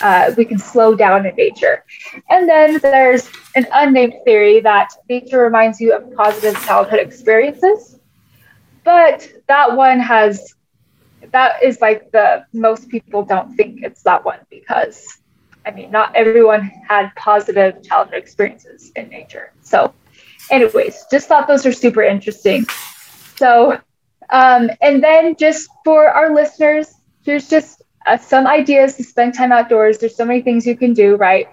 Uh, 0.00 0.32
we 0.36 0.44
can 0.44 0.58
slow 0.58 0.94
down 0.94 1.26
in 1.26 1.34
nature. 1.36 1.84
And 2.28 2.48
then 2.48 2.78
there's 2.82 3.28
an 3.54 3.66
unnamed 3.72 4.14
theory 4.24 4.60
that 4.60 4.90
nature 5.08 5.42
reminds 5.42 5.80
you 5.80 5.94
of 5.94 6.12
positive 6.14 6.54
childhood 6.64 6.98
experiences. 6.98 7.98
But 8.84 9.28
that 9.48 9.76
one 9.76 10.00
has, 10.00 10.54
that 11.32 11.62
is 11.62 11.80
like 11.80 12.10
the 12.12 12.46
most 12.52 12.88
people 12.88 13.24
don't 13.24 13.54
think 13.56 13.82
it's 13.82 14.02
that 14.02 14.24
one 14.24 14.40
because, 14.50 15.04
I 15.66 15.70
mean, 15.70 15.90
not 15.90 16.14
everyone 16.14 16.70
had 16.88 17.10
positive 17.16 17.82
childhood 17.82 18.14
experiences 18.18 18.92
in 18.96 19.08
nature. 19.08 19.52
So, 19.62 19.94
anyways, 20.50 21.04
just 21.10 21.28
thought 21.28 21.48
those 21.48 21.66
are 21.66 21.72
super 21.72 22.02
interesting. 22.02 22.64
So, 23.36 23.78
um, 24.30 24.70
and 24.80 25.02
then 25.02 25.36
just 25.36 25.68
for 25.84 26.08
our 26.08 26.34
listeners, 26.34 26.92
here's 27.24 27.48
just 27.48 27.82
uh, 28.06 28.18
some 28.18 28.46
ideas 28.46 28.96
to 28.96 29.04
spend 29.04 29.34
time 29.34 29.52
outdoors. 29.52 29.98
There's 29.98 30.16
so 30.16 30.24
many 30.24 30.42
things 30.42 30.66
you 30.66 30.76
can 30.76 30.92
do, 30.92 31.16
right? 31.16 31.48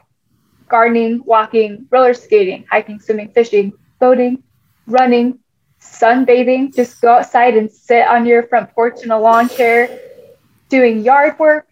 Gardening, 0.67 1.21
walking, 1.25 1.88
roller 1.89 2.13
skating, 2.13 2.65
hiking, 2.69 2.99
swimming, 2.99 3.30
fishing, 3.32 3.73
boating, 3.99 4.43
running, 4.88 5.39
sunbathing. 5.82 6.75
Just 6.75 7.01
go 7.01 7.13
outside 7.13 7.55
and 7.55 7.71
sit 7.71 8.07
on 8.07 8.25
your 8.25 8.43
front 8.43 8.71
porch 8.73 9.03
in 9.03 9.11
a 9.11 9.19
lawn 9.19 9.49
chair, 9.49 9.99
doing 10.69 11.03
yard 11.03 11.38
work, 11.39 11.67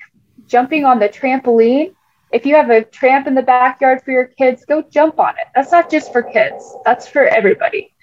jumping 0.47 0.85
on 0.85 0.99
the 0.99 1.09
trampoline. 1.09 1.93
If 2.31 2.45
you 2.45 2.55
have 2.55 2.69
a 2.69 2.83
tramp 2.83 3.27
in 3.27 3.35
the 3.35 3.41
backyard 3.41 4.01
for 4.03 4.11
your 4.11 4.25
kids, 4.25 4.65
go 4.65 4.81
jump 4.81 5.19
on 5.19 5.35
it. 5.37 5.47
That's 5.55 5.71
not 5.71 5.89
just 5.89 6.11
for 6.11 6.23
kids, 6.23 6.75
that's 6.83 7.07
for 7.07 7.23
everybody. 7.23 7.93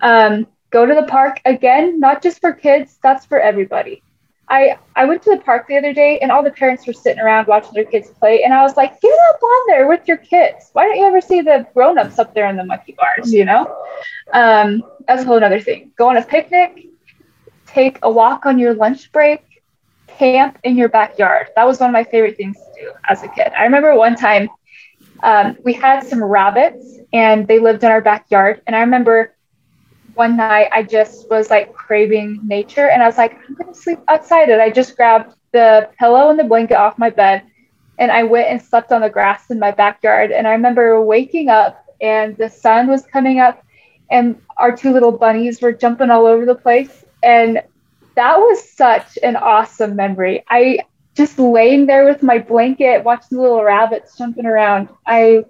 Um, 0.00 0.46
go 0.70 0.86
to 0.86 0.94
the 0.94 1.04
park 1.04 1.40
again, 1.44 1.98
not 1.98 2.22
just 2.22 2.40
for 2.40 2.52
kids, 2.52 2.98
that's 3.02 3.26
for 3.26 3.40
everybody. 3.40 4.02
I, 4.52 4.78
I 4.96 5.06
went 5.06 5.22
to 5.24 5.30
the 5.30 5.42
park 5.42 5.66
the 5.68 5.78
other 5.78 5.94
day 5.94 6.18
and 6.20 6.30
all 6.30 6.44
the 6.44 6.50
parents 6.52 6.86
were 6.86 6.92
sitting 6.92 7.22
around 7.22 7.48
watching 7.48 7.72
their 7.74 7.84
kids 7.86 8.10
play. 8.10 8.42
And 8.44 8.52
I 8.54 8.62
was 8.62 8.76
like, 8.76 9.00
get 9.00 9.14
up 9.30 9.42
on 9.42 9.60
there 9.68 9.88
with 9.88 10.06
your 10.06 10.18
kids. 10.18 10.70
Why 10.74 10.84
don't 10.86 10.98
you 10.98 11.06
ever 11.06 11.20
see 11.22 11.40
the 11.40 11.66
grown 11.74 11.98
ups 11.98 12.18
up 12.18 12.34
there 12.34 12.48
in 12.48 12.56
the 12.56 12.64
monkey 12.64 12.94
bars? 12.98 13.32
You 13.32 13.46
know, 13.46 13.74
um, 14.32 14.82
that's 15.08 15.22
a 15.22 15.26
whole 15.26 15.42
other 15.42 15.60
thing. 15.60 15.92
Go 15.96 16.10
on 16.10 16.18
a 16.18 16.22
picnic, 16.22 16.86
take 17.66 17.98
a 18.02 18.10
walk 18.10 18.46
on 18.46 18.58
your 18.58 18.74
lunch 18.74 19.10
break, 19.12 19.40
camp 20.08 20.58
in 20.64 20.76
your 20.76 20.88
backyard. 20.88 21.48
That 21.56 21.66
was 21.66 21.80
one 21.80 21.90
of 21.90 21.94
my 21.94 22.04
favorite 22.04 22.36
things 22.36 22.56
to 22.58 22.82
do 22.82 22.92
as 23.08 23.22
a 23.22 23.28
kid. 23.28 23.52
I 23.58 23.64
remember 23.64 23.96
one 23.96 24.16
time 24.16 24.48
um, 25.22 25.56
we 25.64 25.72
had 25.72 26.02
some 26.04 26.22
rabbits 26.22 26.98
and 27.12 27.46
they 27.46 27.58
lived 27.58 27.84
in 27.84 27.90
our 27.90 28.00
backyard. 28.02 28.60
And 28.66 28.76
I 28.76 28.80
remember 28.80 29.34
one 30.14 30.36
night 30.36 30.68
I 30.72 30.82
just 30.82 31.28
was 31.30 31.50
like 31.50 31.72
craving 31.72 32.40
nature 32.44 32.88
and 32.88 33.02
I 33.02 33.06
was 33.06 33.18
like, 33.18 33.38
I'm 33.48 33.54
gonna 33.54 33.74
sleep 33.74 34.00
outside. 34.08 34.48
And 34.48 34.60
I 34.60 34.70
just 34.70 34.96
grabbed 34.96 35.34
the 35.52 35.88
pillow 35.98 36.30
and 36.30 36.38
the 36.38 36.44
blanket 36.44 36.76
off 36.76 36.98
my 36.98 37.10
bed 37.10 37.42
and 37.98 38.10
I 38.10 38.22
went 38.24 38.48
and 38.48 38.60
slept 38.60 38.92
on 38.92 39.02
the 39.02 39.10
grass 39.10 39.50
in 39.50 39.58
my 39.58 39.70
backyard. 39.70 40.32
And 40.32 40.46
I 40.46 40.52
remember 40.52 41.00
waking 41.02 41.48
up 41.48 41.84
and 42.00 42.36
the 42.36 42.48
sun 42.48 42.88
was 42.88 43.06
coming 43.06 43.38
up 43.38 43.64
and 44.10 44.40
our 44.58 44.76
two 44.76 44.92
little 44.92 45.12
bunnies 45.12 45.60
were 45.60 45.72
jumping 45.72 46.10
all 46.10 46.26
over 46.26 46.44
the 46.44 46.54
place. 46.54 47.04
And 47.22 47.62
that 48.14 48.38
was 48.38 48.68
such 48.70 49.18
an 49.22 49.36
awesome 49.36 49.96
memory. 49.96 50.44
I 50.48 50.80
just 51.14 51.38
laying 51.38 51.86
there 51.86 52.04
with 52.04 52.22
my 52.22 52.38
blanket, 52.38 53.04
watching 53.04 53.36
the 53.36 53.42
little 53.42 53.62
rabbits 53.62 54.16
jumping 54.16 54.46
around. 54.46 54.88
I 55.06 55.44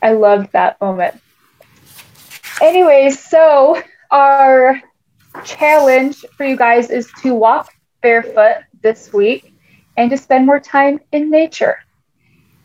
I 0.00 0.12
loved 0.12 0.52
that 0.52 0.80
moment. 0.80 1.20
Anyways, 2.60 3.22
so 3.22 3.80
our 4.12 4.80
challenge 5.44 6.24
for 6.36 6.44
you 6.46 6.56
guys 6.56 6.90
is 6.90 7.10
to 7.22 7.34
walk 7.34 7.72
barefoot 8.02 8.58
this 8.82 9.12
week 9.12 9.54
and 9.96 10.10
to 10.10 10.18
spend 10.18 10.46
more 10.46 10.60
time 10.60 11.00
in 11.12 11.30
nature. 11.30 11.78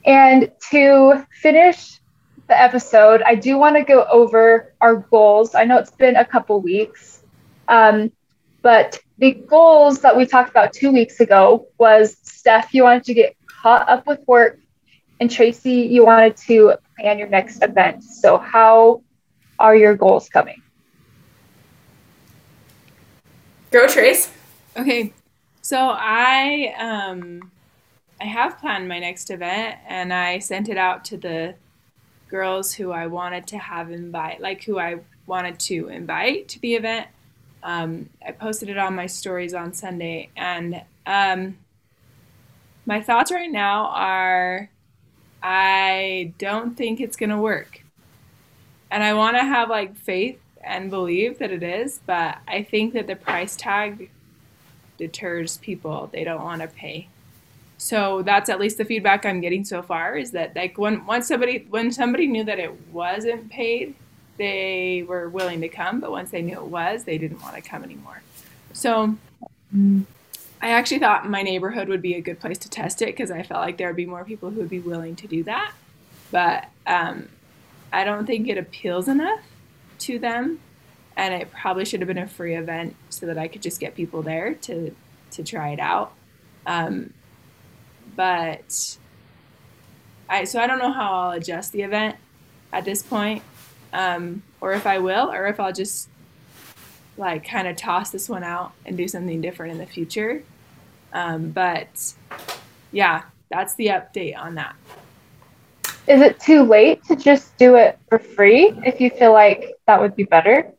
And 0.05 0.51
to 0.71 1.25
finish 1.41 1.99
the 2.47 2.59
episode, 2.59 3.21
I 3.25 3.35
do 3.35 3.57
want 3.57 3.75
to 3.77 3.83
go 3.83 4.05
over 4.11 4.73
our 4.81 4.95
goals. 4.97 5.55
I 5.55 5.65
know 5.65 5.77
it's 5.77 5.91
been 5.91 6.15
a 6.17 6.25
couple 6.25 6.61
weeks, 6.61 7.23
um, 7.67 8.11
but 8.61 8.99
the 9.17 9.33
goals 9.33 10.01
that 10.01 10.15
we 10.15 10.25
talked 10.25 10.49
about 10.49 10.73
two 10.73 10.91
weeks 10.91 11.19
ago 11.19 11.67
was 11.79 12.17
Steph, 12.23 12.73
you 12.73 12.83
wanted 12.83 13.05
to 13.05 13.13
get 13.13 13.35
caught 13.61 13.89
up 13.89 14.07
with 14.07 14.19
work, 14.27 14.59
and 15.19 15.31
Tracy, 15.31 15.81
you 15.91 16.05
wanted 16.05 16.37
to 16.47 16.75
plan 16.99 17.19
your 17.19 17.29
next 17.29 17.63
event. 17.63 18.03
So, 18.03 18.37
how 18.37 19.03
are 19.59 19.75
your 19.75 19.95
goals 19.95 20.29
coming? 20.29 20.61
Go 23.69 23.85
Trace. 23.85 24.31
Okay, 24.77 25.13
so 25.61 25.89
I 25.91 26.73
um 26.79 27.51
I 28.21 28.23
have 28.23 28.57
planned 28.59 28.87
my 28.87 28.99
next 28.99 29.29
event 29.29 29.77
and 29.87 30.13
I 30.13 30.39
sent 30.39 30.69
it 30.69 30.77
out 30.77 31.03
to 31.05 31.17
the 31.17 31.55
girls 32.29 32.73
who 32.73 32.91
I 32.91 33.07
wanted 33.07 33.45
to 33.47 33.57
have 33.57 33.91
invite, 33.91 34.39
like 34.39 34.63
who 34.63 34.79
I 34.79 35.01
wanted 35.25 35.59
to 35.59 35.89
invite 35.89 36.47
to 36.49 36.59
the 36.61 36.75
event. 36.75 37.07
Um, 37.61 38.09
I 38.25 38.31
posted 38.31 38.69
it 38.69 38.77
on 38.77 38.95
my 38.95 39.05
stories 39.05 39.53
on 39.53 39.73
Sunday, 39.73 40.29
and 40.37 40.81
um, 41.05 41.57
my 42.85 43.01
thoughts 43.01 43.31
right 43.31 43.51
now 43.51 43.87
are 43.87 44.69
I 45.43 46.33
don't 46.37 46.77
think 46.77 47.01
it's 47.01 47.17
gonna 47.17 47.41
work, 47.41 47.83
and 48.89 49.03
I 49.03 49.13
want 49.13 49.35
to 49.35 49.43
have 49.43 49.69
like 49.69 49.97
faith 49.97 50.39
and 50.67 50.89
believe 50.89 51.39
that 51.39 51.51
it 51.51 51.63
is, 51.63 51.99
but 52.05 52.37
I 52.47 52.63
think 52.63 52.93
that 52.93 53.07
the 53.07 53.15
price 53.15 53.55
tag 53.55 54.09
deters 54.97 55.57
people. 55.57 56.09
They 56.11 56.23
don't 56.23 56.43
want 56.43 56.61
to 56.61 56.67
pay. 56.67 57.07
So 57.77 58.23
that's 58.23 58.49
at 58.49 58.59
least 58.59 58.77
the 58.77 58.85
feedback 58.85 59.25
I'm 59.25 59.39
getting 59.39 59.63
so 59.63 59.81
far 59.81 60.17
is 60.17 60.31
that 60.31 60.55
like 60.55 60.77
when 60.77 61.05
once 61.05 61.27
somebody 61.27 61.65
when 61.69 61.91
somebody 61.91 62.27
knew 62.27 62.43
that 62.43 62.59
it 62.59 62.73
wasn't 62.91 63.49
paid, 63.49 63.93
they 64.37 65.05
were 65.07 65.29
willing 65.29 65.61
to 65.61 65.69
come, 65.69 65.99
but 65.99 66.11
once 66.11 66.31
they 66.31 66.41
knew 66.41 66.55
it 66.55 66.67
was, 66.67 67.03
they 67.03 67.17
didn't 67.17 67.41
want 67.41 67.55
to 67.55 67.61
come 67.61 67.83
anymore. 67.83 68.21
So 68.73 69.15
I 70.59 70.69
actually 70.69 70.99
thought 70.99 71.29
my 71.29 71.43
neighborhood 71.43 71.87
would 71.87 72.01
be 72.01 72.15
a 72.15 72.21
good 72.21 72.39
place 72.39 72.57
to 72.59 72.69
test 72.69 73.01
it 73.03 73.07
because 73.07 73.29
I 73.29 73.43
felt 73.43 73.61
like 73.61 73.77
there 73.77 73.87
would 73.87 73.95
be 73.95 74.07
more 74.07 74.23
people 74.23 74.49
who 74.49 74.59
would 74.59 74.69
be 74.69 74.79
willing 74.79 75.15
to 75.17 75.27
do 75.27 75.43
that. 75.43 75.71
But 76.31 76.65
um, 76.87 77.29
I 77.93 78.03
don't 78.03 78.25
think 78.25 78.47
it 78.47 78.57
appeals 78.57 79.07
enough 79.07 79.41
to 79.99 80.19
them, 80.19 80.59
and 81.15 81.33
it 81.33 81.51
probably 81.51 81.85
should 81.85 82.01
have 82.01 82.07
been 82.07 82.17
a 82.17 82.27
free 82.27 82.55
event 82.55 82.95
so 83.09 83.25
that 83.25 83.37
I 83.37 83.47
could 83.47 83.61
just 83.61 83.79
get 83.79 83.95
people 83.95 84.21
there 84.21 84.53
to 84.53 84.95
to 85.31 85.43
try 85.43 85.69
it 85.69 85.79
out. 85.79 86.13
Um, 86.65 87.13
but 88.15 88.97
I 90.29 90.43
so 90.43 90.59
I 90.59 90.67
don't 90.67 90.79
know 90.79 90.91
how 90.91 91.13
I'll 91.13 91.31
adjust 91.31 91.71
the 91.71 91.81
event 91.81 92.15
at 92.73 92.85
this 92.85 93.03
point, 93.03 93.43
um, 93.93 94.43
or 94.61 94.73
if 94.73 94.85
I 94.85 94.99
will, 94.99 95.31
or 95.31 95.47
if 95.47 95.59
I'll 95.59 95.73
just 95.73 96.09
like 97.17 97.47
kind 97.47 97.67
of 97.67 97.75
toss 97.75 98.11
this 98.11 98.29
one 98.29 98.43
out 98.43 98.73
and 98.85 98.95
do 98.95 99.07
something 99.07 99.41
different 99.41 99.73
in 99.73 99.77
the 99.79 99.85
future. 99.85 100.43
Um, 101.13 101.49
but 101.49 102.13
yeah, 102.91 103.23
that's 103.49 103.75
the 103.75 103.87
update 103.87 104.37
on 104.37 104.55
that. 104.55 104.75
Is 106.07 106.21
it 106.21 106.39
too 106.39 106.63
late 106.63 107.03
to 107.05 107.15
just 107.15 107.57
do 107.57 107.75
it 107.75 107.97
for 108.07 108.19
free 108.19 108.71
if 108.85 109.01
you 109.01 109.09
feel 109.09 109.33
like 109.33 109.76
that 109.87 110.01
would 110.01 110.15
be 110.15 110.23
better? 110.23 110.73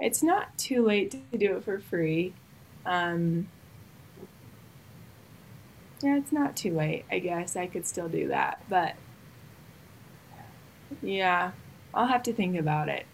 It's 0.00 0.22
not 0.22 0.56
too 0.58 0.84
late 0.84 1.10
to 1.10 1.38
do 1.38 1.56
it 1.56 1.64
for 1.64 1.80
free. 1.80 2.34
Um, 2.84 3.48
yeah, 6.02 6.16
it's 6.16 6.32
not 6.32 6.56
too 6.56 6.74
late. 6.74 7.06
I 7.10 7.18
guess 7.18 7.56
I 7.56 7.66
could 7.66 7.86
still 7.86 8.08
do 8.08 8.28
that, 8.28 8.62
but 8.68 8.96
yeah, 11.02 11.52
I'll 11.92 12.06
have 12.06 12.22
to 12.24 12.32
think 12.32 12.56
about 12.56 12.88
it. 12.88 13.06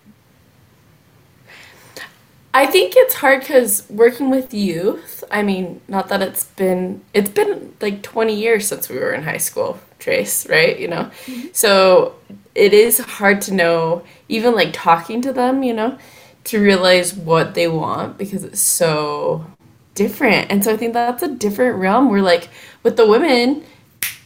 I 2.52 2.66
think 2.66 2.94
it's 2.96 3.14
hard 3.14 3.40
because 3.40 3.88
working 3.88 4.28
with 4.30 4.52
youth, 4.52 5.22
I 5.30 5.42
mean, 5.42 5.80
not 5.86 6.08
that 6.08 6.20
it's 6.20 6.44
been, 6.44 7.02
it's 7.14 7.30
been 7.30 7.74
like 7.80 8.02
20 8.02 8.34
years 8.34 8.66
since 8.66 8.88
we 8.88 8.98
were 8.98 9.12
in 9.12 9.22
high 9.22 9.36
school, 9.36 9.78
Trace, 10.00 10.48
right? 10.48 10.78
You 10.78 10.88
know? 10.88 11.10
Mm-hmm. 11.26 11.48
So 11.52 12.16
it 12.54 12.72
is 12.72 12.98
hard 12.98 13.40
to 13.42 13.54
know, 13.54 14.02
even 14.28 14.54
like 14.54 14.70
talking 14.72 15.22
to 15.22 15.32
them, 15.32 15.62
you 15.62 15.72
know, 15.72 15.98
to 16.44 16.60
realize 16.60 17.14
what 17.14 17.54
they 17.54 17.68
want 17.68 18.18
because 18.18 18.44
it's 18.44 18.60
so 18.60 19.46
different. 19.94 20.50
And 20.50 20.64
so 20.64 20.72
I 20.72 20.76
think 20.76 20.94
that's 20.94 21.22
a 21.22 21.28
different 21.28 21.78
realm 21.78 22.10
where 22.10 22.22
like 22.22 22.48
with 22.82 22.96
the 22.96 23.06
women, 23.06 23.64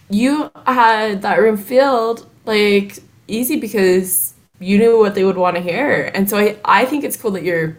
you 0.08 0.50
had 0.66 1.22
that 1.22 1.40
room 1.40 1.56
filled 1.56 2.28
like 2.44 2.98
easy 3.26 3.58
because 3.58 4.34
you 4.60 4.78
knew 4.78 4.98
what 4.98 5.14
they 5.14 5.24
would 5.24 5.36
want 5.36 5.56
to 5.56 5.62
hear. 5.62 6.10
And 6.14 6.28
so 6.28 6.38
I, 6.38 6.56
I 6.64 6.84
think 6.84 7.04
it's 7.04 7.16
cool 7.16 7.32
that 7.32 7.42
you're 7.42 7.76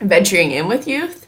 venturing 0.00 0.50
in 0.50 0.68
with 0.68 0.86
youth. 0.86 1.26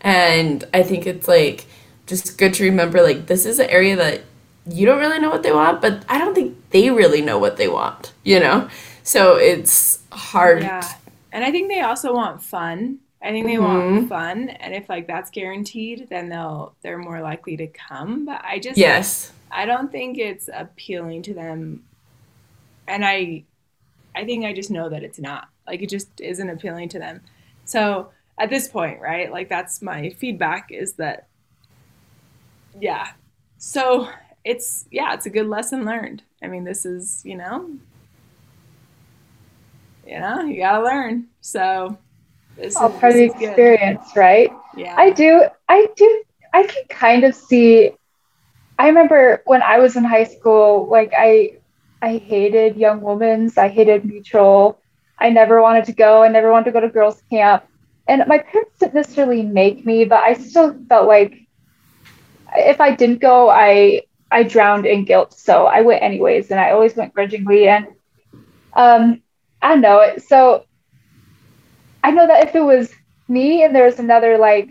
And 0.00 0.64
I 0.74 0.82
think 0.82 1.06
it's 1.06 1.28
like 1.28 1.66
just 2.06 2.36
good 2.36 2.52
to 2.54 2.64
remember 2.64 3.02
like 3.02 3.26
this 3.26 3.46
is 3.46 3.58
an 3.58 3.70
area 3.70 3.96
that 3.96 4.22
you 4.66 4.86
don't 4.86 4.98
really 4.98 5.18
know 5.18 5.30
what 5.30 5.42
they 5.42 5.52
want, 5.52 5.80
but 5.80 6.04
I 6.08 6.18
don't 6.18 6.34
think 6.34 6.56
they 6.70 6.90
really 6.90 7.20
know 7.22 7.38
what 7.38 7.56
they 7.56 7.68
want, 7.68 8.12
you 8.24 8.40
know? 8.40 8.68
So 9.02 9.36
it's 9.36 10.00
hard. 10.12 10.62
Yeah. 10.62 10.94
And 11.32 11.44
I 11.44 11.50
think 11.50 11.68
they 11.68 11.80
also 11.80 12.14
want 12.14 12.42
fun. 12.42 13.00
I 13.22 13.30
think 13.30 13.46
they 13.46 13.54
Mhm. 13.56 13.62
want 13.62 14.08
fun, 14.08 14.50
and 14.50 14.74
if 14.74 14.88
like 14.88 15.06
that's 15.06 15.30
guaranteed, 15.30 16.08
then 16.10 16.28
they'll 16.28 16.76
they're 16.82 16.98
more 16.98 17.20
likely 17.20 17.56
to 17.56 17.66
come. 17.68 18.26
But 18.26 18.44
I 18.44 18.58
just 18.58 18.78
Yes. 18.78 19.32
I 19.50 19.66
don't 19.66 19.90
think 19.90 20.18
it's 20.18 20.48
appealing 20.52 21.22
to 21.24 21.34
them, 21.34 21.84
and 22.86 23.04
I 23.04 23.44
I 24.16 24.24
think 24.24 24.44
I 24.44 24.52
just 24.54 24.70
know 24.70 24.88
that 24.90 25.04
it's 25.04 25.18
not. 25.18 25.48
Like 25.66 25.82
it 25.82 25.90
just 25.90 26.20
isn't 26.20 26.50
appealing 26.50 26.90
to 26.90 26.98
them. 26.98 27.22
So 27.64 28.10
at 28.38 28.50
this 28.50 28.68
point, 28.68 29.00
right? 29.00 29.30
Like 29.32 29.48
that's 29.48 29.82
my 29.82 30.10
feedback 30.10 30.68
is 30.70 30.94
that 30.94 31.28
yeah. 32.78 33.08
So 33.58 34.08
it's 34.44 34.86
yeah, 34.90 35.14
it's 35.14 35.26
a 35.26 35.30
good 35.30 35.46
lesson 35.46 35.84
learned. 35.84 36.22
I 36.42 36.48
mean, 36.48 36.64
this 36.64 36.84
is, 36.84 37.22
you 37.24 37.36
know, 37.36 37.70
you 40.06 40.18
know, 40.20 40.42
you 40.42 40.58
gotta 40.58 40.84
learn. 40.84 41.28
So 41.40 41.98
this 42.56 42.76
All 42.76 42.90
is, 42.90 43.00
part 43.00 43.12
of 43.12 43.18
the 43.18 43.24
is 43.24 43.32
good. 43.34 43.42
experience, 43.48 44.16
right? 44.16 44.50
Yeah. 44.76 44.94
I 44.96 45.10
do. 45.10 45.44
I 45.68 45.88
do. 45.96 46.22
I 46.52 46.64
can 46.64 46.84
kind 46.88 47.24
of 47.24 47.34
see. 47.34 47.92
I 48.78 48.88
remember 48.88 49.42
when 49.46 49.62
I 49.62 49.78
was 49.78 49.96
in 49.96 50.04
high 50.04 50.24
school, 50.24 50.88
like 50.88 51.12
I, 51.16 51.58
I 52.02 52.18
hated 52.18 52.76
Young 52.76 53.00
Women's. 53.00 53.56
I 53.56 53.68
hated 53.68 54.04
Mutual. 54.04 54.80
I 55.18 55.30
never 55.30 55.62
wanted 55.62 55.84
to 55.86 55.92
go. 55.92 56.22
I 56.22 56.28
never 56.28 56.50
wanted 56.50 56.66
to 56.66 56.72
go 56.72 56.80
to 56.80 56.88
girls' 56.88 57.22
camp. 57.30 57.64
And 58.06 58.24
my 58.26 58.38
parents 58.38 58.78
didn't 58.80 58.94
necessarily 58.94 59.42
make 59.42 59.86
me, 59.86 60.04
but 60.04 60.22
I 60.22 60.34
still 60.34 60.76
felt 60.88 61.06
like 61.06 61.34
if 62.56 62.80
I 62.80 62.94
didn't 62.94 63.20
go, 63.20 63.48
I 63.48 64.02
I 64.34 64.42
drowned 64.42 64.84
in 64.84 65.04
guilt. 65.04 65.32
So 65.32 65.66
I 65.66 65.80
went 65.82 66.02
anyways, 66.02 66.50
and 66.50 66.58
I 66.58 66.72
always 66.72 66.96
went 66.96 67.14
grudgingly. 67.14 67.68
And 67.68 67.86
um, 68.74 69.22
I 69.62 69.76
know 69.76 70.00
it. 70.00 70.24
So 70.24 70.66
I 72.02 72.10
know 72.10 72.26
that 72.26 72.48
if 72.48 72.56
it 72.56 72.60
was 72.60 72.92
me 73.28 73.62
and 73.62 73.74
there 73.74 73.84
was 73.84 74.00
another 74.00 74.36
like 74.36 74.68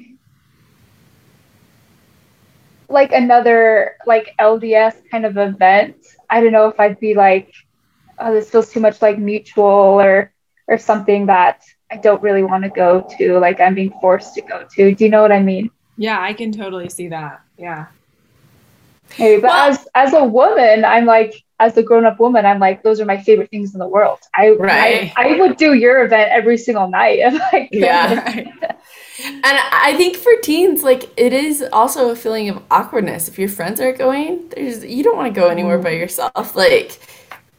like 2.89 3.13
another 3.13 3.95
like 4.05 4.35
LDS 4.37 5.09
kind 5.09 5.25
of 5.25 5.37
event, 5.37 5.95
I 6.29 6.41
don't 6.41 6.51
know 6.51 6.67
if 6.67 6.77
I'd 6.77 6.99
be 6.99 7.15
like, 7.15 7.53
oh, 8.19 8.33
this 8.33 8.49
feels 8.49 8.69
too 8.69 8.81
much 8.81 9.01
like 9.01 9.17
mutual 9.17 9.63
or 9.63 10.33
or 10.67 10.77
something 10.77 11.27
that 11.27 11.63
I 11.89 11.95
don't 11.95 12.21
really 12.21 12.43
want 12.43 12.65
to 12.65 12.69
go 12.69 13.07
to, 13.17 13.39
like 13.39 13.61
I'm 13.61 13.75
being 13.75 13.93
forced 14.01 14.33
to 14.35 14.41
go 14.41 14.67
to. 14.75 14.93
Do 14.93 15.03
you 15.05 15.09
know 15.09 15.21
what 15.21 15.31
I 15.31 15.41
mean? 15.41 15.71
yeah, 15.95 16.19
I 16.19 16.33
can 16.33 16.51
totally 16.51 16.89
see 16.89 17.07
that. 17.09 17.41
Yeah. 17.57 17.87
Maybe, 19.19 19.41
but 19.41 19.49
Well- 19.49 19.69
as 19.71 19.87
as 19.95 20.13
a 20.13 20.23
woman, 20.23 20.85
I'm 20.85 21.05
like, 21.05 21.43
as 21.59 21.77
a 21.77 21.83
grown 21.83 22.05
up 22.05 22.19
woman, 22.19 22.45
I'm 22.45 22.59
like, 22.59 22.83
those 22.83 22.99
are 22.99 23.05
my 23.05 23.17
favorite 23.17 23.49
things 23.49 23.73
in 23.73 23.79
the 23.79 23.87
world. 23.87 24.19
I 24.35 24.51
Right. 24.51 25.13
I, 25.15 25.35
I 25.35 25.39
would 25.39 25.57
do 25.57 25.73
your 25.73 26.03
event 26.03 26.31
every 26.31 26.57
single 26.57 26.89
night 26.89 27.19
if 27.19 27.41
I 27.53 27.67
could. 27.67 27.79
Yeah. 27.79 28.45
And 29.25 29.45
I 29.45 29.93
think 29.95 30.17
for 30.17 30.31
teens, 30.41 30.81
like 30.81 31.09
it 31.15 31.33
is 31.33 31.63
also 31.71 32.09
a 32.09 32.15
feeling 32.15 32.49
of 32.49 32.61
awkwardness. 32.71 33.27
If 33.27 33.37
your 33.37 33.47
friends 33.47 33.79
aren't 33.79 33.99
going, 33.99 34.49
there's 34.49 34.83
you 34.83 35.03
don't 35.03 35.15
want 35.15 35.33
to 35.33 35.39
go 35.39 35.49
anywhere 35.49 35.77
by 35.77 35.91
mm-hmm. 35.91 35.99
yourself. 35.99 36.55
Like 36.55 36.99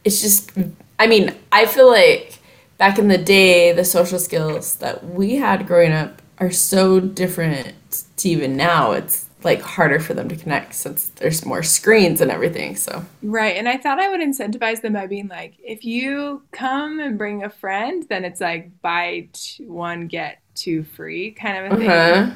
it's 0.03 0.21
just 0.21 0.51
I 0.99 1.07
mean, 1.07 1.35
I 1.53 1.67
feel 1.67 1.89
like 1.89 2.39
back 2.77 2.99
in 2.99 3.09
the 3.09 3.19
day, 3.19 3.73
the 3.73 3.85
social 3.85 4.19
skills 4.19 4.77
that 4.77 5.05
we 5.05 5.37
had 5.37 5.67
growing 5.67 5.93
up 5.93 6.21
are 6.39 6.51
so 6.51 6.99
different 6.99 7.75
to 8.17 8.29
even 8.29 8.57
now. 8.57 8.93
It's 8.93 9.24
like 9.45 9.61
harder 9.61 10.01
for 10.01 10.15
them 10.15 10.29
to 10.29 10.37
connect 10.37 10.75
since 10.75 11.09
there's 11.17 11.45
more 11.45 11.63
screens 11.63 12.21
and 12.21 12.31
everything. 12.31 12.77
So 12.77 13.05
Right. 13.23 13.57
And 13.57 13.69
I 13.69 13.77
thought 13.77 14.01
I 14.01 14.09
would 14.09 14.21
incentivize 14.21 14.81
them 14.81 14.95
by 14.95 15.07
being 15.07 15.29
like, 15.29 15.55
if 15.63 15.85
you 15.85 16.43
come 16.53 17.01
and 17.01 17.19
bring 17.19 17.45
a 17.45 17.51
friend, 17.51 18.05
then 18.09 18.25
it's 18.25 18.41
like 18.41 18.81
buy 18.83 19.29
t- 19.33 19.65
one, 19.67 20.07
get 20.07 20.41
two 20.55 20.85
free 20.85 21.33
kind 21.33 21.67
of 21.67 21.73
a 21.73 21.77
thing. 21.77 21.91
uh-huh. 21.91 22.35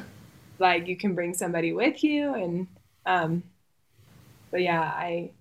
Like 0.59 0.87
you 0.87 0.97
can 0.97 1.15
bring 1.15 1.33
somebody 1.33 1.73
with 1.73 2.03
you. 2.03 2.33
And, 2.33 2.67
um, 3.05 3.43
but 4.51 4.61
yeah, 4.61 4.81
I, 4.81 5.31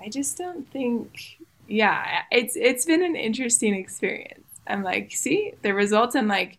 I 0.00 0.08
just 0.08 0.36
don't 0.36 0.68
think, 0.72 1.38
yeah, 1.68 2.22
it's, 2.30 2.56
it's 2.56 2.84
been 2.84 3.04
an 3.04 3.16
interesting 3.16 3.74
experience. 3.74 4.46
I'm 4.66 4.82
like, 4.82 5.12
see 5.12 5.54
the 5.62 5.74
results. 5.74 6.16
I'm 6.16 6.28
like, 6.28 6.58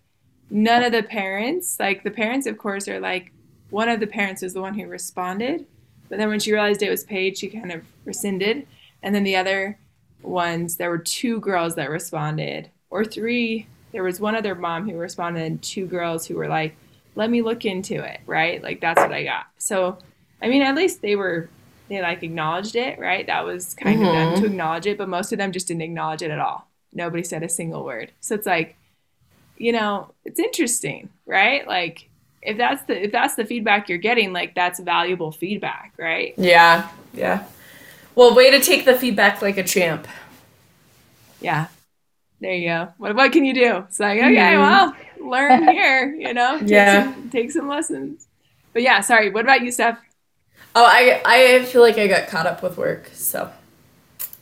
none 0.50 0.84
of 0.84 0.92
the 0.92 1.04
parents, 1.04 1.80
like 1.80 2.04
the 2.04 2.12
parents, 2.12 2.48
of 2.48 2.58
course, 2.58 2.88
are 2.88 3.00
like, 3.00 3.32
one 3.74 3.90
of 3.90 4.00
the 4.00 4.06
parents 4.06 4.44
was 4.44 4.54
the 4.54 4.62
one 4.62 4.76
who 4.76 4.86
responded. 4.86 5.66
But 6.08 6.20
then 6.20 6.30
when 6.30 6.40
she 6.40 6.54
realized 6.54 6.84
it 6.84 6.92
was 6.92 7.04
paid, 7.04 7.36
she 7.36 7.50
kind 7.50 7.72
of 7.72 7.82
rescinded. 8.06 8.68
And 9.02 9.16
then 9.16 9.24
the 9.24 9.36
other 9.36 9.80
ones, 10.22 10.78
there 10.78 10.92
were 10.92 11.00
two 11.00 11.40
girls 11.40 11.74
that 11.74 11.90
responded, 11.90 12.70
or 12.92 13.04
three. 13.04 13.66
There 13.92 14.04
was 14.04 14.20
one 14.20 14.36
other 14.36 14.54
mom 14.54 14.88
who 14.88 14.96
responded, 14.96 15.44
and 15.44 15.62
two 15.62 15.88
girls 15.88 16.28
who 16.28 16.36
were 16.36 16.48
like, 16.48 16.76
let 17.16 17.32
me 17.32 17.42
look 17.42 17.66
into 17.66 17.96
it, 17.96 18.20
right? 18.28 18.62
Like, 18.62 18.80
that's 18.80 19.00
what 19.00 19.12
I 19.12 19.24
got. 19.24 19.48
So, 19.58 19.98
I 20.40 20.50
mean, 20.50 20.62
at 20.62 20.76
least 20.76 21.02
they 21.02 21.16
were, 21.16 21.50
they 21.90 22.00
like 22.00 22.22
acknowledged 22.22 22.76
it, 22.76 23.00
right? 23.00 23.26
That 23.26 23.44
was 23.44 23.74
kind 23.74 24.04
of 24.04 24.14
them 24.14 24.34
to 24.36 24.42
mm-hmm. 24.42 24.52
acknowledge 24.52 24.86
it, 24.86 25.00
but 25.00 25.10
most 25.10 25.34
of 25.34 25.40
them 25.40 25.52
just 25.52 25.68
didn't 25.68 25.82
acknowledge 25.82 26.22
it 26.22 26.30
at 26.30 26.40
all. 26.40 26.68
Nobody 26.94 27.24
said 27.24 27.42
a 27.42 27.50
single 27.50 27.84
word. 27.84 28.12
So 28.20 28.36
it's 28.36 28.46
like, 28.46 28.78
you 29.58 29.72
know, 29.72 30.14
it's 30.26 30.40
interesting, 30.40 31.10
right? 31.26 31.68
Like, 31.68 32.10
if 32.46 32.58
that's 32.58 32.84
the 32.84 33.06
if 33.06 33.12
that's 33.12 33.36
the 33.36 33.46
feedback 33.46 33.90
you're 33.90 33.98
getting, 33.98 34.34
like 34.34 34.56
that's 34.56 34.80
valuable 34.80 35.32
feedback, 35.32 35.94
right? 35.98 36.34
Yeah. 36.38 36.90
Yeah. 37.14 37.46
Well, 38.16 38.36
way 38.36 38.52
to 38.52 38.60
take 38.60 38.86
the 38.86 38.96
feedback 38.96 39.42
like 39.42 39.58
a 39.58 39.64
champ. 39.64 40.08
Yeah. 41.42 41.68
There 42.40 42.54
you 42.54 42.68
go. 42.70 42.94
What 42.98 43.16
what 43.16 43.32
can 43.32 43.46
you 43.46 43.54
do? 43.54 43.78
It's 43.88 44.00
like, 44.00 44.20
okay, 44.20 44.58
well, 44.58 44.96
learn 45.20 45.68
here, 45.72 46.14
you 46.14 46.34
know? 46.34 46.60
Take 46.60 46.70
Yeah. 46.70 47.14
Some, 47.14 47.30
take 47.30 47.52
some 47.52 47.68
lessons. 47.68 48.28
But 48.74 48.82
yeah, 48.82 49.02
sorry. 49.02 49.30
What 49.30 49.46
about 49.46 49.62
you, 49.62 49.72
Steph? 49.72 50.00
Oh, 50.76 50.86
I 50.86 51.22
I 51.26 51.66
feel 51.66 51.82
like 51.82 51.98
I 51.98 52.08
got 52.08 52.28
caught 52.28 52.48
up 52.48 52.64
with 52.64 52.78
work, 52.78 53.10
so 53.14 53.52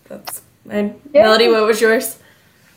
that's 0.08 0.42
and 0.70 1.00
Yeah. 1.14 1.24
Melody. 1.24 1.48
What 1.50 1.66
was 1.66 1.82
yours? 1.82 2.18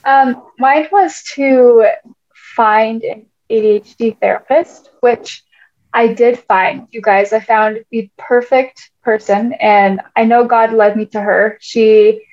Um, 0.05 0.43
mine 0.59 0.89
was 0.93 1.23
to 1.35 1.87
find 2.35 3.03
an 3.03 3.27
ADHD 3.51 4.19
therapist, 4.21 4.91
which 5.01 5.45
I 5.93 6.09
did 6.09 6.39
find. 6.41 6.89
You 6.91 7.01
guys, 7.01 7.33
I 7.33 7.41
found 7.41 7.85
the 7.91 8.11
perfect 8.19 8.91
person, 9.03 9.53
and 9.55 10.01
I 10.17 10.25
know 10.25 10.45
God 10.45 10.73
led 10.73 10.97
me 10.97 11.07
to 11.07 11.21
her. 11.21 11.59
She 11.61 12.25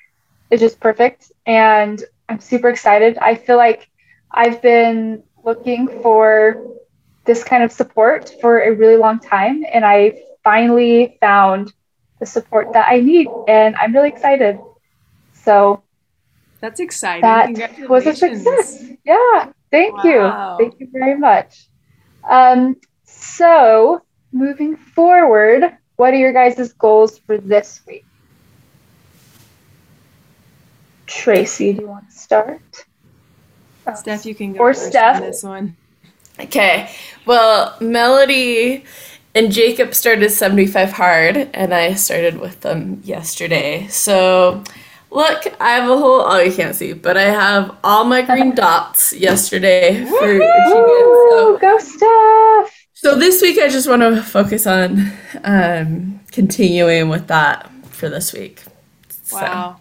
is 0.49 0.59
just 0.59 0.79
perfect, 0.79 1.31
and 1.45 2.03
I'm 2.27 2.39
super 2.39 2.69
excited. 2.69 3.17
I 3.17 3.35
feel 3.35 3.57
like 3.57 3.89
I've 4.31 4.61
been 4.61 5.23
looking 5.43 5.87
for 6.01 6.65
this 7.25 7.43
kind 7.43 7.63
of 7.63 7.71
support 7.71 8.33
for 8.41 8.59
a 8.61 8.71
really 8.73 8.97
long 8.97 9.19
time, 9.19 9.63
and 9.71 9.85
I 9.85 10.21
finally 10.43 11.17
found 11.19 11.71
the 12.19 12.25
support 12.25 12.73
that 12.73 12.87
I 12.89 12.99
need, 12.99 13.27
and 13.47 13.75
I'm 13.75 13.93
really 13.93 14.09
excited. 14.09 14.59
So 15.33 15.83
That's 16.61 16.79
exciting. 16.79 17.53
that 17.55 17.89
was 17.89 18.05
a 18.07 18.15
success. 18.15 18.83
Yeah, 19.03 19.51
thank 19.71 20.03
Wow. 20.03 20.57
you. 20.59 20.65
Thank 20.65 20.79
you 20.79 20.87
very 20.91 21.17
much. 21.17 21.67
Um, 22.29 22.75
so 23.05 24.01
moving 24.31 24.75
forward, 24.75 25.63
what 25.95 26.13
are 26.13 26.17
your 26.17 26.33
guys' 26.33 26.73
goals 26.73 27.17
for 27.19 27.37
this 27.37 27.81
week? 27.87 28.05
Tracy, 31.07 31.73
do 31.73 31.81
you 31.81 31.87
want 31.87 32.09
to 32.09 32.15
start? 32.15 32.61
Oh, 33.87 33.95
Steph, 33.95 34.25
you 34.25 34.35
can 34.35 34.53
go 34.53 34.59
Or 34.59 34.73
first 34.73 34.89
Steph. 34.89 35.15
on 35.17 35.21
this 35.23 35.43
one. 35.43 35.75
Okay. 36.39 36.89
Well, 37.25 37.75
Melody 37.81 38.85
and 39.35 39.51
Jacob 39.51 39.93
started 39.93 40.29
75 40.31 40.91
hard, 40.93 41.49
and 41.53 41.73
I 41.73 41.93
started 41.95 42.39
with 42.39 42.61
them 42.61 43.01
yesterday. 43.03 43.87
So, 43.87 44.63
look, 45.11 45.45
I 45.59 45.71
have 45.71 45.89
a 45.89 45.97
whole, 45.97 46.21
oh, 46.21 46.39
you 46.39 46.51
can't 46.53 46.75
see, 46.75 46.93
but 46.93 47.17
I 47.17 47.23
have 47.23 47.75
all 47.83 48.05
my 48.05 48.21
green 48.21 48.55
dots 48.55 49.13
yesterday 49.13 50.03
for 50.05 50.29
achievement. 50.35 51.29
So, 51.29 51.57
go 51.61 51.77
Steph! 51.77 52.87
so 52.93 53.15
this 53.17 53.41
week 53.41 53.59
I 53.59 53.67
just 53.67 53.87
want 53.87 54.01
to 54.01 54.21
focus 54.21 54.65
on 54.65 55.11
um, 55.43 56.19
continuing 56.31 57.09
with 57.09 57.27
that 57.27 57.69
for 57.85 58.09
this 58.09 58.33
week. 58.33 58.63
So, 59.09 59.37
Wow. 59.37 59.77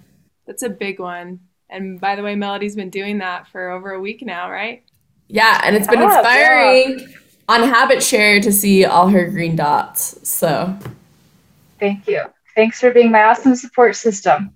That's 0.46 0.62
a 0.64 0.68
big 0.68 0.98
one. 0.98 1.40
And 1.68 2.00
by 2.00 2.16
the 2.16 2.22
way, 2.24 2.34
Melody's 2.34 2.74
been 2.74 2.90
doing 2.90 3.18
that 3.18 3.46
for 3.48 3.70
over 3.70 3.92
a 3.92 4.00
week 4.00 4.22
now, 4.22 4.50
right? 4.50 4.82
Yeah, 5.28 5.60
and 5.64 5.76
it's 5.76 5.86
been 5.86 6.00
Yeah, 6.00 6.18
inspiring 6.18 7.14
on 7.48 7.62
Habit 7.62 8.02
Share 8.02 8.40
to 8.40 8.50
see 8.50 8.84
all 8.84 9.08
her 9.08 9.28
green 9.28 9.54
dots. 9.54 10.28
So 10.28 10.76
Thank 11.78 12.08
you. 12.08 12.24
Thanks 12.56 12.80
for 12.80 12.90
being 12.90 13.12
my 13.12 13.22
awesome 13.22 13.54
support 13.54 13.94
system. 13.94 14.52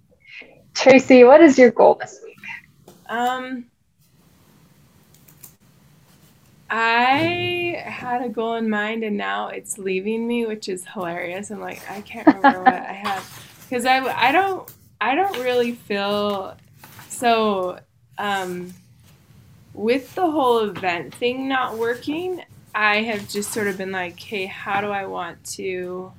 Tracy, 0.74 1.24
what 1.24 1.40
is 1.40 1.56
your 1.56 1.70
goal 1.70 1.94
this 1.94 2.20
week? 2.24 2.36
Um, 3.08 3.66
I 6.68 7.80
had 7.84 8.22
a 8.22 8.28
goal 8.28 8.56
in 8.56 8.68
mind 8.68 9.04
and 9.04 9.16
now 9.16 9.48
it's 9.48 9.78
leaving 9.78 10.26
me, 10.26 10.46
which 10.46 10.68
is 10.68 10.84
hilarious. 10.92 11.50
I'm 11.50 11.60
like, 11.60 11.88
I 11.88 12.00
can't 12.00 12.26
remember 12.26 12.60
what 12.60 12.74
I 12.74 12.92
have 12.92 13.48
because 13.68 13.86
I, 13.86 13.98
I 13.98 14.32
don't 14.32 14.68
I 15.00 15.14
don't 15.14 15.38
really 15.38 15.72
feel 15.72 16.56
so. 17.08 17.78
Um, 18.18 18.72
with 19.72 20.14
the 20.14 20.30
whole 20.30 20.60
event 20.60 21.12
thing 21.16 21.48
not 21.48 21.76
working, 21.76 22.44
I 22.74 23.02
have 23.02 23.28
just 23.28 23.52
sort 23.52 23.66
of 23.66 23.76
been 23.76 23.90
like, 23.90 24.18
hey, 24.20 24.46
how 24.46 24.80
do 24.80 24.86
I 24.86 25.06
want 25.06 25.44
to 25.56 26.12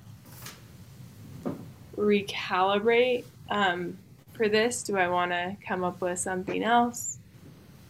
recalibrate 1.97 3.23
um, 3.49 3.97
for 4.35 4.49
this? 4.49 4.83
Do 4.83 4.97
I 4.97 5.07
want 5.07 5.31
to 5.31 5.55
come 5.65 5.83
up 5.83 6.01
with 6.01 6.19
something 6.19 6.63
else? 6.63 7.17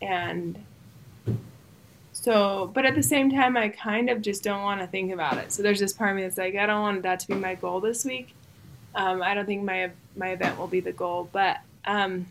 And 0.02 0.64
so, 2.12 2.72
but 2.74 2.86
at 2.86 2.96
the 2.96 3.04
same 3.04 3.30
time, 3.32 3.58
I 3.58 3.70
kind 3.70 4.10
of 4.10 4.22
just 4.22 4.44
don't 4.44 4.64
want 4.64 4.82
to 4.82 4.88
think 4.88 5.12
about 5.12 5.38
it. 5.38 5.52
So 5.52 5.64
there's 5.64 5.80
this 5.80 5.94
part 5.94 6.12
of 6.12 6.16
me 6.16 6.24
that's 6.24 6.38
like, 6.38 6.56
I 6.56 6.66
don't 6.66 6.82
want 6.82 7.04
that 7.04 7.20
to 7.22 7.28
be 7.28 7.36
my 7.36 7.56
goal 7.56 7.80
this 7.80 8.06
week. 8.06 8.34
Um, 8.96 9.22
I 9.22 9.34
don't 9.34 9.46
think 9.46 9.64
my 9.64 9.92
my 10.16 10.30
event 10.30 10.58
will 10.58 10.68
be 10.68 10.80
the 10.80 10.94
goal, 10.94 11.30
but 11.32 11.58
um, 11.86 12.28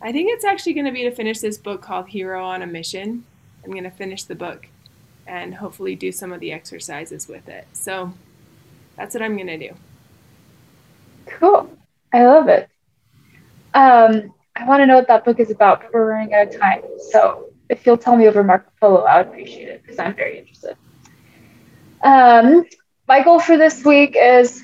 I 0.00 0.12
think 0.12 0.30
it's 0.32 0.44
actually 0.44 0.74
going 0.74 0.86
to 0.86 0.92
be 0.92 1.02
to 1.02 1.10
finish 1.10 1.40
this 1.40 1.58
book 1.58 1.82
called 1.82 2.08
Hero 2.08 2.44
on 2.44 2.62
a 2.62 2.66
Mission. 2.66 3.24
I'm 3.64 3.70
going 3.70 3.84
to 3.84 3.90
finish 3.90 4.24
the 4.24 4.34
book 4.34 4.68
and 5.26 5.54
hopefully 5.54 5.94
do 5.94 6.10
some 6.10 6.32
of 6.32 6.40
the 6.40 6.52
exercises 6.52 7.28
with 7.28 7.48
it. 7.48 7.66
So 7.72 8.12
that's 8.96 9.14
what 9.14 9.22
I'm 9.22 9.36
going 9.36 9.46
to 9.48 9.58
do. 9.58 9.74
Cool. 11.26 11.70
I 12.12 12.24
love 12.26 12.48
it. 12.48 12.68
Um, 13.74 14.32
I 14.56 14.66
want 14.66 14.80
to 14.80 14.86
know 14.86 14.96
what 14.96 15.08
that 15.08 15.24
book 15.24 15.40
is 15.40 15.50
about, 15.50 15.80
but 15.82 15.92
we're 15.92 16.10
running 16.10 16.34
out 16.34 16.48
of 16.48 16.58
time. 16.60 16.82
So 17.10 17.46
if 17.68 17.86
you'll 17.86 17.96
tell 17.96 18.16
me 18.16 18.26
over 18.28 18.42
Marco 18.44 18.70
Polo, 18.80 19.02
I 19.02 19.18
would 19.18 19.28
appreciate 19.28 19.68
it 19.68 19.82
because 19.82 19.98
I'm 19.98 20.14
very 20.14 20.38
interested. 20.38 20.76
Um, 22.02 22.64
my 23.08 23.22
goal 23.22 23.40
for 23.40 23.56
this 23.56 23.84
week 23.84 24.16
is, 24.18 24.62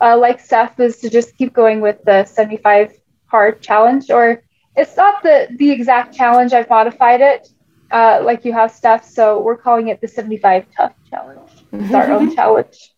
uh, 0.00 0.16
like 0.16 0.40
Steph, 0.40 0.78
is 0.80 0.98
to 1.00 1.10
just 1.10 1.36
keep 1.36 1.52
going 1.52 1.80
with 1.80 1.98
the 2.04 2.24
75 2.24 2.92
hard 3.26 3.60
challenge. 3.60 4.10
Or 4.10 4.42
it's 4.76 4.96
not 4.96 5.22
the 5.22 5.48
the 5.56 5.70
exact 5.70 6.14
challenge. 6.14 6.52
I've 6.52 6.68
modified 6.70 7.20
it, 7.20 7.48
uh, 7.90 8.20
like 8.24 8.44
you 8.44 8.52
have, 8.52 8.70
Steph. 8.70 9.04
So 9.04 9.40
we're 9.40 9.56
calling 9.56 9.88
it 9.88 10.00
the 10.00 10.08
75 10.08 10.66
tough 10.76 10.94
challenge. 11.10 11.50
It's 11.78 11.94
our 11.94 12.10
own 12.10 12.34
challenge. 12.36 12.92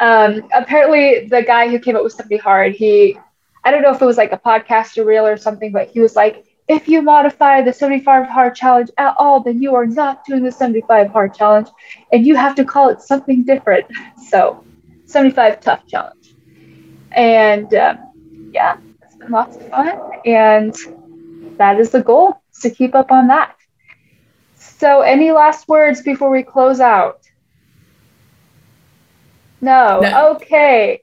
Um, 0.00 0.48
apparently, 0.52 1.26
the 1.28 1.42
guy 1.42 1.68
who 1.68 1.78
came 1.78 1.96
up 1.96 2.04
with 2.04 2.12
70 2.12 2.38
hard, 2.38 2.74
he 2.74 3.18
I 3.64 3.70
don't 3.70 3.82
know 3.82 3.92
if 3.92 4.00
it 4.02 4.06
was 4.06 4.16
like 4.18 4.32
a 4.32 4.38
podcast 4.38 4.96
or 4.98 5.04
reel 5.04 5.26
or 5.26 5.36
something, 5.36 5.72
but 5.72 5.88
he 5.90 6.00
was 6.00 6.16
like, 6.16 6.44
if 6.68 6.88
you 6.88 7.02
modify 7.02 7.62
the 7.62 7.72
75 7.72 8.26
hard 8.28 8.54
challenge 8.54 8.90
at 8.98 9.14
all, 9.18 9.42
then 9.42 9.60
you 9.62 9.74
are 9.74 9.86
not 9.86 10.24
doing 10.24 10.42
the 10.44 10.52
75 10.52 11.10
hard 11.10 11.34
challenge 11.34 11.68
and 12.12 12.26
you 12.26 12.36
have 12.36 12.54
to 12.56 12.64
call 12.64 12.88
it 12.90 13.00
something 13.00 13.44
different. 13.44 13.86
So, 14.30 14.64
75 15.06 15.60
tough 15.60 15.86
challenge. 15.86 16.34
And 17.12 17.72
um, 17.74 17.98
yeah, 18.52 18.76
it's 19.02 19.16
been 19.16 19.30
lots 19.30 19.56
of 19.56 19.68
fun. 19.68 19.92
And 20.24 20.74
that 21.58 21.78
is 21.80 21.90
the 21.90 22.02
goal 22.02 22.40
to 22.62 22.70
keep 22.70 22.94
up 22.94 23.10
on 23.10 23.28
that. 23.28 23.54
So, 24.54 25.00
any 25.02 25.30
last 25.32 25.68
words 25.68 26.02
before 26.02 26.30
we 26.30 26.42
close 26.42 26.80
out? 26.80 27.19
No. 29.60 30.00
no. 30.00 30.32
Okay. 30.32 31.02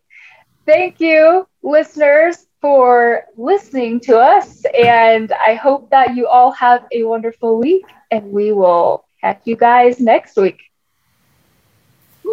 Thank 0.66 1.00
you, 1.00 1.48
listeners, 1.64 2.46
for 2.60 3.24
listening 3.38 4.00
to 4.02 4.18
us. 4.18 4.64
And 4.78 5.32
I 5.32 5.56
hope 5.56 5.90
that 5.92 6.16
you 6.16 6.28
all 6.28 6.52
have 6.52 6.86
a 6.92 7.04
wonderful 7.04 7.58
week, 7.58 7.86
and 8.12 8.32
we 8.32 8.52
will 8.52 9.06
catch 9.22 9.42
you 9.46 9.56
guys 9.56 10.00
next 10.00 10.36
week. 10.36 10.60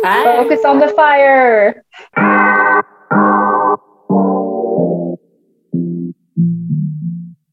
Bye. 0.03 0.25
Focus 0.25 0.65
on 0.65 0.81
the 0.81 0.89
fire. 0.89 1.85